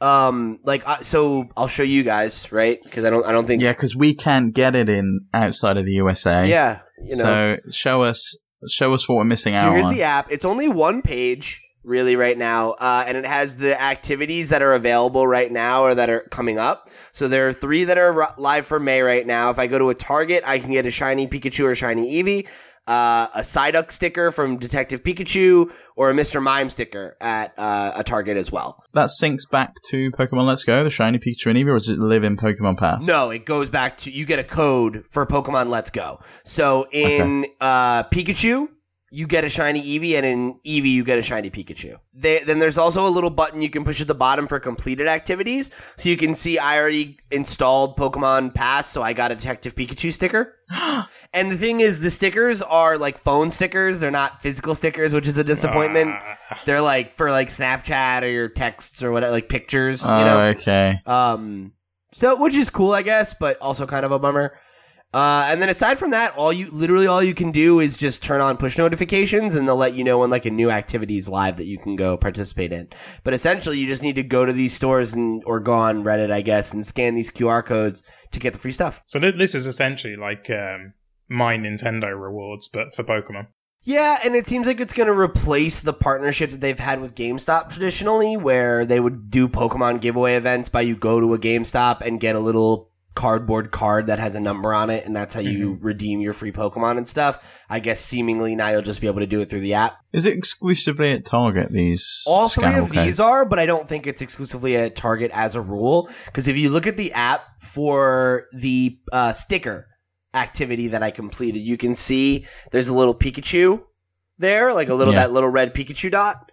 Um, 0.05 0.59
like 0.65 0.87
uh, 0.87 1.01
so, 1.01 1.49
I'll 1.57 1.67
show 1.67 1.83
you 1.83 2.03
guys, 2.03 2.53
right? 2.53 2.79
Because 2.83 3.05
I 3.05 3.11
don't, 3.11 3.25
I 3.25 3.33
don't 3.33 3.47
think. 3.47 3.63
Yeah, 3.63 3.73
because 3.73 3.97
we 3.97 4.15
can't 4.15 4.55
get 4.55 4.75
it 4.75 4.89
in 4.89 5.21
outside 5.33 5.77
of 5.77 5.85
the 5.87 5.93
USA. 5.93 6.47
Yeah. 6.49 6.81
You 7.03 7.17
know. 7.17 7.23
So 7.23 7.57
show 7.71 8.03
us, 8.03 8.37
show 8.69 8.93
us 8.95 9.09
what 9.09 9.17
we're 9.17 9.25
missing 9.25 9.55
So 9.55 9.61
out 9.61 9.73
here's 9.75 9.87
on. 9.87 9.95
the 9.95 10.03
app. 10.03 10.31
It's 10.31 10.45
only 10.45 10.69
one 10.69 11.01
page, 11.03 11.63
really, 11.83 12.17
right 12.17 12.37
now, 12.37 12.73
uh, 12.73 13.05
and 13.07 13.17
it 13.17 13.27
has 13.27 13.57
the 13.57 13.81
activities 13.81 14.51
that 14.51 14.63
are 14.63 14.73
available 14.75 15.27
right 15.27 15.51
now 15.51 15.85
or 15.85 15.95
that 15.95 16.11
are 16.11 16.21
coming 16.31 16.59
up. 16.59 16.91
So 17.13 17.29
there 17.29 17.49
are 17.49 17.53
three 17.53 17.85
that 17.85 17.97
are 17.99 18.23
r- 18.23 18.35
live 18.39 18.67
for 18.67 18.79
May 18.81 19.01
right 19.01 19.27
now. 19.27 19.51
If 19.51 19.59
I 19.59 19.67
go 19.67 19.79
to 19.79 19.91
a 19.91 19.95
Target, 19.95 20.43
I 20.47 20.59
can 20.59 20.71
get 20.73 20.85
a 20.87 20.91
shiny 20.91 21.27
Pikachu 21.29 21.65
or 21.65 21.75
shiny 21.75 22.23
Eevee, 22.23 22.47
uh, 22.87 23.29
a 23.35 23.41
Psyduck 23.41 23.91
sticker 23.91 24.31
from 24.31 24.59
Detective 24.59 25.03
Pikachu, 25.03 25.73
or 25.97 26.11
a 26.11 26.15
Mr. 26.15 26.43
Mime 26.43 26.69
sticker 26.71 27.17
at 27.21 27.53
uh, 27.59 27.93
a 27.95 28.05
Target 28.05 28.37
as 28.37 28.51
well. 28.53 28.83
that 28.93 29.11
syncs 29.21 29.49
back 29.51 29.75
to 29.91 30.11
Pokemon 30.13 30.47
Let's 30.47 30.65
Go, 30.65 30.85
the 30.85 30.91
shiny 30.91 31.19
Pikachu 31.19 31.47
and 31.47 31.59
Eevee, 31.59 31.69
or 31.71 31.75
does 31.79 31.89
it 31.89 31.99
live 31.99 32.25
in 32.25 32.37
Pokemon 32.37 32.77
Pass? 32.79 33.07
No, 33.07 33.31
it 33.31 33.47
goes 33.47 33.71
back 33.71 33.97
to 33.99 34.11
you 34.11 34.27
get 34.27 34.39
a 34.39 34.45
code 34.45 35.05
for 35.09 35.25
Pokemon 35.27 35.69
Let's 35.69 35.91
Go. 35.91 36.21
So 36.45 36.87
in 36.93 37.47
uh, 37.61 38.05
Pikachu, 38.05 38.69
you 39.15 39.29
get 39.29 39.45
a 39.45 39.49
shiny 39.49 39.81
Eevee, 39.81 40.17
and 40.17 40.27
in 40.27 40.55
Eevee, 40.67 40.91
you 40.91 41.05
get 41.05 41.21
a 41.21 41.23
shiny 41.23 41.49
Pikachu. 41.49 41.99
They, 42.13 42.43
then 42.43 42.59
there's 42.59 42.77
also 42.77 43.07
a 43.07 43.09
little 43.09 43.31
button 43.31 43.63
you 43.63 43.71
can 43.71 43.85
push 43.85 44.01
at 44.01 44.09
the 44.09 44.15
bottom 44.15 44.49
for 44.49 44.59
completed 44.59 45.07
activities. 45.07 45.71
So 45.97 46.09
you 46.09 46.17
can 46.17 46.35
see 46.35 46.59
I 46.59 46.79
already 46.79 47.19
installed 47.31 47.97
Pokemon 47.97 48.55
Pass, 48.55 48.91
so 48.91 49.03
I 49.03 49.13
got 49.13 49.31
a 49.31 49.37
Detective 49.37 49.77
Pikachu 49.77 50.13
sticker. 50.13 50.59
and 51.33 51.51
the 51.51 51.57
thing 51.57 51.79
is, 51.81 52.01
the 52.01 52.11
stickers 52.11 52.61
are 52.61 52.99
like 52.99 53.19
phone 53.19 53.53
stickers; 53.53 54.01
they're 54.01 54.11
not 54.11 54.43
physical 54.43 54.75
stickers, 54.75 55.15
which 55.15 55.29
is 55.29 55.39
a 55.39 55.45
disappointment. 55.45 56.11
Ah. 56.13 56.61
They're 56.65 56.81
like 56.81 57.17
for 57.17 57.31
like 57.31 57.49
Snapchat 57.49 58.23
or 58.23 58.29
your 58.29 58.49
texts 58.49 59.01
or 59.01 59.13
whatever, 59.13 59.31
like 59.31 59.49
pictures. 59.49 60.03
Oh, 60.05 60.19
you 60.19 60.25
know, 60.25 60.41
okay. 60.41 61.01
um, 61.07 61.73
so 62.13 62.35
which 62.35 62.55
is 62.55 62.69
cool, 62.69 62.93
I 62.93 63.03
guess, 63.03 63.33
but 63.33 63.61
also 63.61 63.87
kind 63.87 64.05
of 64.05 64.11
a 64.11 64.19
bummer. 64.19 64.59
Uh, 65.15 65.47
and 65.47 65.63
then 65.63 65.69
aside 65.69 65.97
from 65.97 66.11
that, 66.11 66.37
all 66.37 66.53
you 66.53 66.69
literally 66.73 67.07
all 67.07 67.23
you 67.23 67.35
can 67.35 67.53
do 67.53 67.79
is 67.79 67.97
just 67.97 68.21
turn 68.21 68.41
on 68.41 68.57
push 68.57 68.77
notifications, 68.77 69.55
and 69.55 69.69
they'll 69.69 69.77
let 69.77 69.95
you 69.95 70.03
know 70.03 70.19
when 70.19 70.29
like 70.29 70.45
a 70.45 70.51
new 70.51 70.73
activity 70.73 71.17
is 71.17 71.29
live 71.29 71.57
that 71.57 71.67
you 71.67 71.79
can 71.79 71.95
go 71.95 72.17
participate 72.17 72.73
in. 72.73 72.89
But 73.23 73.33
essentially, 73.33 73.79
you 73.79 73.87
just 73.87 74.03
need 74.03 74.17
to 74.17 74.25
go 74.25 74.45
to 74.45 74.53
these 74.53 74.75
stores 74.75 75.15
and 75.15 75.41
or 75.47 75.61
go 75.61 75.75
on 75.75 76.03
Reddit, 76.03 76.33
I 76.33 76.41
guess, 76.41 76.75
and 76.75 76.85
scan 76.85 77.15
these 77.15 77.31
QR 77.31 77.65
codes 77.65 78.03
to 78.33 78.41
get 78.41 78.55
the 78.55 78.59
free 78.59 78.73
stuff. 78.73 79.03
So 79.07 79.21
thi- 79.21 79.31
this 79.31 79.55
is 79.55 79.69
essentially 79.69 80.17
like 80.17 80.51
um, 80.51 80.95
my 81.29 81.57
Nintendo 81.57 82.21
rewards, 82.21 82.67
but 82.67 82.93
for 82.93 83.05
Pokemon. 83.05 83.47
Yeah, 83.85 84.19
and 84.25 84.35
it 84.35 84.49
seems 84.49 84.67
like 84.67 84.81
it's 84.81 84.95
going 84.95 85.09
to 85.09 85.17
replace 85.17 85.83
the 85.83 85.93
partnership 85.93 86.51
that 86.51 86.61
they've 86.61 86.79
had 86.79 87.01
with 87.01 87.15
GameStop 87.15 87.69
traditionally, 87.71 88.37
where 88.37 88.85
they 88.85 88.99
would 88.99 89.31
do 89.31 89.47
Pokemon 89.47 90.01
giveaway 90.01 90.35
events 90.35 90.71
by 90.71 90.81
you 90.81 90.97
go 90.97 91.21
to 91.21 91.35
a 91.35 91.39
GameStop 91.39 92.01
and 92.01 92.19
get 92.19 92.35
a 92.35 92.41
little 92.41 92.91
cardboard 93.15 93.71
card 93.71 94.09
that 94.09 94.19
has 94.19 94.35
a 94.35 94.41
number 94.41 94.75
on 94.75 94.91
it, 94.91 95.05
and 95.07 95.15
that's 95.15 95.35
how 95.35 95.41
you 95.41 95.79
redeem 95.81 96.21
your 96.21 96.33
free 96.33 96.51
Pokemon 96.51 96.99
and 96.99 97.07
stuff. 97.07 97.63
I 97.71 97.79
guess 97.79 98.01
seemingly 98.01 98.57
now 98.57 98.71
you'll 98.71 98.83
just 98.83 99.01
be 99.01 99.07
able 99.07 99.21
to 99.21 99.27
do 99.27 99.41
it 99.41 99.51
through 99.51 99.61
the 99.61 99.75
app. 99.75 99.97
Is 100.13 100.27
it 100.27 100.37
exclusively 100.37 101.13
at 101.13 101.25
Target? 101.25 101.71
These 101.73 102.25
All 102.27 102.49
three 102.49 102.75
of 102.75 102.91
these 102.91 103.21
are, 103.21 103.45
but 103.45 103.59
I 103.59 103.67
don't 103.67 103.89
think 103.89 104.07
it's 104.07 104.21
exclusively 104.21 104.77
at 104.77 104.97
Target 104.97 105.31
as 105.33 105.55
a 105.55 105.61
rule. 105.61 106.11
Because 106.27 106.49
if 106.49 106.57
you 106.57 106.71
look 106.71 106.87
at 106.87 106.97
the 106.97 107.13
app 107.13 107.43
for 107.63 108.47
the 108.53 108.99
uh, 109.13 109.33
sticker 109.33 109.87
activity 110.35 110.89
that 110.89 111.03
I 111.03 111.11
completed, 111.13 111.61
you 111.61 111.77
can 111.77 111.95
see 111.95 112.47
there's 112.73 112.89
a 112.89 112.95
little 112.95 113.15
Pikachu 113.15 113.83
there, 114.39 114.75
like 114.75 114.89
a 114.89 114.95
little 114.95 115.15
Yeah. 115.15 115.21
that 115.21 115.33
little 115.33 115.49
red 115.49 115.73
Pikachu 115.75 116.11
dot. 116.11 116.51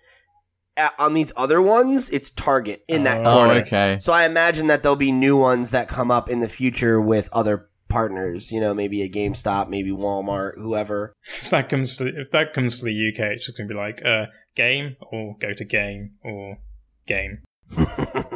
Uh, 0.78 0.90
on 0.98 1.14
these 1.14 1.32
other 1.36 1.62
ones, 1.62 2.10
it's 2.10 2.30
Target 2.30 2.84
in 2.88 3.04
that 3.04 3.26
Oh, 3.26 3.30
Oh, 3.30 3.34
corner. 3.46 3.54
okay. 3.62 3.98
So 4.02 4.14
I 4.14 4.26
imagine 4.26 4.68
that 4.68 4.82
there'll 4.84 4.96
be 4.96 5.12
new 5.12 5.36
ones 5.38 5.72
that 5.72 5.88
come 5.90 6.10
up 6.12 6.30
in 6.30 6.40
the 6.40 6.48
future 6.48 7.02
with 7.02 7.28
other 7.34 7.68
partners. 7.90 8.52
You 8.54 8.62
know, 8.62 8.74
maybe 8.74 9.02
a 9.02 9.10
GameStop, 9.10 9.68
maybe 9.68 9.92
Walmart, 9.92 10.54
whoever. 10.56 11.14
If 11.44 11.50
that 11.50 11.68
comes 11.68 11.98
to 11.98 12.08
if 12.08 12.32
that 12.32 12.54
comes 12.54 12.80
to 12.80 12.86
the 12.86 12.92
UK, 13.14 13.34
it's 13.34 13.46
just 13.48 13.58
gonna 13.58 13.68
be 13.68 13.76
like 13.76 14.02
uh, 14.06 14.28
game 14.56 14.96
or 15.12 15.36
go 15.40 15.54
to 15.54 15.66
game 15.66 16.12
or 16.24 16.58
game. 17.06 17.40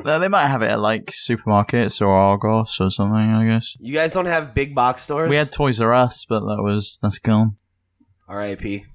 They 0.06 0.28
might 0.28 0.48
have 0.48 0.62
it 0.62 0.67
at 0.69 0.80
like 0.80 1.06
supermarkets 1.08 2.00
or 2.00 2.08
Argos 2.13 2.78
or 2.80 2.91
something. 2.91 3.17
I 3.32 3.45
guess 3.45 3.74
You 3.80 3.93
guys 3.93 4.13
don't 4.13 4.28
have 4.28 4.54
big 4.54 4.76
box 4.76 5.02
stores. 5.04 5.30
we 5.30 5.36
had 5.36 5.52
Toys 5.52 5.80
R 5.82 5.93
Us, 5.93 6.26
but 6.30 6.41
that 6.41 6.62
was 6.62 7.00
that's 7.02 7.17
gone. 7.19 7.58
R.I.P. 8.28 8.86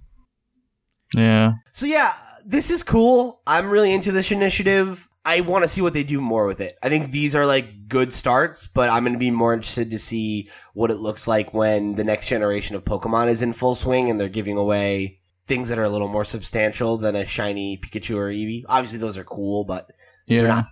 Yeah. 1.14 1.52
So 1.72 1.86
yeah, 1.86 2.14
this 2.50 2.68
is 2.70 2.82
cool. 2.82 3.40
I'm 3.46 3.70
really 3.70 3.92
into 3.92 4.10
this 4.12 4.30
initiative. 4.32 5.08
I 5.24 5.40
want 5.42 5.62
to 5.62 5.68
see 5.68 5.82
what 5.82 5.92
they 5.92 6.02
do 6.02 6.20
more 6.20 6.46
with 6.46 6.60
it. 6.60 6.76
I 6.82 6.88
think 6.88 7.10
these 7.12 7.34
are 7.36 7.46
like 7.46 7.86
good 7.88 8.12
starts, 8.12 8.66
but 8.66 8.88
I'm 8.88 9.04
going 9.04 9.12
to 9.12 9.18
be 9.18 9.30
more 9.30 9.52
interested 9.54 9.90
to 9.90 9.98
see 9.98 10.50
what 10.74 10.90
it 10.90 10.96
looks 10.96 11.28
like 11.28 11.54
when 11.54 11.94
the 11.94 12.04
next 12.04 12.26
generation 12.26 12.74
of 12.74 12.84
Pokemon 12.84 13.28
is 13.28 13.42
in 13.42 13.52
full 13.52 13.74
swing 13.74 14.10
and 14.10 14.18
they're 14.20 14.28
giving 14.28 14.56
away 14.56 15.20
things 15.46 15.68
that 15.68 15.78
are 15.78 15.84
a 15.84 15.88
little 15.90 16.08
more 16.08 16.24
substantial 16.24 16.96
than 16.96 17.14
a 17.14 17.24
shiny 17.24 17.76
Pikachu 17.78 18.16
or 18.16 18.30
Eevee. 18.30 18.64
Obviously, 18.68 18.98
those 18.98 19.18
are 19.18 19.24
cool, 19.24 19.64
but 19.64 19.88
Yeah. 20.26 20.42
not 20.46 20.68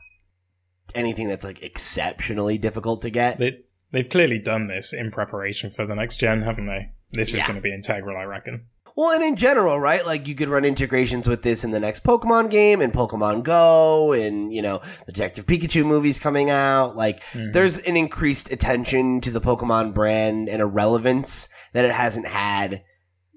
anything 0.95 1.29
that's 1.29 1.45
like 1.45 1.63
exceptionally 1.63 2.59
difficult 2.59 3.03
to 3.03 3.11
get. 3.11 3.39
They 3.39 3.59
they've 3.93 4.09
clearly 4.09 4.39
done 4.39 4.67
this 4.67 4.93
in 4.93 5.11
preparation 5.11 5.71
for 5.71 5.87
the 5.87 5.95
next 5.95 6.17
gen, 6.19 6.43
haven't 6.43 6.67
they? 6.67 6.91
This 7.11 7.29
is 7.29 7.37
Yeah. 7.37 7.47
going 7.47 7.57
to 7.57 7.63
be 7.63 7.73
integral, 7.73 8.17
I 8.17 8.25
reckon. 8.25 8.67
Well, 8.99 9.13
and 9.13 9.23
in 9.23 9.37
general, 9.37 9.79
right? 9.79 10.05
Like 10.05 10.27
you 10.27 10.35
could 10.35 10.49
run 10.49 10.65
integrations 10.65 11.29
with 11.29 11.43
this 11.45 11.63
in 11.63 11.71
the 11.71 11.79
next 11.79 12.03
Pokemon 12.03 12.51
game 12.51 12.81
and 12.81 12.93
Pokemon 12.93 13.45
Go 13.45 14.13
and, 14.13 14.53
you 14.53 14.61
know, 14.61 14.81
the 15.07 15.13
Detective 15.13 15.47
Pikachu 15.47 15.87
movies 15.87 16.19
coming 16.19 16.51
out. 16.51 16.97
Like 16.97 17.23
Mhm. 17.33 17.53
there's 17.53 17.79
an 17.79 17.97
increased 17.97 18.51
attention 18.51 19.21
to 19.21 19.31
the 19.31 19.41
Pokemon 19.41 19.95
brand 19.95 20.49
and 20.49 20.61
a 20.61 20.67
relevance 20.67 21.49
that 21.75 21.85
it 21.85 21.93
hasn't 21.93 22.27
had, 22.27 22.83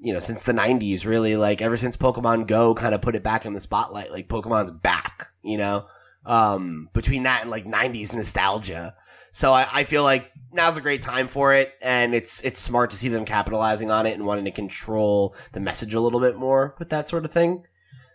you 0.01 0.11
know, 0.11 0.19
since 0.19 0.41
the 0.41 0.51
90s, 0.53 1.05
really. 1.05 1.35
Like 1.35 1.61
ever 1.61 1.77
since 1.77 1.95
Pokemon 1.95 2.47
Go 2.47 2.73
kind 2.73 2.95
of 2.95 3.03
put 3.03 3.13
it 3.15 3.21
back 3.21 3.45
in 3.45 3.53
the 3.53 3.59
spotlight, 3.59 4.09
like 4.11 4.27
Pokemon's 4.29 4.71
back, 4.71 5.27
you 5.43 5.59
know? 5.59 5.85
Um, 6.25 6.89
between 6.91 7.21
that 7.23 7.43
and 7.43 7.51
like 7.51 7.67
90s 7.67 8.13
nostalgia. 8.13 8.95
So 9.31 9.53
I, 9.53 9.67
I 9.71 9.83
feel 9.85 10.03
like 10.03 10.31
now's 10.51 10.77
a 10.77 10.81
great 10.81 11.01
time 11.01 11.27
for 11.27 11.53
it, 11.53 11.73
and 11.81 12.13
it's 12.13 12.43
it's 12.43 12.59
smart 12.59 12.89
to 12.91 12.97
see 12.97 13.09
them 13.09 13.25
capitalizing 13.25 13.89
on 13.89 14.05
it 14.05 14.13
and 14.13 14.25
wanting 14.25 14.45
to 14.45 14.51
control 14.51 15.35
the 15.53 15.59
message 15.59 15.93
a 15.93 15.99
little 15.99 16.19
bit 16.19 16.35
more 16.35 16.75
with 16.79 16.89
that 16.89 17.07
sort 17.07 17.25
of 17.25 17.31
thing. 17.31 17.63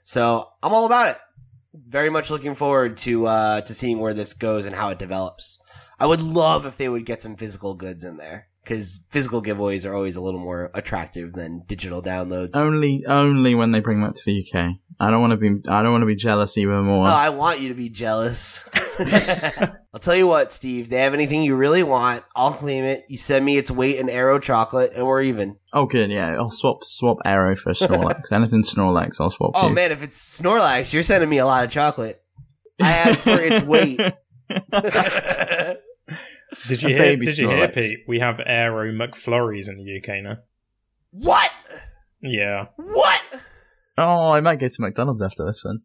So 0.05 0.49
I'm 0.63 0.73
all 0.73 0.87
about 0.87 1.09
it. 1.09 1.19
Very 1.75 2.11
much 2.11 2.31
looking 2.31 2.55
forward 2.55 2.97
to 2.99 3.27
uh, 3.27 3.61
to 3.63 3.75
seeing 3.75 3.99
where 3.99 4.15
this 4.15 4.35
goes 4.35 4.65
and 4.65 4.77
how 4.77 4.91
it 4.91 4.99
develops. 4.99 5.59
I 5.99 6.07
would 6.07 6.21
love 6.21 6.67
if 6.67 6.77
they 6.77 6.89
would 6.89 7.07
get 7.07 7.23
some 7.23 7.37
physical 7.37 7.75
goods 7.75 8.05
in 8.05 8.19
there 8.19 8.49
because 8.67 9.05
physical 9.11 9.41
giveaways 9.41 9.89
are 9.89 9.95
always 9.95 10.17
a 10.17 10.21
little 10.21 10.41
more 10.41 10.73
attractive 10.75 11.33
than 11.35 11.63
digital 11.69 12.03
downloads. 12.03 12.51
Only, 12.55 13.07
only 13.07 13.55
when 13.55 13.71
they 13.71 13.79
bring 13.79 14.03
that 14.03 14.17
to 14.17 14.23
the 14.27 14.45
UK. 14.45 14.73
I 14.99 15.11
don't 15.11 15.21
want 15.21 15.33
to 15.33 15.37
be. 15.37 15.49
I 15.69 15.83
don't 15.83 15.93
want 15.93 16.03
to 16.03 16.07
be 16.07 16.17
jealous 16.17 16.57
even 16.57 16.85
more. 16.85 17.07
Oh, 17.07 17.11
I 17.11 17.29
want 17.29 17.61
you 17.61 17.69
to 17.69 17.75
be 17.75 17.91
jealous. 17.91 18.67
I'll 19.93 20.01
tell 20.01 20.17
you 20.17 20.27
what, 20.27 20.51
Steve. 20.51 20.89
They 20.89 21.01
have 21.01 21.13
anything 21.13 21.43
you 21.43 21.55
really 21.55 21.83
want, 21.83 22.25
I'll 22.35 22.55
claim 22.55 22.85
it. 22.85 23.05
You 23.09 23.19
send 23.19 23.45
me 23.45 23.59
its 23.59 23.71
weight 23.71 23.99
in 23.99 24.09
Aero 24.09 24.39
chocolate, 24.39 24.93
and 24.97 25.07
we're 25.07 25.23
even. 25.23 25.57
oh, 25.75 25.85
good. 25.85 26.11
Yeah, 26.11 26.35
I'll 26.37 26.51
swap 26.51 26.83
swap 26.83 27.19
Aero 27.27 27.55
for 27.57 27.73
Snorlax. 27.73 28.23
Anything 28.33 28.63
Snorlax, 28.63 29.21
I'll 29.21 29.31
swap. 29.31 29.53
Oh 29.55 29.69
you. 29.69 29.75
man, 29.75 29.93
if 29.93 30.03
it's 30.03 30.41
Snorlax, 30.41 30.93
you're 30.95 31.03
sending 31.03 31.29
me 31.29 31.39
a 31.39 31.47
lot 31.47 31.65
of 31.65 31.71
chocolate. 31.71 32.23
I 32.81 32.93
asked 32.93 33.25
for 33.25 33.39
its 33.39 33.65
weight. 33.67 34.01
Did 36.69 36.83
you 36.83 36.89
hear? 36.89 37.17
Did 37.17 37.39
you 37.39 37.49
hear, 37.49 37.69
Pete? 37.69 37.99
We 38.09 38.19
have 38.21 38.41
Aero 38.45 38.91
McFlurries 38.93 39.69
in 39.69 39.77
the 39.79 39.99
UK 39.99 40.23
now. 40.23 40.39
what? 41.11 41.51
Yeah, 42.23 42.67
What? 42.77 43.23
Oh, 43.99 44.33
I 44.33 44.41
might 44.41 44.59
go 44.59 44.69
to 44.69 44.81
McDonald's 44.83 45.23
after 45.23 45.45
this 45.47 45.63
then. 45.65 45.83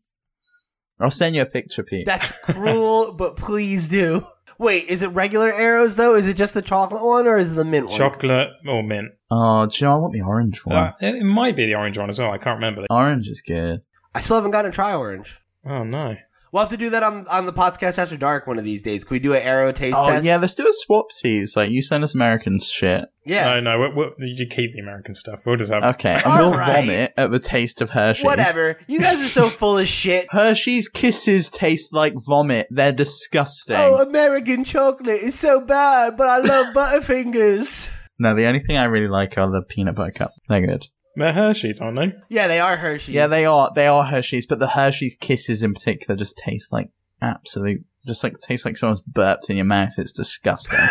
I'll 0.99 1.11
send 1.11 1.35
you 1.35 1.41
a 1.41 1.45
picture, 1.45 1.83
Pete. 1.83 2.05
That's 2.05 2.31
cruel, 2.43 3.13
but 3.13 3.35
please 3.37 3.87
do. 3.89 4.25
Wait, 4.57 4.85
is 4.87 5.01
it 5.01 5.07
regular 5.09 5.51
Aeros 5.51 5.95
though? 5.95 6.15
Is 6.15 6.27
it 6.27 6.35
just 6.35 6.53
the 6.53 6.61
chocolate 6.61 7.03
one, 7.03 7.27
or 7.27 7.37
is 7.37 7.51
it 7.51 7.55
the 7.55 7.65
mint 7.65 7.87
one? 7.87 7.97
chocolate 7.97 8.49
or 8.67 8.83
mint. 8.83 9.11
oh, 9.29 9.65
do 9.65 9.75
you 9.77 9.87
know 9.87 9.93
I 9.93 9.97
want 9.99 10.13
the 10.13 10.21
orange 10.21 10.59
one? 10.65 10.75
Uh, 10.75 10.93
it, 11.01 11.15
it 11.15 11.23
might 11.23 11.55
be 11.55 11.65
the 11.65 11.75
orange 11.75 11.97
one 11.97 12.09
as 12.09 12.19
well. 12.19 12.31
I 12.31 12.37
can't 12.37 12.55
remember. 12.57 12.85
orange 12.89 13.27
is 13.27 13.41
good. 13.41 13.81
I 14.13 14.19
still 14.19 14.37
haven't 14.37 14.51
gotten 14.51 14.71
to 14.71 14.75
try 14.75 14.93
orange. 14.93 15.39
Oh 15.65 15.83
no! 15.83 16.15
We'll 16.51 16.61
have 16.63 16.69
to 16.71 16.77
do 16.77 16.89
that 16.89 17.01
on 17.01 17.27
on 17.27 17.45
the 17.45 17.53
podcast 17.53 17.97
after 17.97 18.17
dark 18.17 18.45
one 18.45 18.57
of 18.59 18.65
these 18.65 18.81
days. 18.81 19.05
Can 19.05 19.15
we 19.15 19.19
do 19.19 19.33
an 19.33 19.41
Aero 19.41 19.71
taste 19.71 19.95
Oh 19.97 20.09
test? 20.09 20.25
yeah, 20.25 20.35
let's 20.37 20.53
do 20.53 20.67
a 20.67 20.73
swapsies. 20.91 21.55
Like 21.55 21.69
you 21.71 21.81
send 21.81 22.03
us 22.03 22.13
Americans 22.13 22.67
shit. 22.67 23.05
yeah. 23.25 23.59
No, 23.59 23.77
no. 23.77 23.89
We, 23.95 24.05
we, 24.05 24.13
you 24.37 24.47
keep 24.47 24.73
the 24.73 24.79
American 24.81 25.15
stuff. 25.15 25.43
We'll 25.45 25.55
just 25.55 25.71
have. 25.71 25.83
Okay, 25.95 26.21
and 26.25 26.33
we'll 26.39 26.51
right. 26.51 26.81
vomit 26.81 27.13
at 27.15 27.31
the 27.31 27.39
taste 27.39 27.79
of 27.79 27.91
Hershey's. 27.91 28.25
Whatever. 28.25 28.77
You 28.87 28.99
guys 28.99 29.21
are 29.21 29.29
so 29.29 29.47
full 29.47 29.77
of 29.77 29.87
shit. 29.87 30.27
Hershey's 30.31 30.89
kisses 30.89 31.47
taste 31.49 31.93
like 31.93 32.13
vomit. 32.27 32.67
They're 32.69 32.91
disgusting. 32.91 33.77
Oh, 33.77 34.01
American 34.01 34.65
chocolate 34.65 35.21
is 35.21 35.39
so 35.39 35.61
bad, 35.61 36.17
but 36.17 36.27
I 36.27 36.39
love 36.39 36.73
Butterfingers. 36.75 37.91
no, 38.19 38.33
the 38.35 38.45
only 38.45 38.59
thing 38.59 38.75
I 38.77 38.85
really 38.85 39.07
like 39.07 39.37
are 39.37 39.49
the 39.49 39.61
peanut 39.61 39.95
butter 39.95 40.11
cup. 40.11 40.31
They're 40.49 40.65
good. 40.67 40.87
They're 41.15 41.33
Hershey's, 41.33 41.81
aren't 41.81 41.97
they? 41.97 42.13
Yeah, 42.29 42.47
they 42.47 42.59
are 42.59 42.77
Hershey's. 42.77 43.15
Yeah, 43.15 43.27
they 43.27 43.45
are. 43.45 43.71
They 43.73 43.87
are 43.87 44.05
Hershey's, 44.05 44.45
but 44.45 44.59
the 44.59 44.69
Hershey's 44.69 45.15
Kisses 45.19 45.61
in 45.61 45.73
particular 45.73 46.15
just 46.15 46.37
taste 46.37 46.71
like 46.71 46.89
absolute. 47.21 47.83
Just 48.05 48.23
like 48.23 48.33
tastes 48.39 48.65
like 48.65 48.77
someone's 48.77 49.01
burped 49.01 49.49
in 49.49 49.57
your 49.57 49.65
mouth. 49.65 49.93
It's 49.97 50.11
disgusting. 50.11 50.79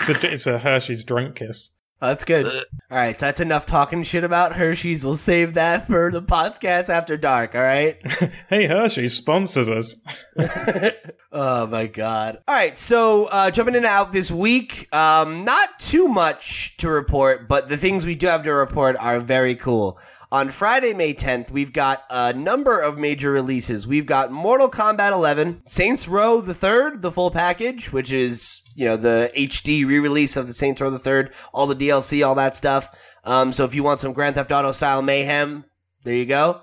It's 0.00 0.24
a, 0.24 0.32
it's 0.32 0.46
a 0.46 0.58
Hershey's 0.60 1.02
drunk 1.02 1.34
kiss. 1.36 1.70
Oh, 2.00 2.06
that's 2.08 2.24
good. 2.24 2.46
All 2.46 2.96
right, 2.96 3.18
so 3.18 3.26
that's 3.26 3.40
enough 3.40 3.66
talking 3.66 4.04
shit 4.04 4.22
about 4.22 4.54
Hershey's. 4.54 5.04
We'll 5.04 5.16
save 5.16 5.54
that 5.54 5.88
for 5.88 6.12
the 6.12 6.22
podcast 6.22 6.88
after 6.88 7.16
dark. 7.16 7.56
All 7.56 7.60
right. 7.60 8.00
hey, 8.48 8.66
Hershey 8.66 9.08
sponsors 9.08 9.68
us. 9.68 9.96
oh 11.32 11.66
my 11.66 11.88
god! 11.88 12.38
All 12.46 12.54
right, 12.54 12.78
so 12.78 13.26
uh, 13.26 13.50
jumping 13.50 13.74
in 13.74 13.78
and 13.78 13.86
out 13.86 14.12
this 14.12 14.30
week, 14.30 14.94
um, 14.94 15.44
not 15.44 15.80
too 15.80 16.06
much 16.06 16.76
to 16.76 16.88
report, 16.88 17.48
but 17.48 17.68
the 17.68 17.76
things 17.76 18.06
we 18.06 18.14
do 18.14 18.28
have 18.28 18.44
to 18.44 18.54
report 18.54 18.96
are 19.00 19.18
very 19.18 19.56
cool. 19.56 19.98
On 20.30 20.50
Friday, 20.50 20.94
May 20.94 21.14
10th, 21.14 21.50
we've 21.50 21.72
got 21.72 22.04
a 22.10 22.32
number 22.32 22.78
of 22.78 22.98
major 22.98 23.32
releases. 23.32 23.86
We've 23.86 24.06
got 24.06 24.30
Mortal 24.30 24.70
Kombat 24.70 25.12
11, 25.12 25.66
Saints 25.66 26.06
Row 26.06 26.42
the 26.42 26.54
Third, 26.54 27.02
the 27.02 27.10
full 27.10 27.30
package, 27.30 27.92
which 27.92 28.12
is 28.12 28.67
you 28.78 28.84
know 28.84 28.96
the 28.96 29.28
HD 29.36 29.84
re-release 29.84 30.36
of 30.36 30.46
the 30.46 30.54
Saints 30.54 30.80
Row 30.80 30.88
the 30.88 31.00
Third, 31.00 31.34
all 31.52 31.66
the 31.66 31.74
DLC, 31.74 32.24
all 32.24 32.36
that 32.36 32.54
stuff. 32.54 32.96
Um, 33.24 33.50
so 33.50 33.64
if 33.64 33.74
you 33.74 33.82
want 33.82 33.98
some 33.98 34.12
Grand 34.12 34.36
Theft 34.36 34.52
Auto 34.52 34.70
style 34.70 35.02
mayhem, 35.02 35.64
there 36.04 36.14
you 36.14 36.26
go. 36.26 36.60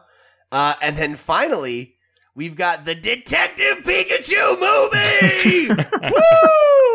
Uh, 0.50 0.76
and 0.82 0.96
then 0.96 1.18
finally, 1.18 1.98
we've 2.34 2.56
got 2.56 2.86
the 2.86 2.96
Detective 2.96 3.84
Pikachu 3.84 4.58
movie. 4.62 5.84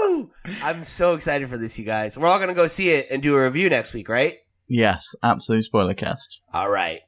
Woo! 0.07 0.31
I'm 0.63 0.85
so 0.85 1.13
excited 1.13 1.51
for 1.51 1.59
this, 1.59 1.79
you 1.79 1.85
guys. 1.85 2.17
We're 2.17 2.27
all 2.27 2.39
gonna 2.39 2.55
go 2.55 2.67
see 2.67 2.89
it 2.89 3.09
and 3.11 3.23
do 3.23 3.37
a 3.37 3.45
review 3.45 3.69
next 3.69 3.93
week, 3.93 4.09
right? 4.09 4.39
yes, 4.69 5.05
absolute 5.23 5.65
spoiler 5.67 5.93
cast. 5.93 6.41
All 6.55 6.71
right. 6.71 7.01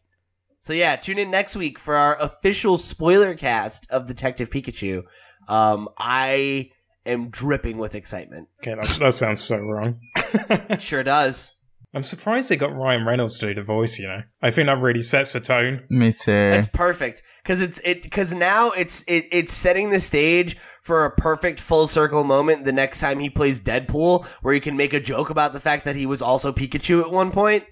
So 0.59 0.75
yeah, 0.75 0.97
tune 0.97 1.17
in 1.17 1.31
next 1.31 1.57
week 1.57 1.79
for 1.79 1.97
our 1.97 2.21
official 2.21 2.77
spoiler 2.77 3.35
cast 3.35 3.91
of 3.91 4.07
Detective 4.07 4.51
Pikachu. 4.51 5.05
Um, 5.49 5.89
I 5.97 6.73
am 7.07 7.29
dripping 7.29 7.79
with 7.79 7.95
excitement. 7.95 8.49
Okay, 8.61 8.75
that, 8.75 8.99
that 8.99 9.15
sounds 9.15 9.41
so 9.41 9.59
wrong. 9.59 10.01
It 10.17 10.83
sure 10.83 11.03
does. 11.03 11.53
I'm 11.95 12.03
surprised 12.03 12.49
they 12.49 12.57
got 12.57 12.75
Ryan 12.75 13.05
Reynolds 13.05 13.39
to 13.39 13.49
do 13.49 13.55
the 13.55 13.63
voice. 13.63 13.99
You 13.99 14.09
know, 14.09 14.23
I 14.41 14.51
think 14.51 14.67
that 14.67 14.79
really 14.79 15.03
sets 15.03 15.35
the 15.35 15.41
tone. 15.41 15.85
Me 15.91 16.13
too. 16.13 16.33
It's 16.33 16.67
perfect 16.67 17.23
because 17.43 17.61
it's 17.61 17.81
it 17.85 18.03
because 18.03 18.33
now 18.33 18.71
it's 18.71 19.03
it, 19.03 19.27
it's 19.31 19.53
setting 19.53 19.91
the 19.91 20.01
stage 20.01 20.57
for 20.83 21.05
a 21.05 21.11
perfect 21.11 21.61
full 21.61 21.87
circle 21.87 22.25
moment 22.25 22.65
the 22.65 22.73
next 22.73 23.01
time 23.01 23.19
he 23.19 23.29
plays 23.29 23.61
Deadpool, 23.61 24.25
where 24.41 24.55
he 24.55 24.61
can 24.61 24.77
make 24.77 24.95
a 24.95 25.01
joke 25.01 25.29
about 25.29 25.53
the 25.53 25.61
fact 25.61 25.85
that 25.85 25.95
he 25.95 26.07
was 26.07 26.23
also 26.23 26.51
Pikachu 26.51 27.03
at 27.03 27.11
one 27.11 27.31
point. 27.31 27.65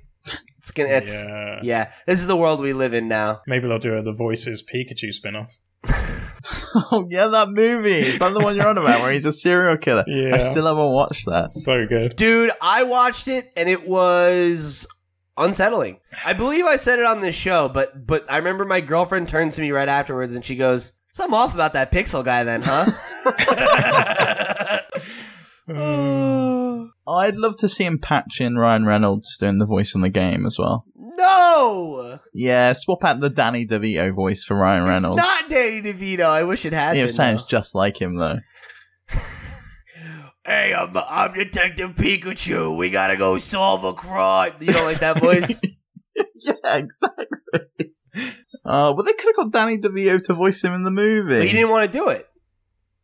It's 0.58 0.70
gonna 0.70 0.90
it's 0.90 1.14
yeah. 1.14 1.60
Yeah. 1.62 1.92
This 2.06 2.20
is 2.20 2.26
the 2.26 2.36
world 2.36 2.60
we 2.60 2.74
live 2.74 2.92
in 2.92 3.08
now. 3.08 3.40
Maybe 3.46 3.68
they'll 3.68 3.78
do 3.78 3.96
a 3.96 4.02
the 4.02 4.12
voices 4.12 4.62
Pikachu 4.62 5.14
spin-off. 5.14 5.56
oh 6.92 7.06
yeah, 7.10 7.26
that 7.26 7.48
movie. 7.50 7.90
Is 7.90 8.18
that 8.18 8.32
the 8.32 8.40
one 8.40 8.56
you're 8.56 8.68
on 8.68 8.78
about 8.78 9.02
where 9.02 9.12
he's 9.12 9.26
a 9.26 9.32
serial 9.32 9.76
killer? 9.76 10.04
Yeah. 10.06 10.34
I 10.34 10.38
still 10.38 10.66
haven't 10.66 10.92
watched 10.92 11.26
that. 11.26 11.50
So 11.50 11.86
good. 11.86 12.16
Dude, 12.16 12.50
I 12.60 12.84
watched 12.84 13.28
it 13.28 13.52
and 13.56 13.68
it 13.68 13.86
was 13.86 14.86
unsettling. 15.36 16.00
I 16.24 16.32
believe 16.32 16.64
I 16.64 16.76
said 16.76 16.98
it 16.98 17.06
on 17.06 17.20
this 17.20 17.34
show, 17.34 17.68
but 17.68 18.06
but 18.06 18.30
I 18.30 18.38
remember 18.38 18.64
my 18.64 18.80
girlfriend 18.80 19.28
turns 19.28 19.56
to 19.56 19.60
me 19.60 19.70
right 19.72 19.88
afterwards 19.88 20.34
and 20.34 20.44
she 20.44 20.56
goes, 20.56 20.92
"Something 21.12 21.38
off 21.38 21.54
about 21.54 21.74
that 21.74 21.92
Pixel 21.92 22.24
guy, 22.24 22.44
then, 22.44 22.62
huh?" 22.62 22.86
Um. 25.70 25.76
Oh. 25.76 26.90
I'd 27.06 27.36
love 27.36 27.56
to 27.58 27.68
see 27.68 27.84
him 27.84 27.98
patch 27.98 28.40
in 28.40 28.56
Ryan 28.56 28.86
Reynolds 28.86 29.36
doing 29.36 29.58
the 29.58 29.66
voice 29.66 29.94
in 29.94 30.00
the 30.00 30.10
game 30.10 30.46
as 30.46 30.58
well. 30.58 30.84
No, 31.20 32.18
Yeah, 32.32 32.72
swap 32.72 33.04
out 33.04 33.20
the 33.20 33.30
Danny 33.30 33.66
DeVito 33.66 34.12
voice 34.14 34.42
for 34.44 34.56
Ryan 34.56 34.84
Reynolds. 34.84 35.22
it's 35.22 35.26
not 35.28 35.48
Danny 35.50 35.82
DeVito. 35.82 36.24
I 36.24 36.42
wish 36.44 36.64
it 36.64 36.72
had 36.72 36.96
it 36.96 37.00
been. 37.00 37.08
sounds 37.12 37.44
though. 37.44 37.48
just 37.48 37.74
like 37.74 38.00
him 38.00 38.16
though. 38.16 38.38
Hey, 40.46 40.72
I'm 40.74 40.96
I'm 40.96 41.34
Detective 41.34 41.90
Pikachu. 41.94 42.76
We 42.76 42.88
gotta 42.88 43.16
go 43.18 43.36
solve 43.36 43.84
a 43.84 43.92
crime. 43.92 44.54
You 44.60 44.72
don't 44.72 44.84
like 44.86 45.00
that 45.00 45.20
voice? 45.20 45.60
yeah, 46.36 46.54
exactly. 46.64 47.92
Uh, 48.64 48.92
well, 48.96 49.02
they 49.04 49.12
could 49.12 49.26
have 49.26 49.36
got 49.36 49.50
Danny 49.52 49.76
DeVito 49.78 50.22
to 50.24 50.34
voice 50.34 50.64
him 50.64 50.72
in 50.72 50.82
the 50.82 50.90
movie. 50.90 51.38
but 51.40 51.46
he 51.46 51.52
didn't 51.52 51.70
want 51.70 51.92
to 51.92 51.98
do 51.98 52.08
it. 52.08 52.26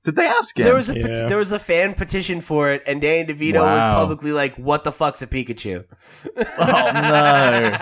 Did 0.06 0.14
they 0.16 0.26
ask 0.26 0.56
him? 0.56 0.64
There 0.64 0.74
was 0.76 0.88
a 0.88 0.96
Yeah. 0.98 1.28
there 1.28 1.38
was 1.38 1.50
a 1.50 1.58
fan 1.58 1.92
petition 1.94 2.40
for 2.40 2.70
it, 2.70 2.82
and 2.86 3.00
Danny 3.00 3.26
DeVito 3.32 3.60
was 3.60 3.84
publicly 3.84 4.30
like, 4.30 4.54
"What 4.54 4.84
the 4.84 4.92
fuck's 4.92 5.20
a 5.20 5.26
Pikachu?" 5.26 5.84
Oh, 6.58 6.90
no. 6.94 7.76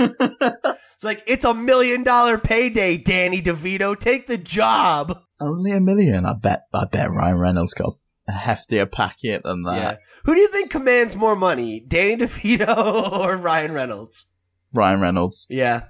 it's 0.94 1.04
like 1.04 1.22
it's 1.28 1.44
a 1.44 1.54
million 1.54 2.02
dollar 2.02 2.36
payday, 2.36 2.96
Danny 2.96 3.40
DeVito. 3.40 3.98
Take 3.98 4.26
the 4.26 4.38
job. 4.38 5.20
Only 5.40 5.70
a 5.70 5.80
million. 5.80 6.26
I 6.26 6.32
bet. 6.32 6.64
I 6.74 6.84
bet 6.86 7.10
Ryan 7.12 7.38
Reynolds 7.38 7.74
got 7.74 7.96
a 8.28 8.32
heftier 8.32 8.90
packet 8.90 9.42
than 9.44 9.62
that. 9.62 9.76
Yeah. 9.76 9.96
Who 10.24 10.34
do 10.34 10.40
you 10.40 10.48
think 10.48 10.70
commands 10.70 11.14
more 11.14 11.36
money, 11.36 11.78
Danny 11.86 12.16
DeVito 12.26 13.12
or 13.12 13.36
Ryan 13.36 13.72
Reynolds? 13.72 14.32
Ryan 14.74 15.00
Reynolds. 15.00 15.46
Yeah, 15.48 15.84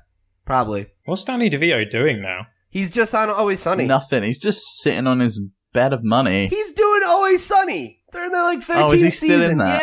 probably. 0.44 0.88
What's 1.06 1.24
Danny 1.24 1.48
DeVito 1.48 1.88
doing 1.88 2.20
now? 2.20 2.48
He's 2.76 2.90
just 2.90 3.14
on 3.14 3.30
Always 3.30 3.60
Sunny. 3.60 3.86
Nothing. 3.86 4.22
He's 4.22 4.38
just 4.38 4.80
sitting 4.80 5.06
on 5.06 5.20
his 5.20 5.40
bed 5.72 5.94
of 5.94 6.04
money. 6.04 6.48
He's 6.48 6.72
doing 6.72 7.00
Always 7.06 7.42
Sunny. 7.42 8.02
They're 8.12 8.26
in 8.26 8.32
their 8.32 8.42
like 8.42 8.58
13th 8.60 8.88
Oh, 8.88 8.92
is 8.92 9.00
he 9.00 9.10
still 9.10 9.38
season. 9.38 9.52
in 9.52 9.58
that? 9.58 9.80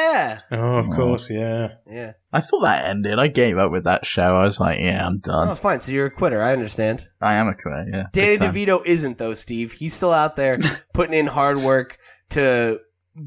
Yeah. 0.51 0.59
Oh, 0.59 0.77
of 0.77 0.89
Oh. 0.89 0.91
course, 0.93 1.29
yeah. 1.29 1.69
Yeah. 1.91 2.11
I 2.31 2.39
thought 2.41 2.61
that 2.61 2.85
ended. 2.85 3.17
I 3.17 3.27
gave 3.29 3.57
up 3.57 3.71
with 3.71 3.85
that 3.85 4.05
show. 4.05 4.35
I 4.37 4.43
was 4.43 4.59
like, 4.59 4.79
yeah, 4.79 5.05
I'm 5.07 5.17
done. 5.19 5.49
Oh, 5.49 5.55
fine. 5.55 5.81
So 5.81 5.91
you're 5.91 6.05
a 6.05 6.11
quitter. 6.11 6.41
I 6.41 6.53
understand. 6.53 7.07
I 7.19 7.33
am 7.33 7.47
a 7.47 7.55
quitter, 7.55 7.85
yeah. 7.91 8.03
Danny 8.11 8.37
DeVito 8.37 8.85
isn't 8.85 9.17
though, 9.17 9.33
Steve. 9.33 9.71
He's 9.73 9.95
still 9.95 10.11
out 10.13 10.35
there 10.35 10.59
putting 10.93 11.15
in 11.17 11.25
hard 11.27 11.57
work 11.57 11.97
to 12.29 12.79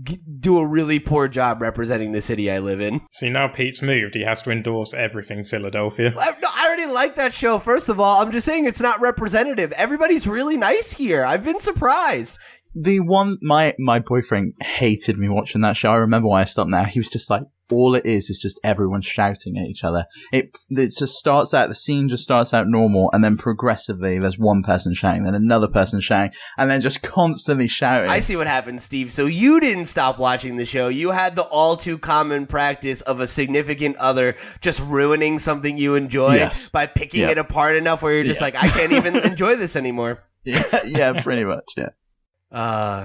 g- 0.03 0.21
do 0.41 0.59
a 0.59 0.67
really 0.67 0.99
poor 0.99 1.29
job 1.29 1.63
representing 1.63 2.13
the 2.13 2.21
city 2.21 2.51
I 2.51 2.59
live 2.59 2.81
in. 2.81 3.01
See, 3.13 3.31
now 3.31 3.49
Pete's 3.49 3.83
moved. 3.83 4.15
He 4.15 4.23
has 4.23 4.43
to 4.43 4.51
endorse 4.51 4.93
everything 4.95 5.45
Philadelphia. 5.45 6.15
I, 6.19 6.31
no, 6.41 6.49
I 6.53 6.67
already 6.67 6.87
like 6.87 7.17
that 7.17 7.35
show. 7.35 7.59
First 7.59 7.89
of 7.89 8.01
all, 8.01 8.23
I'm 8.23 8.33
just 8.33 8.47
saying 8.47 8.67
it's 8.67 8.81
not 8.81 9.01
representative. 9.01 9.73
Everybody's 9.73 10.27
really 10.27 10.57
nice 10.57 10.93
here. 10.93 11.25
I've 11.25 11.45
been 11.45 11.61
surprised. 11.61 12.39
The 12.75 13.01
one, 13.01 13.39
my, 13.41 13.75
my 13.79 14.01
boyfriend 14.01 14.55
hated 14.61 15.17
me 15.19 15.29
watching 15.29 15.63
that 15.63 15.77
show. 15.77 15.91
I 15.91 15.97
remember 15.97 16.29
why 16.29 16.43
I 16.43 16.45
stopped 16.45 16.71
now. 16.71 16.85
He 16.85 17.01
was 17.01 17.09
just 17.09 17.31
like, 17.31 17.43
all 17.71 17.95
it 17.95 18.07
is 18.07 18.31
is 18.31 18.39
just 18.39 18.61
everyone 18.63 19.01
shouting 19.01 19.57
at 19.59 19.67
each 19.67 19.83
other. 19.83 20.07
It, 20.33 20.57
it 20.71 20.93
just 20.97 21.15
starts 21.15 21.53
out, 21.53 21.69
the 21.69 21.75
scene 21.75 22.09
just 22.09 22.23
starts 22.23 22.55
out 22.55 22.69
normal 22.69 23.11
and 23.13 23.25
then 23.25 23.37
progressively 23.37 24.19
there's 24.19 24.39
one 24.39 24.63
person 24.63 24.95
shouting, 24.95 25.25
then 25.25 25.35
another 25.35 25.67
person 25.69 26.01
shouting, 26.01 26.33
and 26.57 26.71
then 26.71 26.81
just 26.81 27.03
constantly 27.03 27.69
shouting. 27.69 28.09
I 28.09 28.21
see 28.21 28.37
what 28.37 28.47
happened, 28.47 28.81
Steve. 28.81 29.13
So 29.13 29.27
you 29.27 29.59
didn't 29.61 29.87
stop 29.87 30.19
watching 30.19 30.57
the 30.57 30.65
show. 30.65 30.89
You 30.89 31.11
had 31.11 31.35
the 31.37 31.43
all 31.43 31.77
too 31.77 31.99
common 31.99 32.47
practice 32.47 33.01
of 33.01 33.21
a 33.21 33.27
significant 33.27 33.97
other 33.97 34.37
just 34.61 34.81
ruining 34.85 35.39
something 35.39 35.77
you 35.77 35.95
enjoy 35.97 36.37
Yes. 36.37 36.69
by 36.71 36.87
picking 36.87 37.23
Yeah. 37.23 37.31
it 37.31 37.39
apart 37.39 37.77
enough 37.77 38.03
where 38.03 38.13
you're 38.15 38.25
just 38.25 38.41
Yeah. 38.41 38.47
like, 38.47 38.55
I 38.57 38.69
can't 38.69 38.93
even 38.93 39.17
enjoy 39.25 39.57
this 39.57 39.77
anymore. 39.77 40.19
yeah, 40.45 40.63
yeah, 40.85 41.21
pretty 41.23 41.45
much, 41.45 41.65
yeah. 41.77 41.89
Uh, 42.53 43.05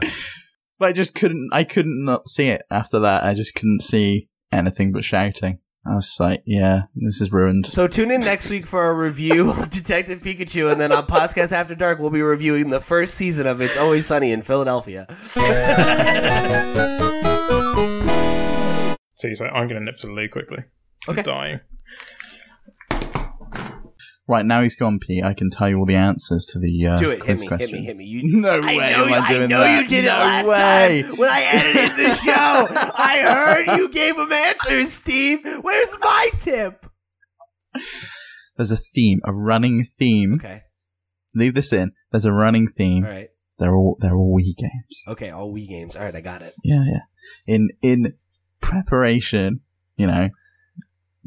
But 0.77 0.89
I 0.89 0.91
just 0.93 1.13
couldn't, 1.15 1.49
I 1.51 1.63
couldn't 1.63 2.05
not 2.05 2.27
see 2.29 2.47
it 2.47 2.63
after 2.71 2.99
that. 2.99 3.23
I 3.23 3.33
just 3.33 3.53
couldn't 3.55 3.81
see 3.81 4.29
anything 4.51 4.91
but 4.91 5.03
shouting. 5.03 5.59
I 5.85 5.95
was 5.95 6.15
like, 6.19 6.43
yeah, 6.45 6.83
this 6.95 7.19
is 7.21 7.31
ruined. 7.31 7.65
so 7.65 7.87
tune 7.87 8.11
in 8.11 8.21
next 8.21 8.51
week 8.51 8.67
for 8.67 8.87
a 8.89 8.93
review 8.93 9.49
of 9.49 9.69
Detective 9.71 10.21
Pikachu, 10.21 10.71
and 10.71 10.79
then 10.79 10.91
on 10.91 11.07
PotsCast 11.07 11.51
After 11.51 11.73
Dark, 11.73 11.97
we'll 11.97 12.11
be 12.11 12.21
reviewing 12.21 12.69
the 12.69 12.79
first 12.79 13.15
season 13.15 13.47
of 13.47 13.61
It's 13.61 13.77
Always 13.77 14.05
Sunny 14.05 14.31
in 14.31 14.43
Philadelphia. 14.43 15.07
so 15.25 15.41
See, 19.15 19.35
so 19.35 19.45
I'm 19.45 19.67
going 19.67 19.79
to 19.79 19.85
nip 19.85 19.97
to 19.97 20.07
the 20.07 20.13
loo 20.13 20.27
quickly. 20.29 20.63
I'm 21.07 21.13
Okay. 21.13 21.23
dying. 21.23 21.59
Right 24.27 24.45
now 24.45 24.61
he's 24.61 24.75
gone, 24.75 24.99
Pete. 24.99 25.23
I 25.25 25.33
can 25.33 25.49
tell 25.49 25.67
you 25.67 25.77
all 25.79 25.85
the 25.85 25.95
answers 25.95 26.45
to 26.53 26.59
the 26.59 26.85
uh, 26.87 26.99
Do 26.99 27.09
it. 27.09 27.15
Hit 27.15 27.21
quiz 27.23 27.41
me. 27.41 27.47
questions. 27.47 27.71
Hit 27.71 27.79
me. 27.79 27.85
Hit 27.85 27.97
me. 27.97 28.05
You, 28.05 28.21
No 28.41 28.61
I 28.61 28.77
way 28.77 28.77
know, 28.91 29.03
am 29.03 29.09
you, 29.09 29.15
I 29.15 29.27
doing 29.29 29.43
I 29.43 29.45
know 29.47 29.59
that. 29.61 29.81
you 29.83 29.87
did 29.89 30.05
no 30.05 30.11
it 30.11 30.19
last 30.19 30.47
way. 30.47 31.01
time 31.03 31.17
when 31.17 31.29
I 31.29 31.41
edited 31.51 31.97
the 31.97 32.15
show. 32.15 32.67
I 32.95 33.63
heard 33.65 33.77
you 33.77 33.89
gave 33.89 34.17
him 34.17 34.31
answers, 34.31 34.93
Steve. 34.93 35.39
Where's 35.61 35.95
my 36.01 36.29
tip? 36.39 36.85
There's 38.57 38.71
a 38.71 38.77
theme, 38.77 39.19
a 39.25 39.33
running 39.33 39.85
theme. 39.97 40.35
Okay. 40.35 40.61
Leave 41.33 41.55
this 41.55 41.73
in. 41.73 41.91
There's 42.11 42.25
a 42.25 42.31
running 42.33 42.67
theme. 42.67 43.03
All 43.05 43.11
right. 43.11 43.29
They're 43.57 43.75
all 43.75 43.97
they're 43.99 44.15
all 44.15 44.37
Wii 44.39 44.55
games. 44.57 45.03
Okay. 45.07 45.29
All 45.29 45.53
Wii 45.53 45.67
games. 45.67 45.95
All 45.95 46.03
right. 46.03 46.15
I 46.15 46.21
got 46.21 46.41
it. 46.41 46.53
Yeah, 46.63 46.83
yeah. 46.85 46.99
In 47.47 47.69
in 47.81 48.13
preparation, 48.59 49.61
you 49.95 50.07
know, 50.07 50.29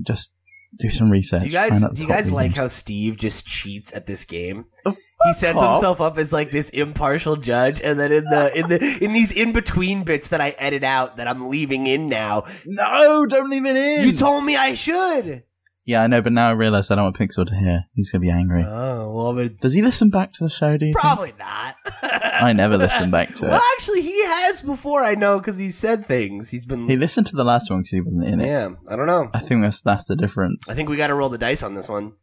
just 0.03 0.33
do 0.79 0.91
some 0.91 1.11
research. 1.11 1.41
Do 1.43 1.47
you 1.47 1.53
guys 1.53 1.71
Find 1.71 1.85
out 1.85 1.91
the 1.91 1.97
do 1.97 2.03
you 2.03 2.09
guys 2.09 2.33
like 2.33 2.55
how 2.55 2.69
Steve 2.69 3.17
just 3.17 3.47
cheats 3.47 3.93
at 3.93 4.07
this 4.07 4.25
game? 4.25 4.67
Oh, 4.87 4.95
He 5.25 5.33
sets 5.35 5.59
off. 5.59 5.77
himself 5.77 6.01
up 6.01 6.19
as 6.19 6.33
like 6.33 6.51
this 6.51 6.69
impartial 6.71 7.37
judge, 7.37 7.81
and 7.81 7.99
then 7.99 8.13
in 8.13 8.25
the 8.25 8.53
in 8.59 8.69
the 8.69 8.99
in 9.05 9.13
these 9.13 9.33
in 9.33 9.53
between 9.53 10.03
bits 10.05 10.29
that 10.29 10.41
I 10.41 10.51
edit 10.59 10.85
out 10.85 11.17
that 11.17 11.27
I'm 11.29 11.49
leaving 11.49 11.87
in 11.87 12.09
now, 12.09 12.45
No, 12.67 13.25
don't 13.27 13.49
leave 13.51 13.67
it 13.67 13.77
in. 13.77 14.05
you 14.07 14.13
told 14.17 14.45
me 14.45 14.57
I 14.57 14.75
should. 14.75 15.45
Yeah, 15.87 16.03
I 16.03 16.07
know, 16.07 16.23
but 16.23 16.33
now 16.33 16.49
I 16.49 16.53
realise 16.53 16.91
I 16.91 16.95
don't 16.95 17.05
want 17.05 17.19
Pixel 17.19 17.47
to 17.47 17.55
hear. 17.55 17.85
He's 17.93 18.11
gonna 18.11 18.23
be 18.23 18.31
angry. 18.31 18.65
Oh 18.67 19.13
well, 19.13 19.35
but 19.35 19.59
Does 19.59 19.75
he 19.75 19.83
listen 19.83 20.09
back 20.09 20.33
to 20.35 20.45
the 20.45 20.49
show? 20.49 20.79
Do 20.79 20.87
you 20.87 20.95
think? 20.95 21.01
probably 21.03 21.35
not. 21.39 21.77
I 22.03 22.55
never 22.55 22.79
listen 22.79 23.11
back 23.11 23.35
to 23.37 23.43
Well, 23.43 23.51
it. 23.51 23.53
Well, 23.55 23.63
actually, 23.77 24.01
he 24.01 24.25
has 24.25 24.63
before. 24.63 25.03
I 25.05 25.15
know 25.15 25.39
because 25.39 25.59
he 25.59 25.71
said 25.71 26.07
things. 26.07 26.49
He's 26.49 26.65
been. 26.65 26.89
He 26.89 26.97
listened 26.97 27.27
to 27.29 27.37
the 27.37 27.45
last 27.45 27.71
one 27.71 27.81
because 27.81 27.91
he 27.93 28.01
wasn't 28.01 28.25
in 28.25 28.41
it. 28.41 28.47
yeah, 28.47 28.71
I 28.89 28.97
don't 28.97 29.07
know. 29.07 29.29
I 29.35 29.41
think 29.41 29.61
that's 29.63 29.83
that's 29.83 30.05
the 30.07 30.17
difference. 30.17 30.69
I 30.71 30.75
think 30.75 30.89
we 30.89 30.97
got 30.97 31.09
to 31.09 31.15
roll 31.15 31.29
the 31.29 31.39
dice 31.39 31.63
on 31.63 31.75
this 31.75 31.89
one. 31.89 32.15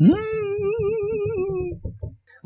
Mm. 0.00 0.14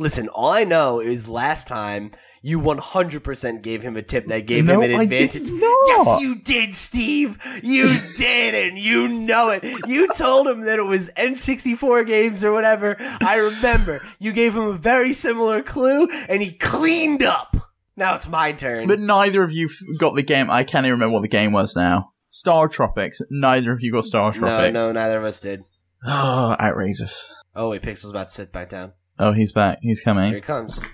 Listen, 0.03 0.29
all 0.29 0.51
I 0.51 0.65
know 0.65 1.01
is 1.01 1.29
last 1.29 1.69
time 1.69 2.11
you 2.43 2.59
100% 2.61 3.63
gave 3.63 3.83
him 3.83 3.97
a 3.97 4.03
tip 4.03 4.27
that 4.27 4.47
gave 4.47 4.65
No, 4.65 4.81
him 4.81 4.91
an 4.91 5.01
I 5.01 5.05
did 5.07 5.35
advantage. 5.37 5.51
not. 5.51 5.79
Yes, 5.87 6.21
you 6.21 6.41
did, 6.41 6.75
Steve. 6.75 7.39
You 7.63 7.97
did, 8.19 8.55
and 8.55 8.79
you 8.79 9.07
know 9.09 9.51
it. 9.51 9.63
You 9.87 10.09
told 10.17 10.49
him 10.49 10.63
that 10.63 10.79
it 10.79 10.83
was 10.85 11.13
N64 11.15 12.07
games 12.07 12.43
or 12.45 12.53
whatever. 12.53 12.97
I 12.99 13.37
remember. 13.37 14.03
You 14.19 14.33
gave 14.33 14.57
him 14.57 14.65
a 14.65 14.73
very 14.73 15.13
similar 15.13 15.63
clue, 15.63 16.09
and 16.29 16.43
he 16.43 16.53
cleaned 16.53 17.23
up. 17.23 17.57
Now 17.97 18.15
it's 18.17 18.27
my 18.29 18.53
turn. 18.53 18.89
But 18.89 18.99
neither 19.01 19.43
of 19.45 19.53
you 19.53 19.69
got 19.99 20.17
the 20.17 20.23
game. 20.23 20.51
I 20.51 20.65
can't 20.65 20.85
even 20.85 20.95
remember 20.99 21.13
what 21.15 21.23
the 21.23 21.29
game 21.29 21.53
was 21.53 21.77
now. 21.77 22.13
StarTropics. 22.33 23.21
Neither 23.31 23.71
of 23.71 23.83
you 23.83 23.93
got 23.93 24.05
StarTropics. 24.05 24.73
no, 24.73 24.87
no, 24.89 24.93
neither 24.93 25.19
of 25.19 25.25
us 25.25 25.39
did. 25.39 25.63
Oh, 26.05 26.57
outrageous. 26.61 27.29
Oh, 27.55 27.69
wait, 27.69 27.83
Pixel's 27.83 28.11
about 28.11 28.29
to 28.29 28.35
sit 28.35 28.51
back 28.51 28.71
down. 28.71 28.93
Oh, 29.19 29.33
he's 29.33 29.53
back. 29.53 29.79
He's 29.83 30.01
coming. 30.01 30.33
Here 30.33 30.41
coming. 30.41 30.69
he 30.69 30.75
comes. 30.77 30.91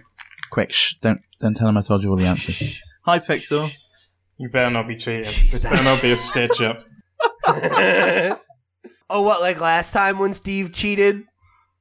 Quick, 0.51 0.73
shh. 0.73 0.95
Don't, 1.01 1.21
don't 1.41 1.57
tell 1.57 1.69
him 1.69 1.77
I 1.77 1.83
told 1.83 2.03
you 2.03 2.11
all 2.11 2.17
the 2.17 2.27
answers. 2.27 2.83
Hi, 3.05 3.19
Pixel. 3.19 3.71
You 4.39 4.49
better 4.49 4.73
not 4.73 4.87
be 4.87 4.97
cheating. 4.97 5.25
She's 5.25 5.53
This 5.53 5.63
better 5.63 5.83
not 5.83 6.01
be 6.01 6.13
a 6.13 6.17
stitch 6.17 6.61
up. 6.61 6.83
oh, 9.11 9.23
what, 9.23 9.41
like 9.41 9.61
last 9.61 9.93
time 9.93 10.19
when 10.19 10.33
Steve 10.33 10.73
cheated? 10.73 11.23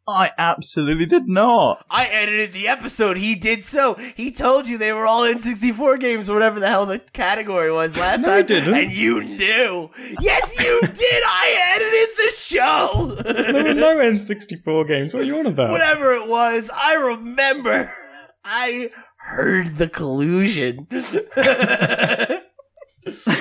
I 0.10 0.32
absolutely 0.38 1.06
did 1.06 1.28
not. 1.28 1.86
I 1.90 2.08
edited 2.08 2.54
the 2.54 2.70
episode. 2.70 3.18
He 3.18 3.36
did 3.36 3.62
so. 3.64 3.96
He 4.16 4.32
told 4.32 4.66
you 4.68 4.78
they 4.78 4.94
were 4.94 5.06
all 5.06 5.24
N64 5.24 6.00
games 6.00 6.30
or 6.30 6.34
whatever 6.34 6.62
the 6.62 6.68
hell 6.70 6.86
the 6.86 7.00
category 7.00 7.70
was 7.72 7.98
last 7.98 8.22
No, 8.22 8.28
time. 8.30 8.40
I 8.40 8.42
didn't. 8.42 8.74
And 8.74 8.92
you 8.94 9.22
knew. 9.22 9.92
Yes, 10.22 10.58
you 10.58 10.80
did. 10.88 11.24
I 11.26 11.74
edited 11.76 12.18
the 12.18 12.32
show. 12.38 13.16
There 13.54 13.64
were 13.66 13.74
no 13.74 13.98
N64 13.98 14.88
games. 14.88 15.14
What 15.14 15.24
are 15.24 15.26
you 15.26 15.38
on 15.40 15.46
about? 15.46 15.72
Whatever 15.72 16.14
it 16.14 16.28
was, 16.28 16.72
I 16.74 16.94
remember. 16.94 17.94
I 18.46 18.92
heard 19.18 19.76
the 19.76 19.90
collusion. 19.90 20.88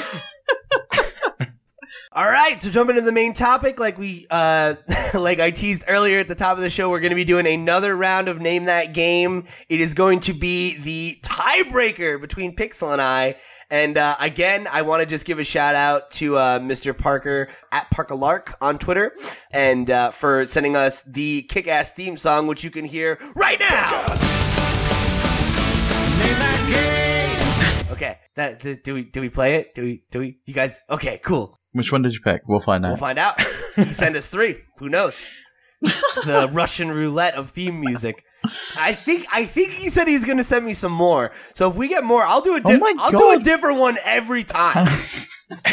All 2.16 2.24
right, 2.24 2.58
so 2.62 2.70
jumping 2.70 2.96
into 2.96 3.04
the 3.04 3.12
main 3.12 3.34
topic, 3.34 3.78
like 3.78 3.98
we, 3.98 4.26
uh, 4.30 4.76
like 5.14 5.38
I 5.38 5.50
teased 5.50 5.84
earlier 5.86 6.18
at 6.18 6.28
the 6.28 6.34
top 6.34 6.56
of 6.56 6.62
the 6.62 6.70
show, 6.70 6.88
we're 6.88 7.00
going 7.00 7.10
to 7.10 7.14
be 7.16 7.24
doing 7.24 7.46
another 7.46 7.94
round 7.94 8.28
of 8.28 8.40
Name 8.40 8.64
That 8.64 8.94
Game. 8.94 9.44
It 9.68 9.82
is 9.82 9.92
going 9.92 10.20
to 10.20 10.32
be 10.32 10.78
the 10.78 11.20
tiebreaker 11.22 12.18
between 12.18 12.56
Pixel 12.56 12.90
and 12.90 13.02
I. 13.02 13.36
And 13.68 13.98
uh, 13.98 14.16
again, 14.18 14.66
I 14.72 14.80
want 14.80 15.02
to 15.02 15.06
just 15.06 15.26
give 15.26 15.38
a 15.38 15.44
shout 15.44 15.74
out 15.74 16.10
to 16.12 16.38
uh, 16.38 16.58
Mr. 16.58 16.96
Parker 16.96 17.48
at 17.70 17.90
Parkalark 17.90 18.54
on 18.62 18.78
Twitter, 18.78 19.12
and 19.52 19.90
uh, 19.90 20.10
for 20.10 20.46
sending 20.46 20.74
us 20.74 21.02
the 21.02 21.42
kick-ass 21.42 21.92
theme 21.92 22.16
song, 22.16 22.46
which 22.46 22.64
you 22.64 22.70
can 22.70 22.86
hear 22.86 23.18
right 23.34 23.60
now. 23.60 24.06
Okay, 27.90 28.18
that 28.36 28.62
do, 28.62 28.74
do 28.74 28.94
we 28.94 29.04
do 29.04 29.20
we 29.20 29.28
play 29.28 29.56
it? 29.56 29.74
Do 29.74 29.82
we 29.82 30.02
do 30.10 30.20
we? 30.20 30.38
You 30.46 30.54
guys? 30.54 30.82
Okay, 30.88 31.20
cool. 31.22 31.58
Which 31.76 31.92
one 31.92 32.02
did 32.02 32.12
you 32.14 32.20
pick? 32.20 32.42
We'll 32.46 32.60
find 32.60 32.84
out. 32.84 32.90
We'll 32.90 32.96
find 32.98 33.18
out. 33.18 33.40
Send 33.92 34.16
us 34.16 34.28
three. 34.28 34.56
Who 34.78 34.88
knows? 34.88 35.24
It's 35.82 36.24
the 36.24 36.48
Russian 36.52 36.90
roulette 36.90 37.34
of 37.34 37.50
theme 37.50 37.80
music. 37.80 38.22
I 38.78 38.94
think 38.94 39.26
I 39.32 39.44
think 39.44 39.72
he 39.72 39.88
said 39.90 40.06
he's 40.08 40.24
going 40.24 40.38
to 40.38 40.44
send 40.44 40.64
me 40.64 40.72
some 40.72 40.92
more. 40.92 41.32
So 41.54 41.68
if 41.68 41.76
we 41.76 41.88
get 41.88 42.04
more, 42.04 42.22
I'll 42.22 42.40
do 42.40 42.54
a 42.56 42.60
Oh 42.64 42.70
di- 42.72 42.76
my 42.78 42.94
I'll 42.98 43.10
do 43.10 43.30
a 43.32 43.36
God. 43.36 43.44
different 43.44 43.78
one 43.78 43.96
every 44.04 44.44
time. 44.44 44.86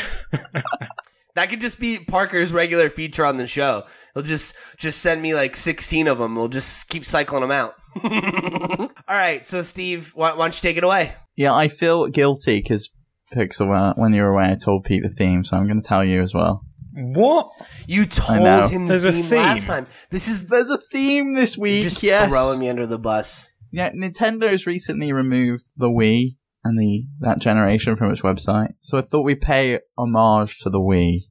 that 1.36 1.50
could 1.50 1.62
just 1.62 1.80
be 1.80 2.00
Parker's 2.00 2.52
regular 2.52 2.90
feature 2.90 3.26
on 3.26 3.38
the 3.38 3.48
show. 3.48 3.84
He'll 4.14 4.24
just 4.24 4.56
just 4.78 5.00
send 5.02 5.22
me 5.22 5.34
like 5.36 5.56
16 5.56 6.08
of 6.08 6.18
them. 6.18 6.36
We'll 6.36 6.48
just 6.48 6.88
keep 6.90 7.06
cycling 7.06 7.42
them 7.42 7.52
out. 7.52 7.76
All 8.04 8.90
right, 9.08 9.46
so 9.46 9.62
Steve, 9.62 10.12
why, 10.16 10.32
why 10.34 10.46
don't 10.46 10.56
you 10.56 10.62
take 10.62 10.78
it 10.78 10.84
away? 10.84 11.16
Yeah, 11.36 11.54
I 11.54 11.68
feel 11.68 12.08
guilty 12.08 12.58
because 12.60 12.90
Pixel, 13.34 13.76
uh, 13.76 13.94
when 13.96 14.14
you 14.14 14.22
were 14.22 14.30
away, 14.30 14.52
I 14.52 14.56
told 14.56 14.86
Pete 14.86 15.04
the 15.04 15.10
theme, 15.10 15.44
so 15.44 15.58
I'm 15.58 15.68
going 15.68 15.82
to 15.82 15.88
tell 15.88 16.04
you 16.04 16.22
as 16.22 16.34
well. 16.34 16.64
What? 16.96 17.50
You 17.88 18.06
told 18.06 18.40
know. 18.44 18.68
him 18.68 18.86
the 18.86 18.90
There's 18.90 19.06
a 19.06 19.12
theme, 19.12 19.24
theme. 19.24 19.38
last 19.40 19.66
time. 19.68 19.88
This 20.12 20.28
is 20.28 20.48
There's 20.48 20.70
a 20.70 20.78
theme 20.78 21.34
this 21.34 21.58
week. 21.58 21.84
just 21.84 22.04
yes. 22.04 22.30
throwing 22.30 22.60
me 22.60 22.70
under 22.70 22.86
the 22.86 23.00
bus. 23.00 23.50
Yeah, 23.72 23.92
Nintendo's 23.92 24.68
recently 24.68 25.12
removed 25.12 25.72
the 25.76 25.90
Wii 25.90 26.36
and 26.64 26.78
the 26.80 27.06
that 27.22 27.40
generation 27.40 27.96
from 27.96 28.12
its 28.12 28.22
website, 28.22 28.74
so 28.82 28.98
I 28.98 29.02
thought 29.02 29.24
we'd 29.24 29.42
pay 29.42 29.80
homage 29.98 30.60
to 30.60 30.70
the 30.70 30.80
Wii, 30.80 31.22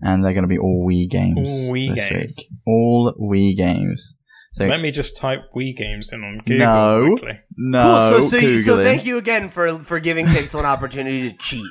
and 0.00 0.24
they're 0.24 0.32
going 0.32 0.42
to 0.44 0.48
be 0.48 0.58
all 0.58 0.86
Wii 0.88 1.10
games. 1.10 1.38
All 1.50 1.72
Wii 1.72 1.94
this 1.94 2.08
games. 2.08 2.34
week. 2.38 2.48
All 2.64 3.12
Wii 3.20 3.56
games. 3.56 4.14
So 4.58 4.66
Let 4.66 4.80
me 4.80 4.90
just 4.90 5.16
type 5.16 5.40
Wii 5.54 5.76
games 5.76 6.10
in 6.12 6.24
on 6.24 6.38
Google 6.44 6.58
No. 6.58 7.14
quickly. 7.16 7.38
no, 7.56 8.16
cool. 8.18 8.28
So, 8.28 8.40
so, 8.40 8.58
so 8.58 8.84
thank 8.84 9.04
you 9.06 9.18
again 9.18 9.50
for 9.50 9.78
for 9.78 10.00
giving 10.00 10.26
Pixel 10.26 10.58
an 10.58 10.66
opportunity 10.66 11.30
to 11.30 11.38
cheat. 11.38 11.70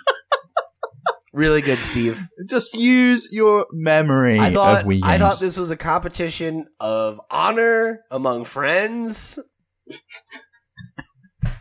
really 1.34 1.62
good, 1.62 1.80
Steve. 1.80 2.26
Just 2.48 2.74
use 2.76 3.28
your 3.32 3.66
memory 3.74 4.40
I 4.40 4.54
thought 4.54 4.82
of 4.82 4.88
Wii 4.88 5.02
games. 5.02 5.04
I 5.04 5.18
thought 5.18 5.40
this 5.42 5.58
was 5.58 5.70
a 5.70 5.76
competition 5.78 6.66
of 6.80 7.20
honor 7.30 8.06
among 8.10 8.46
friends. 8.46 9.38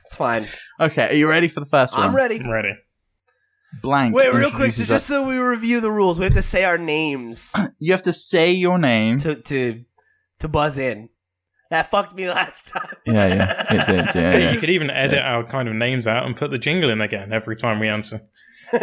it's 0.04 0.14
fine. 0.16 0.46
Okay, 0.80 1.08
are 1.08 1.14
you 1.14 1.28
ready 1.28 1.48
for 1.48 1.58
the 1.60 1.66
first 1.66 1.96
one? 1.96 2.08
I'm 2.08 2.14
ready. 2.14 2.38
I'm 2.38 2.50
ready. 2.50 2.72
Blank. 3.82 4.14
Wait, 4.14 4.32
real 4.32 4.50
quick, 4.52 4.74
so 4.74 4.84
just 4.84 5.06
so 5.06 5.26
we 5.26 5.36
review 5.38 5.80
the 5.80 5.90
rules, 5.90 6.18
we 6.18 6.24
have 6.24 6.34
to 6.34 6.42
say 6.42 6.64
our 6.64 6.78
names 6.78 7.52
you 7.78 7.92
have 7.92 8.02
to 8.02 8.12
say 8.12 8.52
your 8.52 8.78
name. 8.78 9.18
to 9.18 9.34
to 9.34 9.84
to 10.38 10.48
buzz 10.48 10.78
in. 10.78 11.08
That 11.70 11.90
fucked 11.90 12.14
me 12.14 12.28
last 12.28 12.68
time. 12.68 12.94
Yeah, 13.06 13.26
yeah, 13.26 13.74
it 13.74 13.86
did. 13.86 14.14
Yeah, 14.14 14.52
You 14.52 14.60
could 14.60 14.70
even 14.70 14.90
edit 14.90 15.18
our 15.18 15.44
kind 15.44 15.68
of 15.68 15.74
names 15.74 16.06
out 16.06 16.24
and 16.26 16.36
put 16.36 16.50
the 16.50 16.58
jingle 16.58 16.90
in 16.90 17.00
again 17.00 17.32
every 17.32 17.56
time 17.56 17.80
we 17.80 17.88
answer. 17.88 18.20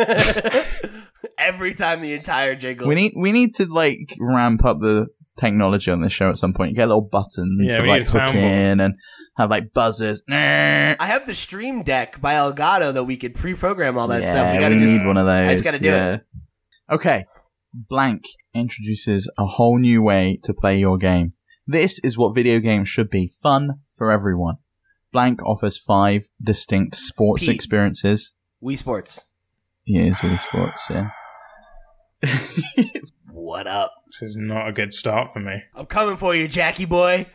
Every 1.37 1.73
time 1.73 2.01
the 2.01 2.13
entire 2.13 2.55
jingle. 2.55 2.87
We 2.87 2.95
need 2.95 3.13
we 3.17 3.31
need 3.31 3.55
to 3.55 3.65
like 3.65 4.15
ramp 4.19 4.63
up 4.63 4.79
the 4.79 5.07
technology 5.37 5.91
on 5.91 6.01
this 6.01 6.13
show 6.13 6.29
at 6.29 6.37
some 6.37 6.53
point. 6.53 6.75
Get 6.75 6.87
little 6.87 7.01
buttons 7.01 7.69
Yeah, 7.69 7.77
to 7.77 7.83
like 7.83 8.03
hook 8.03 8.21
soundboard. 8.21 8.35
in 8.35 8.79
and 8.79 8.95
have 9.37 9.49
like 9.49 9.73
buzzers. 9.73 10.21
I 10.29 10.95
have 10.99 11.25
the 11.25 11.33
Stream 11.33 11.83
Deck 11.83 12.21
by 12.21 12.35
Elgato 12.35 12.93
that 12.93 13.05
we 13.05 13.17
could 13.17 13.33
pre-program 13.33 13.97
all 13.97 14.07
that 14.09 14.23
yeah, 14.23 14.31
stuff. 14.31 14.51
We 14.51 14.57
we, 14.57 14.61
gotta 14.63 14.79
just 14.79 15.01
need 15.01 15.07
one 15.07 15.17
of 15.17 15.25
those. 15.25 15.49
I 15.49 15.53
just 15.53 15.63
gotta 15.63 15.79
do 15.79 15.85
yeah. 15.85 16.17
Okay. 16.89 17.25
Blank 17.73 18.25
introduces 18.53 19.29
a 19.37 19.45
whole 19.45 19.79
new 19.79 20.03
way 20.03 20.39
to 20.43 20.53
play 20.53 20.77
your 20.79 20.97
game. 20.97 21.33
This 21.65 21.99
is 21.99 22.17
what 22.17 22.35
video 22.35 22.59
games 22.59 22.89
should 22.89 23.09
be. 23.09 23.31
Fun 23.41 23.79
for 23.95 24.11
everyone. 24.11 24.57
Blank 25.13 25.41
offers 25.45 25.77
five 25.77 26.27
distinct 26.41 26.95
sports 26.95 27.45
Pete. 27.45 27.55
experiences. 27.55 28.33
Wii 28.61 28.77
Sports. 28.77 29.27
Yeah, 29.85 30.03
it's 30.03 30.19
Wii 30.19 30.39
Sports, 30.39 30.89
yeah. 30.89 31.09
What 33.31 33.67
up? 33.67 33.93
This 34.07 34.29
is 34.29 34.35
not 34.37 34.67
a 34.69 34.71
good 34.71 34.93
start 34.93 35.33
for 35.33 35.39
me. 35.39 35.63
I'm 35.75 35.85
coming 35.85 36.17
for 36.17 36.33
you, 36.33 36.47
Jackie 36.47 36.85
boy. 36.85 37.25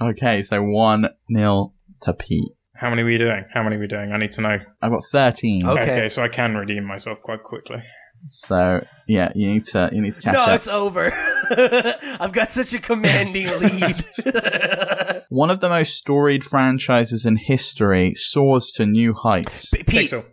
okay, 0.02 0.42
so 0.42 0.64
one 0.64 1.10
nil 1.30 1.74
to 2.02 2.14
Pete. 2.14 2.54
How 2.74 2.90
many 2.90 3.02
are 3.02 3.06
we 3.06 3.18
doing? 3.18 3.44
How 3.54 3.64
many 3.64 3.76
are 3.76 3.80
we 3.80 3.88
doing? 3.88 4.12
I 4.14 4.18
need 4.18 4.32
to 4.34 4.42
know. 4.42 4.60
I've 4.82 4.92
got 4.92 5.04
thirteen. 5.12 5.68
Okay. 5.68 6.08
so 6.10 6.24
I 6.24 6.30
can 6.30 6.56
redeem 6.56 6.86
myself 6.86 7.22
quite 7.22 7.44
quickly. 7.44 7.84
So 8.30 8.86
yeah, 9.08 9.32
you 9.36 9.52
need 9.52 9.66
to 9.66 9.90
you 9.94 10.02
need 10.02 10.14
to 10.16 10.22
catch 10.22 10.36
it. 10.36 10.38
no, 10.38 10.44
up. 10.46 10.56
it's 10.56 10.68
over. 10.68 11.12
I've 12.20 12.34
got 12.34 12.50
such 12.52 12.74
a 12.74 12.80
commanding 12.80 13.48
lead. 13.60 14.04
One 15.30 15.50
of 15.50 15.60
the 15.60 15.70
most 15.70 15.96
storied 15.96 16.44
franchises 16.44 17.26
in 17.26 17.38
history 17.38 18.14
soars 18.16 18.72
to 18.76 18.86
new 18.86 19.14
heights. 19.14 19.70
P- 19.72 19.84
Pete, 19.84 20.10
Pixel. 20.12 20.26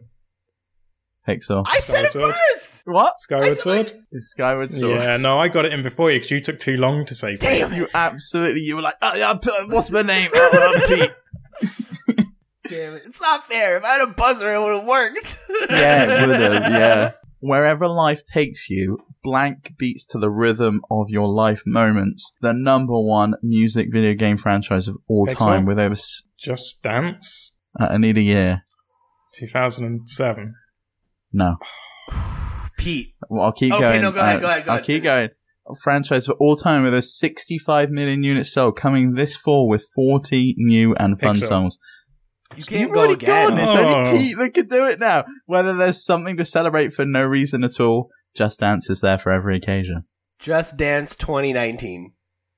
Pixel. 1.28 1.64
I 1.66 1.80
said 1.80 2.04
it 2.06 2.10
Skyward 2.12 2.12
Sword. 2.12 2.34
first. 2.52 2.82
What? 2.86 3.18
Skyward 3.18 3.44
I 3.44 3.48
my- 3.48 3.54
Sword? 3.54 3.92
It's 4.12 4.30
Skyward 4.30 4.72
Sword. 4.72 5.00
Yeah, 5.00 5.16
no, 5.16 5.38
I 5.38 5.48
got 5.48 5.64
it 5.64 5.72
in 5.72 5.82
before 5.82 6.10
you 6.10 6.18
because 6.18 6.30
you 6.32 6.40
took 6.40 6.58
too 6.58 6.76
long 6.76 7.04
to 7.06 7.14
say. 7.14 7.36
Damn 7.36 7.72
it. 7.72 7.76
You 7.76 7.88
absolutely. 7.94 8.60
You 8.60 8.76
were 8.76 8.82
like, 8.82 8.96
oh, 9.02 9.14
yeah, 9.14 9.34
what's 9.68 9.90
my 9.90 10.02
name? 10.02 10.30
Oh, 10.34 10.72
I'm 10.74 10.88
Pete. 10.98 12.26
Damn 12.68 12.94
it. 12.94 13.02
It's 13.06 13.20
not 13.20 13.44
fair. 13.44 13.76
If 13.76 13.84
I 13.84 13.92
had 13.94 14.00
a 14.02 14.06
buzzer, 14.08 14.52
it 14.52 14.58
would 14.60 14.78
have 14.78 14.86
worked. 14.86 15.38
Yeah, 15.70 16.22
it 16.24 16.26
would 16.28 16.40
have. 16.40 16.72
Yeah. 16.72 17.12
Wherever 17.48 17.86
life 17.88 18.24
takes 18.24 18.70
you, 18.70 18.98
blank 19.22 19.74
beats 19.78 20.06
to 20.06 20.18
the 20.18 20.30
rhythm 20.30 20.80
of 20.90 21.10
your 21.10 21.28
life 21.28 21.62
moments. 21.66 22.32
The 22.40 22.54
number 22.54 22.98
one 22.98 23.34
music 23.42 23.88
video 23.92 24.14
game 24.14 24.38
franchise 24.38 24.88
of 24.88 24.96
all 25.08 25.26
Pixel? 25.26 25.38
time, 25.38 25.66
with 25.66 25.78
over. 25.78 25.92
S- 25.92 26.22
Just 26.38 26.82
Dance, 26.82 27.54
uh, 27.78 27.88
I 27.90 27.98
need 27.98 28.16
a 28.16 28.22
year. 28.22 28.62
2007. 29.34 30.54
No. 31.34 31.56
Pete, 32.08 32.16
Pete. 32.78 33.14
Well, 33.28 33.44
I'll 33.44 33.52
keep 33.52 33.72
Okay, 33.74 33.80
going. 33.80 33.92
Okay, 33.96 34.00
no, 34.02 34.12
go 34.12 34.20
ahead, 34.20 34.36
Uh, 34.36 34.40
go 34.40 34.46
ahead, 34.48 34.64
go 34.64 34.70
I'll 34.72 34.76
ahead. 34.78 34.86
keep 34.86 35.02
going. 35.02 35.28
Franchise 35.82 36.28
of 36.28 36.36
all 36.40 36.56
time 36.56 36.82
with 36.82 36.94
a 36.94 37.02
65 37.02 37.90
million 37.90 38.22
unit 38.22 38.46
sold, 38.46 38.76
coming 38.76 39.14
this 39.14 39.36
fall 39.36 39.68
with 39.68 39.86
40 39.94 40.54
new 40.56 40.94
and 40.94 41.20
fun 41.20 41.36
Pixel. 41.36 41.48
songs. 41.48 41.78
You 42.56 42.64
can't 42.64 42.80
You've 42.82 42.92
go 42.92 42.98
already 43.00 43.14
again. 43.14 43.48
gone. 43.50 43.58
It's 43.58 43.70
Oh. 43.70 43.76
only 44.06 44.18
Pete 44.18 44.36
that 44.38 44.54
can 44.54 44.68
do 44.68 44.84
it 44.86 44.98
now. 45.00 45.24
Whether 45.46 45.74
there's 45.74 46.04
something 46.04 46.36
to 46.36 46.44
celebrate 46.44 46.92
for 46.92 47.04
no 47.04 47.24
reason 47.24 47.64
at 47.64 47.80
all, 47.80 48.10
Just 48.34 48.60
Dance 48.60 48.90
is 48.90 49.00
there 49.00 49.18
for 49.18 49.30
every 49.32 49.56
occasion. 49.56 50.04
Just 50.38 50.76
Dance 50.76 51.14
2019. 51.16 52.12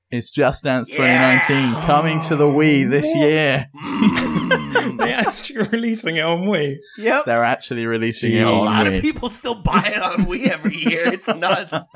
It's 0.09 0.31
Just 0.31 0.63
Dance 0.63 0.89
Yeah. 0.89 1.39
2019 1.45 1.81
coming 1.85 2.19
to 2.21 2.35
the 2.35 2.45
oh, 2.47 2.53
Wii 2.53 2.89
this 2.89 3.13
year. 3.15 3.67
They're 4.97 5.19
actually 5.19 5.67
releasing 5.67 6.15
it 6.15 6.21
on 6.23 6.43
Wii. 6.43 6.75
Yep. 6.97 7.25
They're 7.25 7.43
actually 7.43 7.85
releasing 7.85 8.33
it 8.33 8.41
A 8.41 8.47
A 8.47 8.51
on 8.51 8.65
lot 8.65 8.87
of 8.87 9.01
people 9.01 9.29
still 9.29 9.61
buy 9.61 9.83
it 9.95 10.01
on 10.01 10.25
Wii 10.25 10.47
every 10.47 10.75
year. 10.75 11.07
It's 11.13 11.27
nuts. 11.27 11.85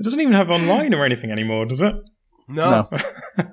It 0.00 0.04
doesn't 0.04 0.20
even 0.20 0.34
have 0.34 0.48
online 0.48 0.94
or 0.94 1.04
anything 1.04 1.32
anymore, 1.32 1.66
does 1.66 1.82
it? 1.82 1.92
No. 2.46 2.88
No. 2.88 3.44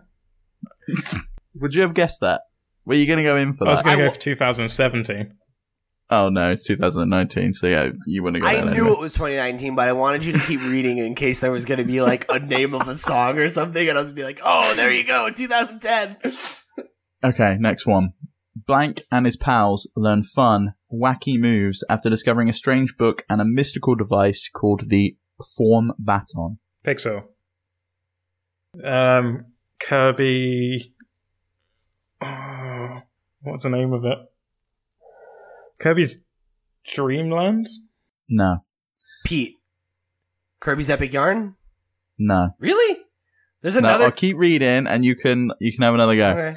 Would 1.56 1.74
you 1.74 1.82
have 1.82 1.96
guessed 1.96 2.20
that? 2.22 2.42
Were 2.86 2.96
you 2.96 3.08
going 3.08 3.18
to 3.18 3.24
go 3.24 3.38
in 3.38 3.54
for 3.54 3.66
that? 3.66 3.70
I 3.70 3.74
was 3.74 3.82
going 3.82 3.98
to 3.98 4.04
I 4.04 4.06
go 4.06 4.10
wa- 4.10 4.14
for 4.14 4.20
2017. 4.22 5.34
Oh 6.08 6.30
no, 6.30 6.52
it's 6.52 6.66
2019, 6.68 7.56
so 7.56 7.66
yeah, 7.66 7.90
you 8.06 8.22
wouldn't 8.22 8.44
have 8.44 8.52
I 8.52 8.58
got 8.58 8.66
that. 8.66 8.72
knew 8.74 8.82
anyway. 8.84 8.98
it 8.98 9.00
was 9.00 9.14
2019, 9.14 9.74
but 9.76 9.88
I 9.88 9.94
wanted 9.94 10.24
you 10.24 10.34
to 10.34 10.40
keep 10.40 10.62
reading 10.62 11.00
in 11.00 11.16
case 11.16 11.40
there 11.40 11.52
was 11.52 11.66
going 11.66 11.80
to 11.80 11.84
be 11.84 12.00
like 12.04 12.26
a 12.30 12.38
name 12.38 12.76
of 12.76 12.88
a 12.88 12.96
song 12.96 13.40
or 13.40 13.50
something, 13.50 13.90
and 13.90 13.98
I 13.98 14.02
was 14.02 14.12
gonna 14.12 14.16
be 14.18 14.24
like, 14.24 14.40
"Oh, 14.44 14.76
there 14.76 14.94
you 14.94 15.04
go, 15.04 15.32
2010." 15.32 16.18
Okay, 17.24 17.58
next 17.60 17.88
one. 17.88 18.14
Blank 18.56 19.02
and 19.12 19.26
his 19.26 19.36
pals 19.36 19.90
learn 19.96 20.22
fun, 20.22 20.76
wacky 20.94 21.40
moves 21.40 21.84
after 21.90 22.08
discovering 22.08 22.50
a 22.50 22.54
strange 22.54 22.98
book 22.98 23.24
and 23.28 23.42
a 23.42 23.46
mystical 23.46 23.96
device 23.96 24.48
called 24.48 24.90
the 24.90 25.18
Form 25.58 25.92
Baton. 25.98 26.60
Pixel. 26.86 27.24
Um, 28.84 29.46
Kirby. 29.80 30.94
Oh, 32.28 33.02
what's 33.42 33.64
the 33.64 33.70
name 33.70 33.94
of 33.94 34.06
it? 34.06 34.18
Kirby's 35.80 36.18
Dream 36.94 37.30
Land? 37.30 37.68
No, 38.30 38.64
Pete, 39.26 39.56
Kirby's 40.60 40.90
Epic 40.90 41.14
Yarn. 41.14 41.56
no, 42.18 42.50
Really? 42.60 43.02
There's 43.62 43.76
no. 43.76 43.80
another. 43.90 44.06
I'll 44.06 44.12
keep 44.12 44.38
reading, 44.38 44.86
and 44.88 45.04
you 45.04 45.16
can 45.16 45.52
you 45.60 45.72
can 45.74 45.82
have 45.84 45.94
another 45.96 46.16
go. 46.16 46.30
Okay. 46.30 46.56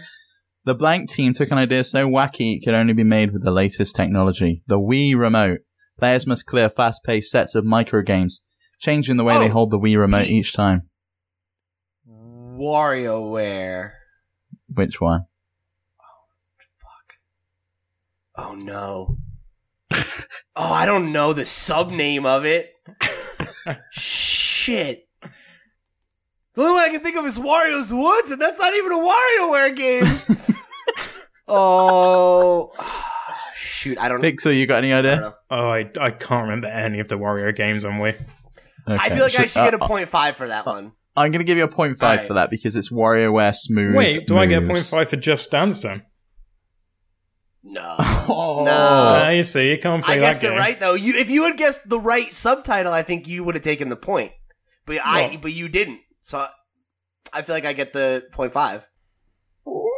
The 0.65 0.75
Blank 0.75 1.11
team 1.11 1.33
took 1.33 1.51
an 1.51 1.57
idea 1.59 1.83
so 1.85 2.07
wacky 2.07 2.57
it 2.57 2.65
could 2.65 2.75
only 2.75 2.93
be 2.93 3.05
made 3.05 3.33
with 3.33 3.43
the 3.43 3.51
latest 3.51 3.97
technology: 3.97 4.63
the 4.67 4.79
Wii 4.79 5.17
Remote. 5.17 5.61
Players 5.99 6.27
must 6.27 6.47
clear 6.47 6.69
fast-paced 6.71 7.31
sets 7.31 7.55
of 7.57 7.65
micro 7.65 8.03
games, 8.03 8.43
changing 8.79 9.17
the 9.17 9.25
way 9.25 9.35
they 9.39 9.49
Oh, 9.49 9.53
hold 9.53 9.71
the 9.73 9.79
Wii 9.79 9.99
Remote 9.99 10.29
each 10.29 10.53
time. 10.55 10.89
WarioWare. 12.09 13.93
Which 14.73 15.01
one? 15.01 15.27
Oh 18.41 18.55
no. 18.55 19.17
oh, 19.93 20.03
I 20.73 20.87
don't 20.87 21.11
know 21.13 21.33
the 21.33 21.45
sub 21.45 21.91
name 21.91 22.25
of 22.25 22.45
it. 22.45 22.73
Shit. 23.93 25.09
The 26.55 26.63
only 26.63 26.73
one 26.73 26.83
I 26.83 26.89
can 26.91 27.01
think 27.01 27.17
of 27.17 27.27
is 27.27 27.35
Wario's 27.35 27.93
Woods, 27.93 28.31
and 28.31 28.41
that's 28.41 28.59
not 28.61 28.75
even 28.75 28.93
a 28.93 28.97
WarioWare 28.97 29.77
game. 29.77 30.37
oh, 31.49 32.73
shoot! 33.57 33.99
I 33.99 34.09
don't. 34.09 34.21
Know. 34.23 34.29
Pixel, 34.31 34.57
you 34.57 34.67
got 34.67 34.79
any 34.79 34.93
idea? 34.93 35.17
know. 35.17 35.35
Oh, 35.51 35.69
I, 35.71 35.91
I 36.01 36.11
can't 36.11 36.43
remember 36.45 36.69
any 36.69 37.01
of 37.01 37.09
the 37.09 37.17
Wario 37.17 37.55
games 37.55 37.85
on 37.85 37.95
Wii. 37.95 38.21
I 38.87 38.95
Okay, 38.95 39.09
feel 39.17 39.25
like 39.25 39.35
I 39.35 39.43
should- 39.43 39.51
should 39.51 39.65
get 39.65 39.75
a 39.75 39.83
uh, 39.85 39.87
point 39.87 40.09
five 40.09 40.37
for 40.37 40.49
that 40.49 40.65
one. 40.67 40.93
I'm 41.17 41.33
going 41.33 41.41
to 41.41 41.45
give 41.45 41.59
you 41.59 41.65
a 41.65 41.69
point 41.69 41.99
five 41.99 42.11
Alright. 42.21 42.29
for 42.29 42.35
that 42.35 42.51
because 42.51 42.77
it's 42.77 42.91
WarioWare 42.93 43.55
smooth. 43.55 43.97
Wait, 43.97 44.27
do 44.29 44.39
I 44.39 44.47
get 44.47 44.63
a 44.63 44.83
five 44.83 45.09
for 45.09 45.17
Just 45.17 45.51
Dance 45.51 45.83
then? 45.83 46.03
No. 47.63 47.97
Oh. 47.99 48.65
No. 48.65 49.29
You 49.31 49.43
see, 49.43 49.71
you 49.71 49.79
can't 49.79 50.05
play 50.05 50.15
I 50.15 50.19
that 50.19 50.25
guessed 50.33 50.45
it 50.45 50.49
game. 50.49 50.59
right 50.59 50.77
eh? 50.77 50.79
though. 50.81 50.95
You, 50.95 51.15
if 51.17 51.29
you 51.31 51.45
had 51.45 51.57
guessed 51.57 51.89
the 51.89 51.99
right 52.01 52.33
subtitle, 52.35 52.93
I 52.93 53.03
think 53.03 53.27
you 53.29 53.45
would 53.45 53.55
have 53.55 53.65
taken 53.65 53.89
the 53.89 53.97
point. 53.97 54.33
But 54.87 54.99
I, 55.05 55.29
Well- 55.31 55.39
but 55.43 55.53
you 55.53 55.69
didn't. 55.69 56.01
So 56.23 56.47
I 57.33 57.43
feel 57.43 57.55
like 57.55 57.65
I 57.65 57.73
get 57.73 57.93
the 57.93 58.25
point 58.33 58.53
five. 58.53 58.87
Ooh, 59.67 59.91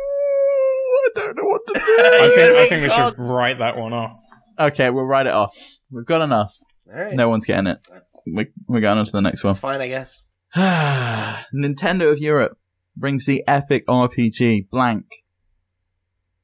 I 1.04 1.08
don't 1.14 1.36
know 1.36 1.44
what 1.44 1.60
to 1.68 1.72
do. 1.74 1.80
I 1.80 2.32
think, 2.34 2.56
I 2.56 2.68
think 2.68 2.82
we 2.82 2.88
should 2.90 3.18
write 3.18 3.58
that 3.58 3.76
one 3.76 3.92
off. 3.92 4.16
okay, 4.58 4.90
we'll 4.90 5.04
write 5.04 5.26
it 5.26 5.32
off. 5.32 5.56
We've 5.90 6.06
got 6.06 6.22
enough. 6.22 6.56
All 6.92 7.00
right, 7.00 7.14
No 7.14 7.28
one's 7.28 7.44
getting 7.46 7.66
it. 7.68 7.78
We, 8.26 8.46
we're 8.66 8.80
going 8.80 8.98
on 8.98 9.06
to 9.06 9.12
the 9.12 9.20
next 9.22 9.42
one. 9.44 9.50
it's 9.50 9.58
fine, 9.60 9.80
I 9.80 9.88
guess. 9.88 10.20
Nintendo 10.56 12.10
of 12.12 12.18
Europe 12.18 12.58
brings 12.96 13.26
the 13.26 13.42
epic 13.46 13.86
RPG 13.86 14.68
Blank. 14.70 15.06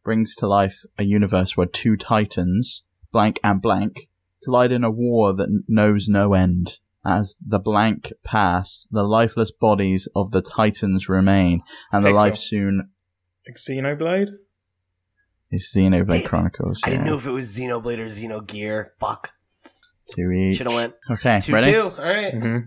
Brings 0.06 0.36
to 0.36 0.46
life 0.46 0.84
a 0.96 1.02
universe 1.02 1.56
where 1.56 1.66
two 1.66 1.96
titans, 1.96 2.84
Blank 3.10 3.40
and 3.42 3.60
Blank, 3.60 4.08
collide 4.44 4.70
in 4.70 4.84
a 4.84 4.90
war 4.90 5.34
that 5.34 5.64
knows 5.66 6.06
no 6.08 6.32
end. 6.32 6.78
As 7.04 7.34
the 7.44 7.58
Blank 7.58 8.12
pass, 8.24 8.86
the 8.88 9.02
lifeless 9.02 9.50
bodies 9.50 10.06
of 10.14 10.30
the 10.30 10.42
titans 10.42 11.08
remain, 11.08 11.60
and 11.92 12.04
the 12.04 12.10
Pixel. 12.10 12.14
life 12.14 12.36
soon 12.36 12.90
Xenoblade? 13.50 14.28
is 15.50 15.72
Xenoblade 15.76 16.08
Damn 16.08 16.20
it. 16.20 16.24
Chronicles. 16.28 16.80
I 16.84 16.90
didn't 16.90 17.06
know 17.06 17.16
if 17.16 17.26
it 17.26 17.32
was 17.32 17.58
Xenoblade 17.58 17.98
or 17.98 18.06
Xenogear. 18.06 18.90
Fuck. 19.00 19.32
Two 20.14 20.30
each. 20.30 20.58
Should 20.58 20.68
have 20.68 20.76
went 20.76 20.94
Okay, 21.10 21.40
two 21.42 21.52
ready? 21.52 21.72
two. 21.72 21.82
All 21.82 21.90
right. 21.96 22.32
hmm 22.32 22.58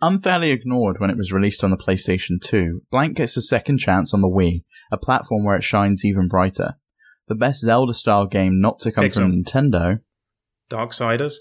Unfairly 0.00 0.50
ignored 0.50 1.00
when 1.00 1.10
it 1.10 1.16
was 1.16 1.32
released 1.32 1.64
on 1.64 1.70
the 1.70 1.76
PlayStation 1.76 2.40
2, 2.40 2.82
Blank 2.90 3.16
gets 3.16 3.36
a 3.36 3.42
second 3.42 3.78
chance 3.78 4.12
on 4.12 4.20
the 4.20 4.28
Wii, 4.28 4.64
a 4.92 4.96
platform 4.98 5.44
where 5.44 5.56
it 5.56 5.64
shines 5.64 6.04
even 6.04 6.28
brighter. 6.28 6.74
The 7.26 7.34
best 7.34 7.62
Zelda 7.62 7.94
style 7.94 8.26
game 8.26 8.60
not 8.60 8.78
to 8.80 8.92
come 8.92 9.10
from 9.10 9.32
Nintendo. 9.32 10.00
Darksiders? 10.70 11.34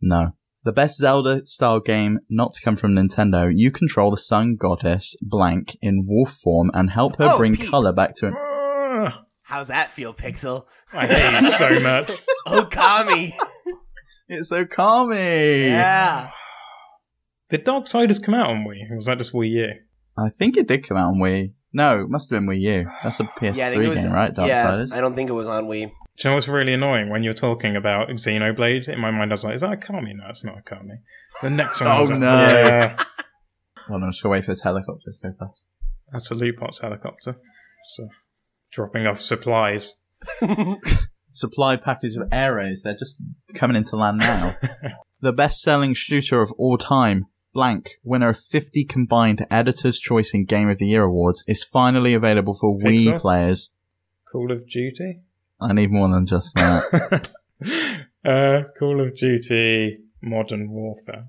No. 0.00 0.32
The 0.64 0.72
best 0.72 0.98
Zelda 0.98 1.46
style 1.46 1.80
game 1.80 2.18
not 2.28 2.52
to 2.54 2.60
come 2.62 2.76
from 2.76 2.92
Nintendo. 2.94 3.50
You 3.54 3.70
control 3.70 4.10
the 4.10 4.16
sun 4.18 4.56
goddess 4.56 5.16
Blank 5.22 5.76
in 5.80 6.06
wolf 6.06 6.32
form 6.32 6.70
and 6.74 6.90
help 6.90 7.16
her 7.16 7.30
Oh, 7.32 7.36
bring 7.38 7.56
Pete. 7.56 7.70
color 7.70 7.92
back 7.92 8.14
to 8.16 8.28
it. 8.28 8.34
Ah, 8.36 9.24
How's 9.44 9.68
that 9.68 9.92
feel, 9.92 10.12
Pixel? 10.14 10.64
I 10.92 11.06
hate 11.06 11.42
you 11.42 11.50
so 11.52 11.80
much. 11.82 12.10
Okami. 12.46 13.32
It's 14.28 14.48
so 14.50 14.64
calming. 14.64 15.18
yeah. 15.18 16.30
Did 17.48 17.64
Darksiders 17.64 18.22
come 18.22 18.34
out 18.34 18.50
on 18.50 18.64
Wii? 18.64 18.90
Or 18.90 18.96
was 18.96 19.06
that 19.06 19.18
just 19.18 19.32
Wii 19.32 19.50
U? 19.50 19.68
I 20.16 20.28
think 20.28 20.56
it 20.56 20.68
did 20.68 20.86
come 20.86 20.96
out 20.98 21.08
on 21.08 21.18
Wii. 21.20 21.52
No, 21.72 22.02
it 22.02 22.08
must 22.08 22.30
have 22.30 22.40
been 22.40 22.48
Wii 22.48 22.60
U. 22.60 22.90
That's 23.02 23.20
a 23.20 23.24
PS3 23.24 23.56
Yeah, 23.56 23.66
I 23.68 23.70
think 23.70 23.84
it 23.84 23.88
was. 23.88 24.02
game, 24.04 24.12
right? 24.12 24.32
yeah, 24.36 24.66
Darksiders. 24.66 24.92
I 24.92 25.00
don't 25.00 25.14
think 25.14 25.30
it 25.30 25.34
was 25.34 25.46
on 25.48 25.66
Wii. 25.66 25.86
Do 25.86 26.28
you 26.28 26.30
know 26.30 26.34
what's 26.34 26.48
really 26.48 26.74
annoying? 26.74 27.08
When 27.08 27.22
you're 27.22 27.32
talking 27.34 27.76
about 27.76 28.08
Xenoblade, 28.08 28.88
in 28.88 28.98
my 29.00 29.10
mind 29.10 29.30
I 29.32 29.34
was 29.34 29.44
like, 29.44 29.54
is 29.54 29.60
that 29.62 29.80
Okami? 29.80 30.14
No, 30.16 30.24
it's 30.28 30.44
not 30.44 30.64
Okami. 30.64 30.98
The 31.42 31.50
next 31.50 31.80
one 31.80 31.90
Oh, 31.90 32.00
was 32.00 32.10
a- 32.10 32.18
no. 32.18 32.26
Yeah, 32.26 32.96
Hold 33.86 34.02
on, 34.02 34.04
I'm 34.04 34.10
just 34.12 34.22
gonna 34.22 34.32
wait 34.32 34.44
for 34.44 34.50
this 34.50 34.62
helicopter 34.62 35.10
to 35.12 35.18
go 35.28 35.34
past. 35.38 35.66
that's 36.12 36.30
a 36.30 36.34
LootPots 36.34 36.82
helicopter. 36.82 37.36
So, 37.84 38.04
uh, 38.04 38.08
dropping 38.72 39.06
off 39.06 39.20
supplies. 39.20 39.94
supply 41.32 41.76
package 41.76 42.16
of 42.16 42.28
arrows. 42.32 42.82
They're 42.82 42.96
just 42.98 43.22
coming 43.54 43.76
into 43.76 43.96
land 43.96 44.18
now. 44.18 44.56
the 45.20 45.32
best 45.32 45.60
selling 45.62 45.94
shooter 45.94 46.42
of 46.42 46.52
all 46.58 46.76
time, 46.76 47.26
Blank, 47.52 47.90
winner 48.04 48.28
of 48.30 48.38
50 48.38 48.84
combined 48.84 49.44
Editor's 49.50 49.98
Choice 49.98 50.32
and 50.34 50.46
Game 50.46 50.68
of 50.68 50.78
the 50.78 50.86
Year 50.86 51.02
awards, 51.04 51.42
is 51.48 51.64
finally 51.64 52.14
available 52.14 52.54
for 52.54 52.78
Wii 52.78 53.06
Pixel? 53.06 53.20
players. 53.20 53.72
Call 54.30 54.52
of 54.52 54.68
Duty? 54.68 55.20
I 55.60 55.72
need 55.72 55.90
more 55.90 56.08
than 56.08 56.26
just 56.26 56.54
that. 56.54 57.28
uh, 58.24 58.62
Call 58.78 59.00
of 59.00 59.16
Duty 59.16 59.96
Modern 60.22 60.70
Warfare. 60.70 61.28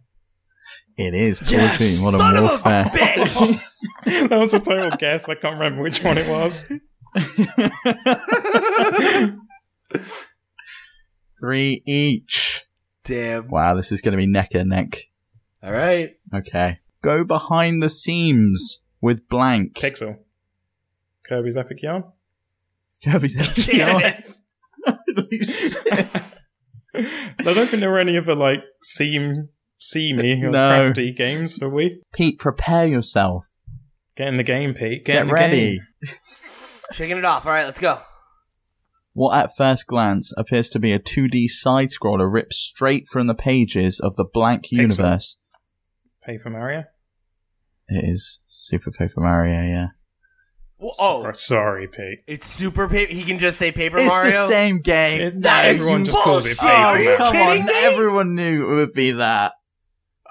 it 0.96 1.16
is 1.16 1.40
Call 1.40 1.50
Yes, 1.52 1.74
of 1.74 1.80
Duty 1.88 2.04
Modern 2.04 2.20
son 2.20 2.38
of 2.38 2.44
a 2.44 2.48
Warfare. 2.48 2.84
bitch! 2.94 3.62
that 4.30 4.40
was 4.40 4.54
a 4.54 4.60
total 4.60 4.92
guess. 4.98 5.28
I 5.28 5.34
can't 5.36 5.56
remember 5.56 5.82
which 5.82 6.04
one 6.04 6.18
it 6.20 6.28
was. 6.30 6.72
Three 11.40 11.82
each. 11.88 12.64
Damn. 13.04 13.50
Wow, 13.50 13.74
this 13.74 13.92
is 13.92 14.02
going 14.02 14.12
to 14.12 14.18
be 14.18 14.28
neck 14.28 14.54
and 14.54 14.70
neck. 14.70 15.00
All 15.64 15.72
right. 15.72 16.12
Okay. 16.34 16.80
Go 17.02 17.24
behind 17.24 17.82
the 17.82 17.90
seams 17.90 18.80
with 19.02 19.28
Blank. 19.30 19.76
Pixel. 19.76 20.20
Kirby's 21.28 21.58
Epic 21.58 21.82
Yarn? 21.82 22.04
Kirby's 23.04 23.38
Epic 23.38 23.68
it. 23.70 24.28
Holy 24.86 25.44
shit. 25.44 26.36
I 26.94 27.44
don't 27.54 27.68
think 27.68 27.80
there 27.80 27.90
were 27.92 28.00
any 28.00 28.18
other 28.18 28.36
like 28.36 28.60
seam 28.84 29.50
seamy 29.78 30.44
or 30.44 30.50
No. 30.50 30.84
crafty 30.86 31.12
games 31.14 31.56
for 31.58 31.70
Wii. 31.70 31.96
Pete, 32.14 32.38
prepare 32.40 32.86
yourself. 32.86 33.46
Get 34.16 34.28
in 34.28 34.38
the 34.38 34.44
game, 34.44 34.74
Pete. 34.74 35.06
Get, 35.06 35.14
Get 35.14 35.22
in 35.22 35.28
the 35.28 35.34
ready. 35.34 35.80
game. 36.04 36.16
Shaking 36.92 37.18
it 37.18 37.26
off. 37.26 37.46
All 37.46 37.52
right, 37.54 37.64
let's 37.66 37.80
go. 37.80 38.00
What 39.14 39.38
at 39.38 39.56
first 39.56 39.88
glance 39.88 40.34
appears 40.38 40.70
to 40.70 40.80
be 40.80 40.92
a 40.94 41.00
2D 41.00 41.48
side 41.50 41.90
scroller 41.90 42.32
ripped 42.32 42.54
straight 42.54 43.08
from 43.10 43.28
the 43.28 43.36
pages 43.36 44.00
of 44.00 44.16
the 44.16 44.26
blank 44.26 44.72
universe. 44.72 45.38
Paper 46.24 46.50
Mario. 46.50 46.84
It 47.88 48.06
is 48.08 48.40
Super 48.46 48.92
Paper 48.92 49.20
Mario, 49.22 49.62
yeah. 49.64 49.88
Well, 50.78 50.96
oh, 51.00 51.22
Sorry, 51.22 51.36
sorry, 51.36 51.88
Pete. 51.88 52.24
it's 52.26 52.46
super 52.48 52.88
paper. 52.88 53.14
He 53.14 53.24
can 53.24 53.38
just 53.38 53.60
say 53.60 53.72
Paper 53.72 54.00
it's 54.00 54.08
Mario. 54.08 54.32
the 54.32 54.48
same 54.48 54.80
game. 54.80 55.22
It's- 55.22 55.44
That 55.44 55.70
is 55.70 55.76
everyone 55.76 56.06
just 56.06 56.18
calls 56.18 56.46
it. 56.48 56.58
Paper 56.58 56.72
Are 56.72 57.00
you 57.00 57.06
Mario. 57.06 57.18
Come 57.18 57.34
kidding 57.34 57.62
on, 57.62 57.68
me? 57.68 57.74
everyone 57.84 58.36
knew 58.36 58.72
it 58.72 58.76
would 58.76 58.94
be 58.94 59.12
that. 59.12 59.54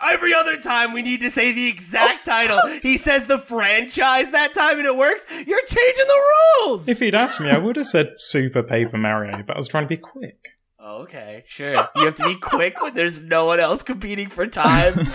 Every 0.03 0.35
other 0.35 0.57
time 0.57 0.93
we 0.93 1.03
need 1.03 1.21
to 1.21 1.31
say 1.31 1.53
the 1.53 1.69
exact 1.69 2.23
oh, 2.27 2.31
title. 2.31 2.81
He 2.83 2.97
says 2.97 3.27
the 3.29 3.39
franchise 3.39 4.31
that 4.33 4.53
time 4.55 4.79
and 4.79 4.87
it 4.87 4.97
works. 4.97 5.25
You're 5.31 5.65
changing 5.67 6.07
the 6.09 6.23
rules. 6.67 6.89
If 6.89 6.99
he'd 6.99 7.15
asked 7.15 7.39
me, 7.41 7.51
I 7.51 7.59
would 7.59 7.77
have 7.77 7.87
said 7.87 8.15
Super 8.17 8.63
Paper 8.65 8.97
Mario, 8.97 9.45
but 9.47 9.55
I 9.55 9.59
was 9.59 9.69
trying 9.69 9.85
to 9.85 9.89
be 9.89 9.99
quick. 9.99 10.39
Oh, 10.81 11.03
okay, 11.03 11.45
sure. 11.47 11.75
You 11.95 12.07
have 12.07 12.15
to 12.17 12.25
be 12.25 12.35
quick 12.37 12.81
when 12.83 12.95
there's 12.95 13.21
no 13.23 13.45
one 13.45 13.61
else 13.61 13.83
competing 13.83 14.31
for 14.31 14.47
time. 14.47 14.95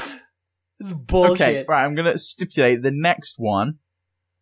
It's 0.79 0.91
bullshit. 0.93 1.41
Okay, 1.41 1.65
right, 1.67 1.83
I'm 1.85 1.95
gonna 1.95 2.17
stipulate 2.17 2.81
the 2.81 2.91
next 2.91 3.35
one. 3.37 3.75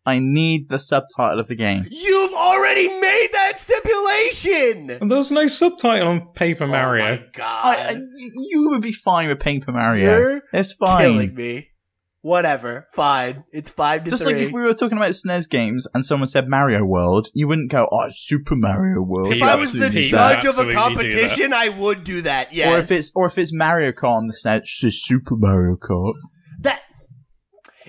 I 0.06 0.18
need 0.18 0.68
the 0.68 0.78
subtitle 0.78 1.40
of 1.40 1.48
the 1.48 1.54
game. 1.54 1.86
You've 1.90 2.34
already 2.34 2.88
made 2.88 3.28
that 3.32 3.58
stipulation. 3.58 4.90
And 5.00 5.10
there 5.10 5.16
was 5.18 5.30
no 5.30 5.46
subtitle 5.46 6.08
on 6.08 6.32
Paper 6.34 6.64
Oh 6.64 6.68
Mario. 6.68 7.04
my 7.04 7.24
god. 7.32 7.64
I, 7.78 7.90
I, 7.92 8.00
you 8.18 8.68
would 8.70 8.82
be 8.82 8.92
fine 8.92 9.28
with 9.28 9.40
Paper 9.40 9.72
Mario. 9.72 10.18
You're 10.18 10.42
it's 10.52 10.72
fine. 10.72 11.00
killing 11.00 11.34
me. 11.34 11.68
Whatever. 12.24 12.86
Fine. 12.94 13.44
It's 13.52 13.68
five 13.68 14.04
to 14.04 14.10
Just 14.10 14.22
three. 14.22 14.32
like 14.32 14.42
if 14.44 14.50
we 14.50 14.62
were 14.62 14.72
talking 14.72 14.96
about 14.96 15.10
SNES 15.10 15.46
games 15.50 15.86
and 15.92 16.02
someone 16.02 16.26
said 16.26 16.48
Mario 16.48 16.82
World, 16.82 17.28
you 17.34 17.46
wouldn't 17.46 17.70
go, 17.70 17.86
"Oh, 17.92 18.04
it's 18.06 18.18
Super 18.18 18.56
Mario 18.56 19.02
World." 19.02 19.34
If 19.34 19.42
I 19.42 19.56
was 19.56 19.74
the 19.74 19.90
judge 19.90 20.46
of 20.46 20.58
a 20.58 20.72
competition, 20.72 21.52
I 21.52 21.68
would 21.68 22.02
do 22.02 22.22
that. 22.22 22.54
Yes. 22.54 22.72
Or 22.72 22.78
if 22.78 22.90
it's 22.90 23.12
or 23.14 23.26
if 23.26 23.36
it's 23.36 23.52
Mario 23.52 23.92
Kart 23.92 24.16
on 24.16 24.26
the 24.26 24.32
SNES, 24.32 24.60
it's 24.60 24.80
just 24.80 25.04
Super 25.06 25.36
Mario 25.36 25.76
Kart. 25.76 26.14
that 26.60 26.82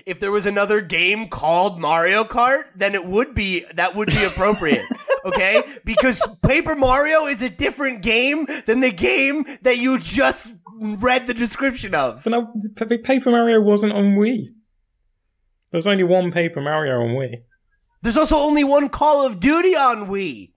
if 0.04 0.20
there 0.20 0.30
was 0.30 0.44
another 0.44 0.82
game 0.82 1.28
called 1.28 1.80
Mario 1.80 2.22
Kart, 2.22 2.64
then 2.74 2.94
it 2.94 3.06
would 3.06 3.34
be 3.34 3.64
that 3.74 3.94
would 3.94 4.08
be 4.08 4.22
appropriate. 4.22 4.84
okay? 5.24 5.62
Because 5.86 6.22
Paper 6.42 6.76
Mario 6.76 7.26
is 7.26 7.42
a 7.42 7.48
different 7.48 8.02
game 8.02 8.46
than 8.66 8.80
the 8.80 8.92
game 8.92 9.46
that 9.62 9.78
you 9.78 9.98
just 9.98 10.52
read 10.78 11.26
the 11.26 11.34
description 11.34 11.94
of. 11.94 12.24
But 12.24 12.30
no, 12.30 12.52
Paper 13.02 13.30
Mario 13.30 13.60
wasn't 13.60 13.92
on 13.92 14.16
Wii. 14.16 14.48
There's 15.70 15.86
only 15.86 16.04
one 16.04 16.30
Paper 16.30 16.60
Mario 16.60 17.00
on 17.00 17.08
Wii. 17.16 17.42
There's 18.02 18.16
also 18.16 18.36
only 18.36 18.64
one 18.64 18.88
Call 18.88 19.26
of 19.26 19.40
Duty 19.40 19.74
on 19.74 20.08
Wii. 20.08 20.52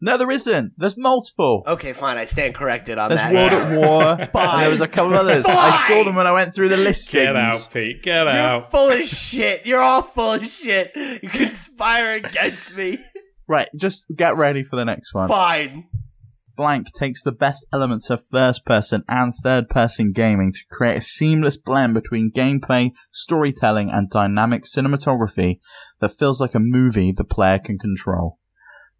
No, 0.00 0.18
there 0.18 0.30
isn't. 0.30 0.72
There's 0.76 0.98
multiple. 0.98 1.62
Okay, 1.66 1.94
fine. 1.94 2.18
I 2.18 2.26
stand 2.26 2.54
corrected 2.54 2.98
on 2.98 3.08
There's 3.08 3.22
that. 3.22 3.32
World 3.32 3.52
at 3.52 3.78
War, 3.78 4.02
and 4.44 4.62
there 4.62 4.70
was 4.70 4.82
a 4.82 4.88
couple 4.88 5.14
of 5.14 5.20
others. 5.20 5.46
I 5.48 5.86
saw 5.88 6.04
them 6.04 6.14
when 6.14 6.26
I 6.26 6.32
went 6.32 6.54
through 6.54 6.68
the 6.68 6.76
listings. 6.76 7.24
Get 7.24 7.34
out, 7.36 7.68
Pete. 7.72 8.02
Get 8.02 8.26
out. 8.28 8.34
You're 8.34 8.42
out. 8.42 8.70
full 8.70 8.90
of 8.90 9.08
shit. 9.08 9.64
You're 9.64 9.80
all 9.80 10.02
full 10.02 10.34
of 10.34 10.46
shit. 10.46 10.92
You 10.94 11.28
conspire 11.30 12.16
against 12.16 12.76
me. 12.76 12.98
Right, 13.48 13.68
just 13.76 14.04
get 14.14 14.36
ready 14.36 14.62
for 14.62 14.76
the 14.76 14.84
next 14.84 15.14
one. 15.14 15.28
Fine. 15.28 15.86
Blank 16.56 16.92
takes 16.92 17.22
the 17.22 17.32
best 17.32 17.66
elements 17.72 18.10
of 18.10 18.26
first 18.26 18.64
person 18.64 19.02
and 19.08 19.34
third 19.34 19.68
person 19.68 20.12
gaming 20.12 20.52
to 20.52 20.60
create 20.70 20.96
a 20.96 21.00
seamless 21.00 21.56
blend 21.56 21.94
between 21.94 22.30
gameplay, 22.30 22.92
storytelling, 23.12 23.90
and 23.90 24.08
dynamic 24.08 24.62
cinematography 24.62 25.58
that 26.00 26.10
feels 26.10 26.40
like 26.40 26.54
a 26.54 26.60
movie 26.60 27.10
the 27.10 27.24
player 27.24 27.58
can 27.58 27.78
control. 27.78 28.38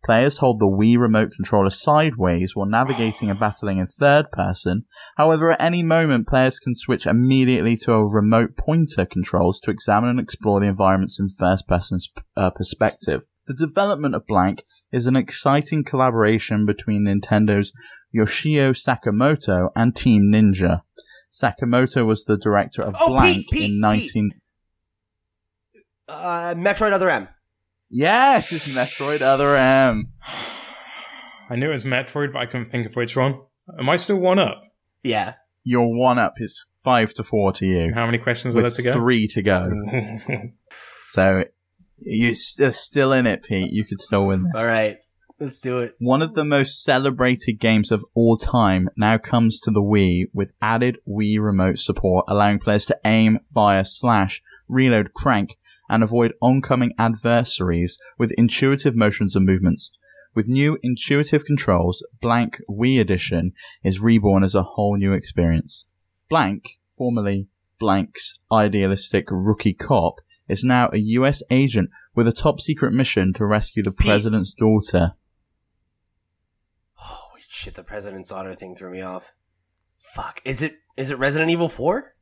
Players 0.04 0.38
hold 0.38 0.60
the 0.60 0.66
Wii 0.66 0.98
remote 0.98 1.30
controller 1.34 1.70
sideways 1.70 2.54
while 2.54 2.66
navigating 2.66 3.30
and 3.30 3.40
battling 3.40 3.78
in 3.78 3.86
third 3.86 4.30
person. 4.32 4.84
However, 5.16 5.52
at 5.52 5.62
any 5.62 5.82
moment, 5.82 6.28
players 6.28 6.58
can 6.58 6.74
switch 6.74 7.06
immediately 7.06 7.74
to 7.78 7.92
a 7.92 8.06
remote 8.06 8.54
pointer 8.58 9.06
controls 9.06 9.60
to 9.60 9.70
examine 9.70 10.10
and 10.10 10.20
explore 10.20 10.60
the 10.60 10.66
environments 10.66 11.18
in 11.18 11.28
first 11.28 11.66
person 11.66 11.98
uh, 12.36 12.50
perspective. 12.50 13.22
The 13.46 13.54
development 13.54 14.14
of 14.14 14.26
Blank 14.26 14.64
is 14.94 15.06
an 15.06 15.16
exciting 15.16 15.82
collaboration 15.84 16.64
between 16.64 17.04
Nintendo's 17.06 17.72
Yoshio 18.12 18.72
Sakamoto 18.72 19.70
and 19.74 19.94
Team 19.96 20.30
Ninja. 20.32 20.82
Sakamoto 21.32 22.06
was 22.06 22.24
the 22.24 22.36
director 22.38 22.82
of 22.82 22.94
Oh, 23.00 23.08
Blank 23.08 23.36
Pete, 23.36 23.50
Pete, 23.50 23.70
in 23.72 23.80
19. 23.80 24.30
Uh, 26.08 26.54
Metroid 26.56 26.92
Other 26.92 27.10
M. 27.10 27.28
Yes, 27.90 28.52
it's 28.52 28.68
Metroid 28.74 29.20
Other 29.20 29.56
M. 29.56 30.12
I 31.50 31.56
knew 31.56 31.66
it 31.68 31.72
was 31.72 31.84
Metroid, 31.84 32.32
but 32.32 32.38
I 32.38 32.46
couldn't 32.46 32.70
think 32.70 32.86
of 32.86 32.94
which 32.96 33.16
one. 33.16 33.40
Am 33.78 33.88
I 33.88 33.96
still 33.96 34.18
one 34.18 34.38
up? 34.38 34.62
Yeah. 35.02 35.34
Your 35.64 35.94
one 35.98 36.18
up 36.18 36.34
is 36.38 36.66
five 36.84 37.14
to 37.14 37.24
four 37.24 37.52
to 37.54 37.66
you, 37.66 37.92
How 37.94 38.06
many 38.06 38.18
questions 38.18 38.54
are 38.56 38.62
there 38.62 38.70
to 38.70 38.82
go? 38.82 38.92
three 38.92 39.26
to 39.28 39.42
go. 39.42 39.70
So 41.06 41.44
you're 42.04 42.34
st- 42.34 42.74
still 42.74 43.12
in 43.12 43.26
it, 43.26 43.42
Pete. 43.42 43.72
You 43.72 43.84
could 43.84 44.00
still 44.00 44.26
win 44.26 44.44
this. 44.44 44.52
All 44.56 44.66
right. 44.66 44.98
Let's 45.40 45.60
do 45.60 45.80
it. 45.80 45.92
One 45.98 46.22
of 46.22 46.34
the 46.34 46.44
most 46.44 46.84
celebrated 46.84 47.54
games 47.54 47.90
of 47.90 48.04
all 48.14 48.36
time 48.36 48.88
now 48.96 49.18
comes 49.18 49.60
to 49.60 49.72
the 49.72 49.82
Wii 49.82 50.26
with 50.32 50.52
added 50.62 50.98
Wii 51.08 51.40
remote 51.40 51.78
support, 51.78 52.24
allowing 52.28 52.60
players 52.60 52.86
to 52.86 52.98
aim, 53.04 53.40
fire, 53.52 53.82
slash, 53.82 54.40
reload, 54.68 55.12
crank, 55.12 55.58
and 55.88 56.04
avoid 56.04 56.34
oncoming 56.40 56.92
adversaries 56.98 57.98
with 58.16 58.32
intuitive 58.38 58.94
motions 58.94 59.34
and 59.34 59.44
movements. 59.44 59.90
With 60.34 60.48
new 60.48 60.78
intuitive 60.82 61.44
controls, 61.44 62.04
Blank 62.20 62.60
Wii 62.68 63.00
Edition 63.00 63.52
is 63.82 64.00
reborn 64.00 64.44
as 64.44 64.54
a 64.54 64.62
whole 64.62 64.96
new 64.96 65.12
experience. 65.12 65.84
Blank, 66.30 66.78
formerly 66.96 67.48
Blank's 67.78 68.38
idealistic 68.52 69.26
rookie 69.30 69.74
cop, 69.74 70.20
is 70.48 70.64
now 70.64 70.90
a 70.92 70.98
US 70.98 71.42
agent 71.50 71.90
with 72.14 72.26
a 72.28 72.32
top 72.32 72.60
secret 72.60 72.92
mission 72.92 73.32
to 73.34 73.46
rescue 73.46 73.82
the 73.82 73.90
Pete. 73.92 74.06
president's 74.06 74.54
daughter. 74.54 75.14
Holy 76.94 77.42
shit! 77.48 77.74
The 77.74 77.84
President's 77.84 78.28
Daughter 78.30 78.54
thing 78.54 78.76
threw 78.76 78.90
me 78.90 79.00
off. 79.00 79.32
Fuck. 80.14 80.40
Is 80.44 80.62
it? 80.62 80.76
Is 80.96 81.10
it 81.10 81.18
Resident 81.18 81.50
Evil 81.50 81.68
Four? 81.68 82.14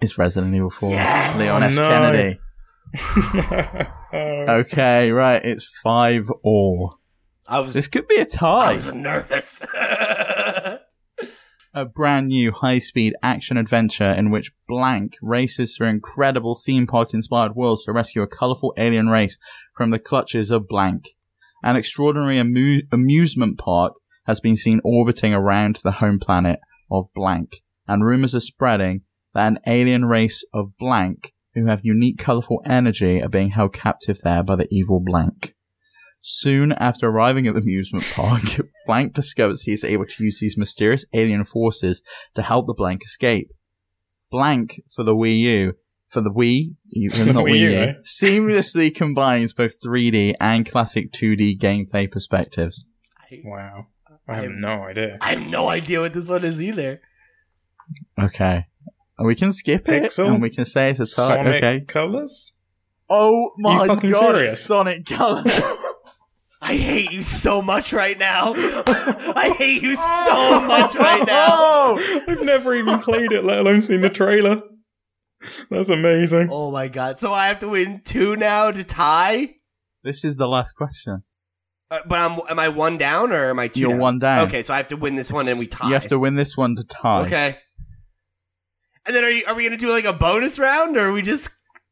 It's 0.00 0.16
Resident 0.16 0.54
Evil 0.54 0.70
4. 0.70 0.90
Yes! 0.90 1.38
Leon 1.38 1.62
S. 1.64 1.76
No. 1.76 1.88
Kennedy. 1.88 2.38
Okay, 4.12 5.10
right. 5.10 5.44
It's 5.44 5.66
5 5.82 6.30
all. 6.42 6.98
I 7.46 7.60
was. 7.60 7.74
This 7.74 7.88
could 7.88 8.08
be 8.08 8.16
a 8.16 8.24
tie. 8.24 8.72
I 8.72 8.74
was 8.76 8.94
nervous. 8.94 9.62
A 11.74 11.84
brand 11.84 12.28
new 12.28 12.50
high 12.50 12.78
speed 12.78 13.14
action 13.22 13.58
adventure 13.58 14.10
in 14.10 14.30
which 14.30 14.52
Blank 14.66 15.16
races 15.20 15.76
through 15.76 15.88
incredible 15.88 16.54
theme 16.54 16.86
park 16.86 17.12
inspired 17.12 17.54
worlds 17.54 17.84
to 17.84 17.92
rescue 17.92 18.22
a 18.22 18.26
colorful 18.26 18.72
alien 18.78 19.08
race 19.08 19.36
from 19.74 19.90
the 19.90 19.98
clutches 19.98 20.50
of 20.50 20.66
Blank. 20.66 21.10
An 21.62 21.76
extraordinary 21.76 22.38
amu- 22.38 22.82
amusement 22.90 23.58
park 23.58 23.92
has 24.26 24.40
been 24.40 24.56
seen 24.56 24.80
orbiting 24.82 25.34
around 25.34 25.76
the 25.82 25.92
home 25.92 26.18
planet 26.18 26.58
of 26.90 27.12
Blank, 27.14 27.62
and 27.86 28.02
rumors 28.02 28.34
are 28.34 28.40
spreading 28.40 29.02
that 29.34 29.48
an 29.48 29.58
alien 29.66 30.06
race 30.06 30.42
of 30.54 30.76
Blank 30.78 31.34
who 31.54 31.66
have 31.66 31.84
unique 31.84 32.18
colorful 32.18 32.62
energy 32.64 33.22
are 33.22 33.28
being 33.28 33.50
held 33.50 33.74
captive 33.74 34.20
there 34.22 34.42
by 34.42 34.56
the 34.56 34.68
evil 34.70 35.00
Blank. 35.00 35.54
Soon 36.30 36.72
after 36.72 37.08
arriving 37.08 37.46
at 37.46 37.54
the 37.54 37.60
amusement 37.62 38.04
park, 38.14 38.42
Blank 38.84 39.14
discovers 39.14 39.62
he 39.62 39.72
is 39.72 39.82
able 39.82 40.04
to 40.04 40.22
use 40.24 40.40
these 40.40 40.58
mysterious 40.58 41.06
alien 41.14 41.42
forces 41.42 42.02
to 42.34 42.42
help 42.42 42.66
the 42.66 42.74
Blank 42.74 43.02
escape. 43.02 43.50
Blank 44.30 44.82
for 44.94 45.04
the 45.04 45.14
Wii 45.14 45.38
U, 45.38 45.72
for 46.10 46.20
the 46.20 46.30
Wii, 46.30 46.74
even 46.92 47.28
not 47.34 47.46
Wii 47.46 47.52
Wii 47.52 47.60
U, 47.60 47.70
U, 47.70 47.76
eh? 47.78 47.92
seamlessly 48.04 48.94
combines 48.94 49.54
both 49.54 49.80
3D 49.80 50.34
and 50.38 50.70
classic 50.70 51.12
2D 51.12 51.58
gameplay 51.58 52.10
perspectives. 52.12 52.84
wow. 53.42 53.86
I 54.28 54.34
have 54.34 54.50
no 54.50 54.82
idea. 54.82 55.16
I 55.22 55.30
have 55.30 55.40
no 55.48 55.70
idea 55.70 56.02
what 56.02 56.12
this 56.12 56.28
one 56.28 56.44
is 56.44 56.62
either. 56.62 57.00
Okay. 58.20 58.66
And 59.16 59.26
we 59.26 59.34
can 59.34 59.50
skip 59.50 59.88
it, 59.88 60.18
and 60.18 60.42
we 60.42 60.50
can 60.50 60.66
say 60.66 60.90
it's 60.90 61.00
a 61.00 61.06
tie. 61.06 61.28
Sonic 61.28 61.54
Okay. 61.54 61.80
Colors? 61.86 62.52
Oh 63.08 63.52
my 63.56 63.86
god, 63.86 64.00
serious? 64.02 64.62
Sonic 64.62 65.06
Colors. 65.06 65.58
I 66.60 66.76
hate 66.76 67.12
you 67.12 67.22
so 67.22 67.62
much 67.62 67.92
right 67.92 68.18
now. 68.18 68.52
I 68.56 69.54
hate 69.56 69.82
you 69.82 69.94
so 69.94 70.60
much 70.66 70.94
right 70.96 71.24
now. 71.26 71.96
I've 72.28 72.42
never 72.42 72.74
even 72.74 72.98
played 72.98 73.32
it, 73.32 73.44
let 73.44 73.58
alone 73.58 73.82
seen 73.82 74.00
the 74.00 74.10
trailer. 74.10 74.62
That's 75.70 75.88
amazing. 75.88 76.48
Oh 76.50 76.70
my 76.72 76.88
god! 76.88 77.16
So 77.16 77.32
I 77.32 77.46
have 77.46 77.60
to 77.60 77.68
win 77.68 78.02
two 78.04 78.34
now 78.34 78.72
to 78.72 78.82
tie. 78.82 79.54
This 80.02 80.24
is 80.24 80.36
the 80.36 80.48
last 80.48 80.72
question. 80.72 81.18
Uh, 81.90 82.00
but 82.06 82.18
I'm, 82.18 82.40
am 82.50 82.58
I 82.58 82.68
one 82.68 82.98
down 82.98 83.32
or 83.32 83.48
am 83.48 83.58
I 83.58 83.68
2 83.68 83.80
You're 83.80 83.90
down? 83.90 83.98
one 83.98 84.18
down. 84.18 84.48
Okay, 84.48 84.62
so 84.62 84.74
I 84.74 84.76
have 84.76 84.88
to 84.88 84.96
win 84.96 85.14
this 85.14 85.32
one 85.32 85.48
and 85.48 85.58
we 85.58 85.66
tie. 85.66 85.88
You 85.88 85.94
have 85.94 86.06
to 86.08 86.18
win 86.18 86.34
this 86.34 86.54
one 86.56 86.76
to 86.76 86.84
tie. 86.84 87.24
Okay. 87.24 87.56
And 89.06 89.16
then 89.16 89.24
are 89.24 89.30
you, 89.30 89.44
are 89.46 89.54
we 89.54 89.64
gonna 89.64 89.78
do 89.78 89.88
like 89.88 90.04
a 90.04 90.12
bonus 90.12 90.58
round 90.58 90.98
or 90.98 91.08
are 91.08 91.12
we 91.12 91.22
just 91.22 91.48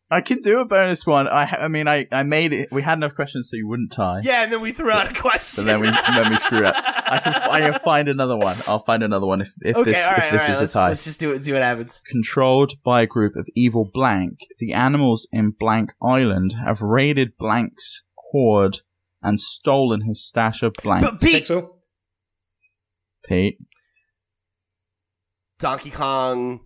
I 0.08 0.20
can 0.20 0.40
do 0.40 0.60
a 0.60 0.64
bonus 0.64 1.04
one. 1.04 1.26
I, 1.26 1.46
ha- 1.46 1.58
I 1.62 1.68
mean, 1.68 1.88
I, 1.88 2.06
I 2.12 2.22
made 2.22 2.52
it. 2.52 2.68
We 2.70 2.80
had 2.80 2.96
enough 2.98 3.16
questions 3.16 3.48
so 3.50 3.56
you 3.56 3.66
wouldn't 3.66 3.90
tie. 3.90 4.20
Yeah, 4.22 4.44
and 4.44 4.52
then 4.52 4.60
we 4.60 4.70
threw 4.70 4.90
out 4.90 5.10
a 5.10 5.20
question. 5.20 5.62
And 5.62 5.68
then 5.68 5.80
we 5.80 5.90
then 5.90 6.30
we 6.30 6.36
screw 6.36 6.64
up. 6.64 6.76
I 7.08 7.18
can 7.18 7.34
I 7.34 7.60
can 7.60 7.80
find 7.80 8.08
another 8.08 8.36
one. 8.36 8.56
I'll 8.68 8.84
find 8.84 9.02
another 9.02 9.26
one 9.26 9.40
if 9.40 9.52
if 9.62 9.76
okay, 9.76 9.92
this 9.92 10.04
all 10.04 10.12
right, 10.12 10.24
if 10.26 10.32
this 10.32 10.42
all 10.42 10.46
right. 10.46 10.54
is 10.54 10.60
Let's, 10.60 10.72
a 10.74 10.78
tie. 10.78 10.88
let's 10.90 11.04
just 11.04 11.20
do 11.20 11.30
it 11.30 11.34
and 11.36 11.42
see 11.42 11.52
what 11.52 11.62
happens. 11.62 12.02
Controlled 12.06 12.74
by 12.84 13.02
a 13.02 13.06
group 13.06 13.34
of 13.34 13.48
evil 13.56 13.90
blank, 13.92 14.38
the 14.60 14.72
animals 14.72 15.26
in 15.32 15.50
Blank 15.50 15.92
Island 16.00 16.54
have 16.64 16.82
raided 16.82 17.36
Blank's 17.36 18.04
hoard 18.30 18.80
and 19.22 19.40
stolen 19.40 20.02
his 20.02 20.24
stash 20.24 20.62
of 20.62 20.72
blank. 20.82 21.04
But 21.04 21.20
Pete, 21.20 21.46
Pixel. 21.46 21.68
Pete, 23.24 23.58
Donkey 25.58 25.90
Kong. 25.90 26.60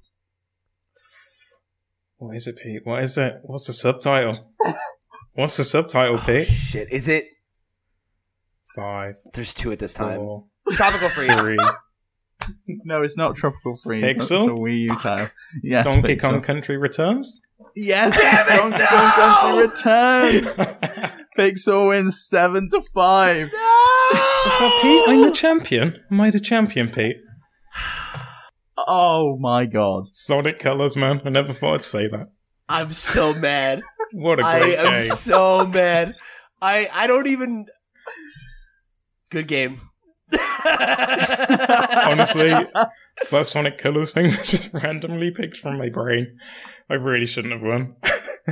What 2.21 2.37
is 2.37 2.47
it, 2.47 2.57
Pete? 2.59 2.83
What 2.85 3.03
is 3.03 3.17
it? 3.17 3.37
What's 3.45 3.67
the 3.67 3.73
subtitle? 3.73 4.53
What's 5.35 5.57
the 5.57 5.65
subtitle, 5.65 6.17
Oh, 6.19 6.23
Pete? 6.25 6.47
shit, 6.47 6.93
is 6.93 7.09
it? 7.09 7.29
Five, 8.77 9.15
There's 9.33 9.55
two 9.55 9.73
at 9.73 9.79
this 9.79 9.95
time. 9.95 10.43
Tropical 10.73 11.09
Freeze. 11.09 11.41
three. 11.41 11.57
no, 12.85 13.03
it's 13.03 13.17
not 13.17 13.37
Tropical 13.37 13.79
Freeze. 13.83 14.03
That's 14.03 14.31
Pixel? 14.31 14.45
a 14.49 14.51
Wii 14.51 14.79
U 14.81 14.97
title. 14.97 15.31
Yes, 15.63 15.85
Donkey 15.87 16.17
Pixel. 16.17 16.21
Kong 16.21 16.43
Country 16.43 16.77
Returns. 16.77 17.41
Yes, 17.75 18.17
Damn 18.17 18.49
it, 18.49 18.57
Donkey 18.57 18.79
no! 18.79 18.87
Kong 18.87 19.71
Country 19.73 20.41
returns. 20.41 21.13
Pixel 21.39 21.89
wins 21.89 22.27
seven 22.29 22.69
to 22.71 22.83
five. 22.95 23.51
What's 23.51 24.61
up, 24.61 24.73
Pete? 24.83 25.03
I'm 25.09 25.23
the 25.23 25.33
champion. 25.35 26.01
Am 26.11 26.21
I 26.21 26.31
the 26.31 26.41
champion, 26.41 26.91
Pete? 26.91 27.17
Oh 28.87 29.37
my 29.39 29.67
god. 29.67 30.15
Sonic 30.15 30.59
Colors, 30.59 30.97
man. 30.97 31.21
I 31.25 31.31
never 31.31 31.53
thought 31.53 31.75
I'd 31.75 31.85
say 31.85 32.07
that. 32.09 32.29
I'm 32.69 32.91
so 32.91 33.35
mad. 33.35 33.83
What 34.13 34.41
a 34.41 34.43
great 34.43 34.77
am 34.77 34.87
game. 34.87 34.95
I 34.95 34.99
am 35.03 35.07
so 35.11 35.67
mad. 35.67 36.17
I 36.61 36.91
I 36.93 37.07
don't 37.07 37.29
even. 37.29 37.67
Good 39.31 39.47
game. 39.47 39.81
Honestly, 42.09 42.51
that 43.31 43.47
Sonic 43.47 43.79
Colors 43.79 44.13
thing 44.13 44.27
was 44.31 44.47
just 44.47 44.73
randomly 44.73 45.31
picked 45.31 45.59
from 45.59 45.79
my 45.79 45.91
brain. 45.91 46.37
I 46.91 46.95
really 46.95 47.27
shouldn't 47.27 47.53
have 47.53 47.63
won. 47.63 47.95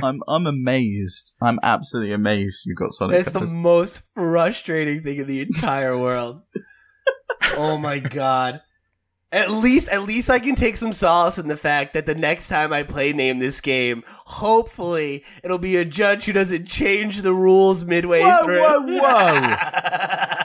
I'm 0.01 0.21
I'm 0.29 0.47
amazed. 0.47 1.33
I'm 1.41 1.59
absolutely 1.61 2.13
amazed 2.13 2.65
you 2.65 2.73
got 2.73 2.93
Sonic 2.93 3.17
That's 3.17 3.31
the 3.33 3.45
most 3.45 4.03
frustrating 4.15 5.03
thing 5.03 5.17
in 5.17 5.27
the 5.27 5.41
entire 5.41 5.97
world. 5.97 6.41
oh 7.57 7.77
my 7.77 7.99
god. 7.99 8.61
At 9.31 9.51
least 9.51 9.89
at 9.89 10.03
least 10.03 10.29
I 10.29 10.39
can 10.39 10.55
take 10.55 10.75
some 10.75 10.91
solace 10.91 11.37
in 11.37 11.47
the 11.47 11.57
fact 11.57 11.93
that 11.93 12.07
the 12.07 12.15
next 12.15 12.47
time 12.47 12.73
I 12.73 12.81
play 12.81 13.13
name 13.13 13.37
this 13.37 13.61
game, 13.61 14.03
hopefully 14.07 15.23
it'll 15.43 15.59
be 15.59 15.75
a 15.75 15.85
judge 15.85 16.25
who 16.25 16.33
doesn't 16.33 16.65
change 16.65 17.21
the 17.21 17.33
rules 17.33 17.83
midway 17.83 18.21
Whoa, 18.21 18.43
through. 18.43 18.59
whoa, 18.59 18.81
whoa. 19.01 19.55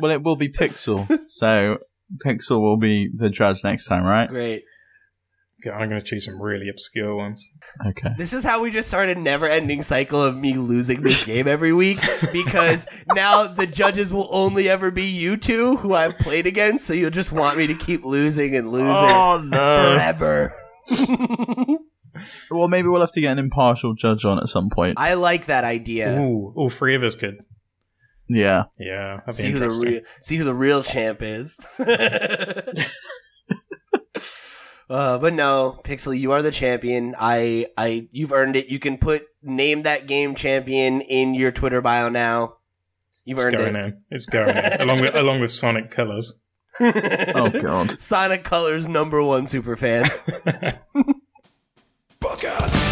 Well, 0.00 0.12
it 0.12 0.22
will 0.22 0.36
be 0.36 0.48
Pixel, 0.48 1.08
so 1.28 1.78
Pixel 2.24 2.60
will 2.60 2.76
be 2.76 3.10
the 3.12 3.30
judge 3.30 3.64
next 3.64 3.86
time, 3.86 4.04
right? 4.04 4.28
Great. 4.28 4.62
Okay, 5.60 5.74
I'm 5.74 5.88
going 5.88 6.00
to 6.00 6.06
choose 6.06 6.24
some 6.24 6.40
really 6.40 6.68
obscure 6.68 7.16
ones. 7.16 7.44
Okay. 7.84 8.10
This 8.16 8.32
is 8.32 8.44
how 8.44 8.62
we 8.62 8.70
just 8.70 8.88
started 8.88 9.16
a 9.16 9.20
never-ending 9.20 9.82
cycle 9.82 10.22
of 10.22 10.36
me 10.36 10.54
losing 10.54 11.02
this 11.02 11.24
game 11.24 11.48
every 11.48 11.72
week 11.72 11.98
because 12.32 12.86
now 13.14 13.46
the 13.48 13.66
judges 13.66 14.12
will 14.12 14.28
only 14.30 14.68
ever 14.68 14.90
be 14.92 15.04
you 15.04 15.36
two 15.36 15.76
who 15.78 15.94
I've 15.94 16.16
played 16.18 16.46
against, 16.46 16.86
so 16.86 16.94
you'll 16.94 17.10
just 17.10 17.32
want 17.32 17.58
me 17.58 17.66
to 17.66 17.74
keep 17.74 18.04
losing 18.04 18.54
and 18.54 18.70
losing 18.70 18.86
Oh 18.88 19.40
no. 19.44 19.94
forever. 19.94 20.54
Well, 22.50 22.66
maybe 22.68 22.88
we'll 22.88 23.02
have 23.02 23.12
to 23.12 23.20
get 23.20 23.32
an 23.32 23.38
impartial 23.38 23.94
judge 23.94 24.24
on 24.24 24.38
at 24.38 24.48
some 24.48 24.70
point. 24.70 24.94
I 24.98 25.14
like 25.14 25.46
that 25.46 25.62
idea. 25.62 26.18
Ooh, 26.18 26.52
all 26.56 26.70
three 26.70 26.96
of 26.96 27.02
us 27.04 27.14
could. 27.14 27.36
Yeah. 28.28 28.64
Yeah, 28.78 29.20
that'd 29.24 29.26
be 29.26 29.32
See 29.34 29.50
who 29.52 29.58
the 29.60 29.70
real 29.70 30.00
see 30.22 30.36
who 30.36 30.44
the 30.44 30.54
real 30.54 30.82
champ 30.82 31.22
is. 31.22 31.64
uh, 34.90 35.18
but 35.18 35.34
no, 35.34 35.80
Pixel, 35.84 36.18
you 36.18 36.32
are 36.32 36.42
the 36.42 36.50
champion. 36.50 37.14
I 37.18 37.66
I 37.76 38.08
you've 38.10 38.32
earned 38.32 38.56
it. 38.56 38.68
You 38.68 38.78
can 38.78 38.98
put 38.98 39.26
name 39.42 39.82
that 39.82 40.06
game 40.06 40.34
champion 40.34 41.00
in 41.02 41.34
your 41.34 41.52
Twitter 41.52 41.80
bio 41.80 42.08
now. 42.08 42.54
You've 43.24 43.38
earned 43.38 43.54
it's 43.54 43.64
earned 43.64 43.74
going 43.74 43.84
it. 43.84 43.88
in. 43.88 44.02
It's 44.10 44.26
going 44.26 44.56
in. 44.56 44.72
along 44.80 45.00
with 45.00 45.14
along 45.14 45.40
with 45.40 45.52
Sonic 45.52 45.90
Colors. 45.90 46.40
Oh 46.80 47.50
god. 47.60 47.90
Sonic 48.00 48.44
Colors 48.44 48.88
number 48.88 49.22
one 49.22 49.46
super 49.46 49.76
fan. 49.76 50.06
Podcast. 52.20 52.74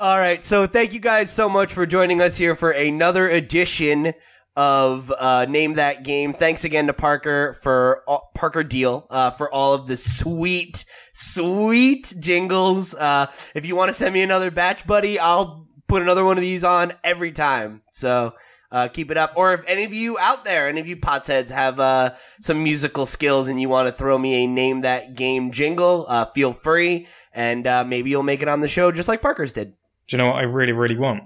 All 0.00 0.18
right, 0.18 0.44
so 0.44 0.66
thank 0.66 0.92
you 0.92 1.00
guys 1.00 1.32
so 1.32 1.48
much 1.48 1.72
for 1.72 1.86
joining 1.86 2.20
us 2.20 2.36
here 2.36 2.56
for 2.56 2.72
another 2.72 3.28
edition 3.28 4.12
of 4.56 5.10
uh, 5.10 5.46
Name 5.46 5.74
That 5.74 6.04
Game. 6.04 6.32
Thanks 6.32 6.64
again 6.64 6.86
to 6.86 6.92
Parker 6.92 7.54
for 7.62 8.04
all, 8.06 8.30
Parker 8.34 8.62
Deal 8.62 9.06
uh, 9.10 9.30
for 9.30 9.52
all 9.52 9.74
of 9.74 9.86
the 9.86 9.96
sweet, 9.96 10.84
sweet 11.12 12.14
jingles. 12.18 12.94
Uh, 12.94 13.26
if 13.54 13.66
you 13.66 13.76
want 13.76 13.88
to 13.88 13.92
send 13.92 14.14
me 14.14 14.22
another 14.22 14.50
batch, 14.50 14.86
buddy, 14.86 15.18
I'll 15.18 15.66
put 15.88 16.02
another 16.02 16.24
one 16.24 16.38
of 16.38 16.42
these 16.42 16.64
on 16.64 16.92
every 17.02 17.32
time. 17.32 17.82
So. 17.92 18.34
Uh, 18.72 18.88
keep 18.88 19.12
it 19.12 19.16
up. 19.16 19.34
Or 19.36 19.54
if 19.54 19.62
any 19.68 19.84
of 19.84 19.94
you 19.94 20.18
out 20.18 20.44
there, 20.44 20.66
any 20.66 20.80
of 20.80 20.88
you 20.88 20.96
potsheads 20.96 21.48
have 21.50 21.78
uh, 21.78 22.14
some 22.40 22.64
musical 22.64 23.06
skills 23.06 23.46
and 23.46 23.60
you 23.60 23.68
want 23.68 23.86
to 23.86 23.92
throw 23.92 24.18
me 24.18 24.42
a 24.42 24.48
name 24.48 24.80
that 24.80 25.14
game 25.14 25.52
jingle, 25.52 26.06
uh, 26.08 26.24
feel 26.24 26.52
free, 26.52 27.06
and 27.32 27.68
uh, 27.68 27.84
maybe 27.84 28.10
you'll 28.10 28.24
make 28.24 28.42
it 28.42 28.48
on 28.48 28.58
the 28.58 28.66
show 28.66 28.90
just 28.90 29.06
like 29.06 29.22
Parker's 29.22 29.52
did. 29.52 29.76
Do 30.08 30.16
you 30.16 30.18
know 30.18 30.30
what 30.30 30.36
I 30.36 30.42
really, 30.42 30.72
really 30.72 30.98
want? 30.98 31.22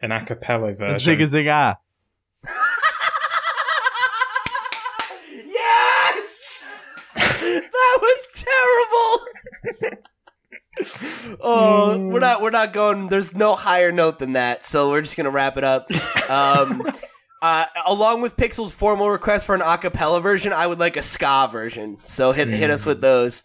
An 0.00 0.12
a 0.12 0.24
cappella 0.24 0.74
version. 0.74 1.18
Zigga 1.18 1.26
zigga. 1.26 1.76
Yes! 5.44 6.62
That 7.54 7.98
was 8.00 8.44
terrible. 9.94 10.16
oh, 11.40 11.98
we're 11.98 12.20
not 12.20 12.42
we're 12.42 12.50
not 12.50 12.72
going 12.72 13.08
there's 13.08 13.34
no 13.34 13.54
higher 13.54 13.92
note 13.92 14.18
than 14.18 14.34
that. 14.34 14.64
So 14.64 14.90
we're 14.90 15.02
just 15.02 15.16
going 15.16 15.24
to 15.24 15.30
wrap 15.30 15.56
it 15.56 15.64
up. 15.64 15.90
Um 16.30 16.82
uh, 17.42 17.66
along 17.86 18.22
with 18.22 18.36
Pixel's 18.36 18.72
formal 18.72 19.10
request 19.10 19.46
for 19.46 19.54
an 19.54 19.60
acapella 19.60 20.22
version, 20.22 20.52
I 20.52 20.66
would 20.66 20.78
like 20.78 20.96
a 20.96 21.02
ska 21.02 21.48
version. 21.50 21.98
So 22.04 22.32
hit 22.32 22.48
hit 22.48 22.70
us 22.70 22.84
with 22.86 23.00
those. 23.00 23.44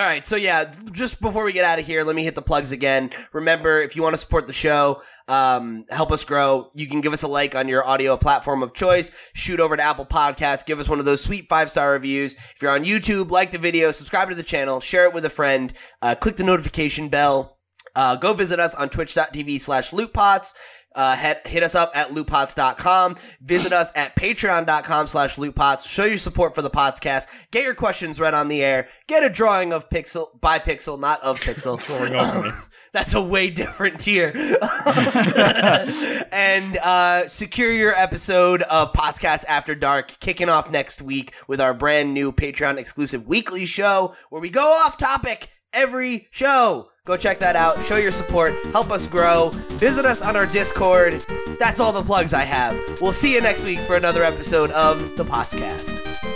All 0.00 0.06
right, 0.06 0.24
so 0.24 0.36
yeah, 0.36 0.72
just 0.92 1.20
before 1.20 1.44
we 1.44 1.52
get 1.52 1.66
out 1.66 1.78
of 1.78 1.84
here, 1.84 2.04
let 2.04 2.16
me 2.16 2.24
hit 2.24 2.34
the 2.34 2.40
plugs 2.40 2.72
again. 2.72 3.10
Remember, 3.34 3.82
if 3.82 3.94
you 3.94 4.02
want 4.02 4.14
to 4.14 4.16
support 4.16 4.46
the 4.46 4.52
show, 4.54 5.02
um, 5.28 5.84
help 5.90 6.10
us 6.10 6.24
grow, 6.24 6.70
you 6.72 6.86
can 6.86 7.02
give 7.02 7.12
us 7.12 7.22
a 7.22 7.28
like 7.28 7.54
on 7.54 7.68
your 7.68 7.86
audio 7.86 8.16
platform 8.16 8.62
of 8.62 8.72
choice. 8.72 9.12
Shoot 9.34 9.60
over 9.60 9.76
to 9.76 9.82
Apple 9.82 10.06
Podcasts, 10.06 10.64
give 10.64 10.80
us 10.80 10.88
one 10.88 11.00
of 11.00 11.04
those 11.04 11.22
sweet 11.22 11.50
five 11.50 11.70
star 11.70 11.92
reviews. 11.92 12.32
If 12.32 12.62
you're 12.62 12.70
on 12.70 12.86
YouTube, 12.86 13.30
like 13.30 13.50
the 13.50 13.58
video, 13.58 13.90
subscribe 13.90 14.30
to 14.30 14.34
the 14.34 14.42
channel, 14.42 14.80
share 14.80 15.04
it 15.04 15.12
with 15.12 15.26
a 15.26 15.28
friend, 15.28 15.70
uh, 16.00 16.14
click 16.14 16.36
the 16.36 16.44
notification 16.44 17.10
bell. 17.10 17.58
Uh, 17.94 18.16
go 18.16 18.32
visit 18.32 18.60
us 18.60 18.74
on 18.76 18.88
twitch.tv 18.88 19.60
slash 19.60 19.90
lootpots. 19.90 20.54
Uh, 20.94 21.14
head, 21.14 21.40
hit 21.46 21.62
us 21.62 21.74
up 21.74 21.92
at 21.94 22.10
lootpots.com. 22.10 23.16
Visit 23.40 23.72
us 23.72 23.92
at 23.94 24.16
patreon.com 24.16 25.06
slash 25.06 25.36
lootpots. 25.36 25.86
Show 25.86 26.04
your 26.04 26.18
support 26.18 26.54
for 26.54 26.62
the 26.62 26.70
podcast. 26.70 27.26
Get 27.50 27.64
your 27.64 27.74
questions 27.74 28.20
read 28.20 28.34
on 28.34 28.48
the 28.48 28.62
air. 28.62 28.88
Get 29.06 29.22
a 29.22 29.30
drawing 29.30 29.72
of 29.72 29.88
Pixel, 29.88 30.40
by 30.40 30.58
Pixel, 30.58 30.98
not 30.98 31.20
of 31.22 31.38
Pixel. 31.40 31.80
Drawing 31.84 32.16
of. 32.16 32.66
That's 32.92 33.14
a 33.14 33.22
way 33.22 33.50
different 33.50 34.00
tier. 34.00 34.32
and 36.32 36.76
uh, 36.78 37.28
secure 37.28 37.70
your 37.70 37.94
episode 37.94 38.62
of 38.62 38.92
PotsCast 38.92 39.44
After 39.46 39.76
Dark, 39.76 40.18
kicking 40.18 40.48
off 40.48 40.72
next 40.72 41.00
week 41.00 41.32
with 41.46 41.60
our 41.60 41.72
brand 41.72 42.12
new 42.14 42.32
Patreon 42.32 42.78
exclusive 42.78 43.28
weekly 43.28 43.64
show 43.64 44.14
where 44.30 44.42
we 44.42 44.50
go 44.50 44.66
off 44.84 44.96
topic 44.98 45.50
every 45.72 46.26
show. 46.32 46.88
Go 47.10 47.16
check 47.16 47.40
that 47.40 47.56
out. 47.56 47.82
Show 47.82 47.96
your 47.96 48.12
support. 48.12 48.52
Help 48.70 48.92
us 48.92 49.08
grow. 49.08 49.48
Visit 49.80 50.04
us 50.04 50.22
on 50.22 50.36
our 50.36 50.46
Discord. 50.46 51.14
That's 51.58 51.80
all 51.80 51.90
the 51.90 52.04
plugs 52.04 52.32
I 52.32 52.44
have. 52.44 52.78
We'll 53.00 53.10
see 53.10 53.34
you 53.34 53.40
next 53.40 53.64
week 53.64 53.80
for 53.80 53.96
another 53.96 54.22
episode 54.22 54.70
of 54.70 55.16
the 55.16 55.24
PotsCast. 55.24 56.29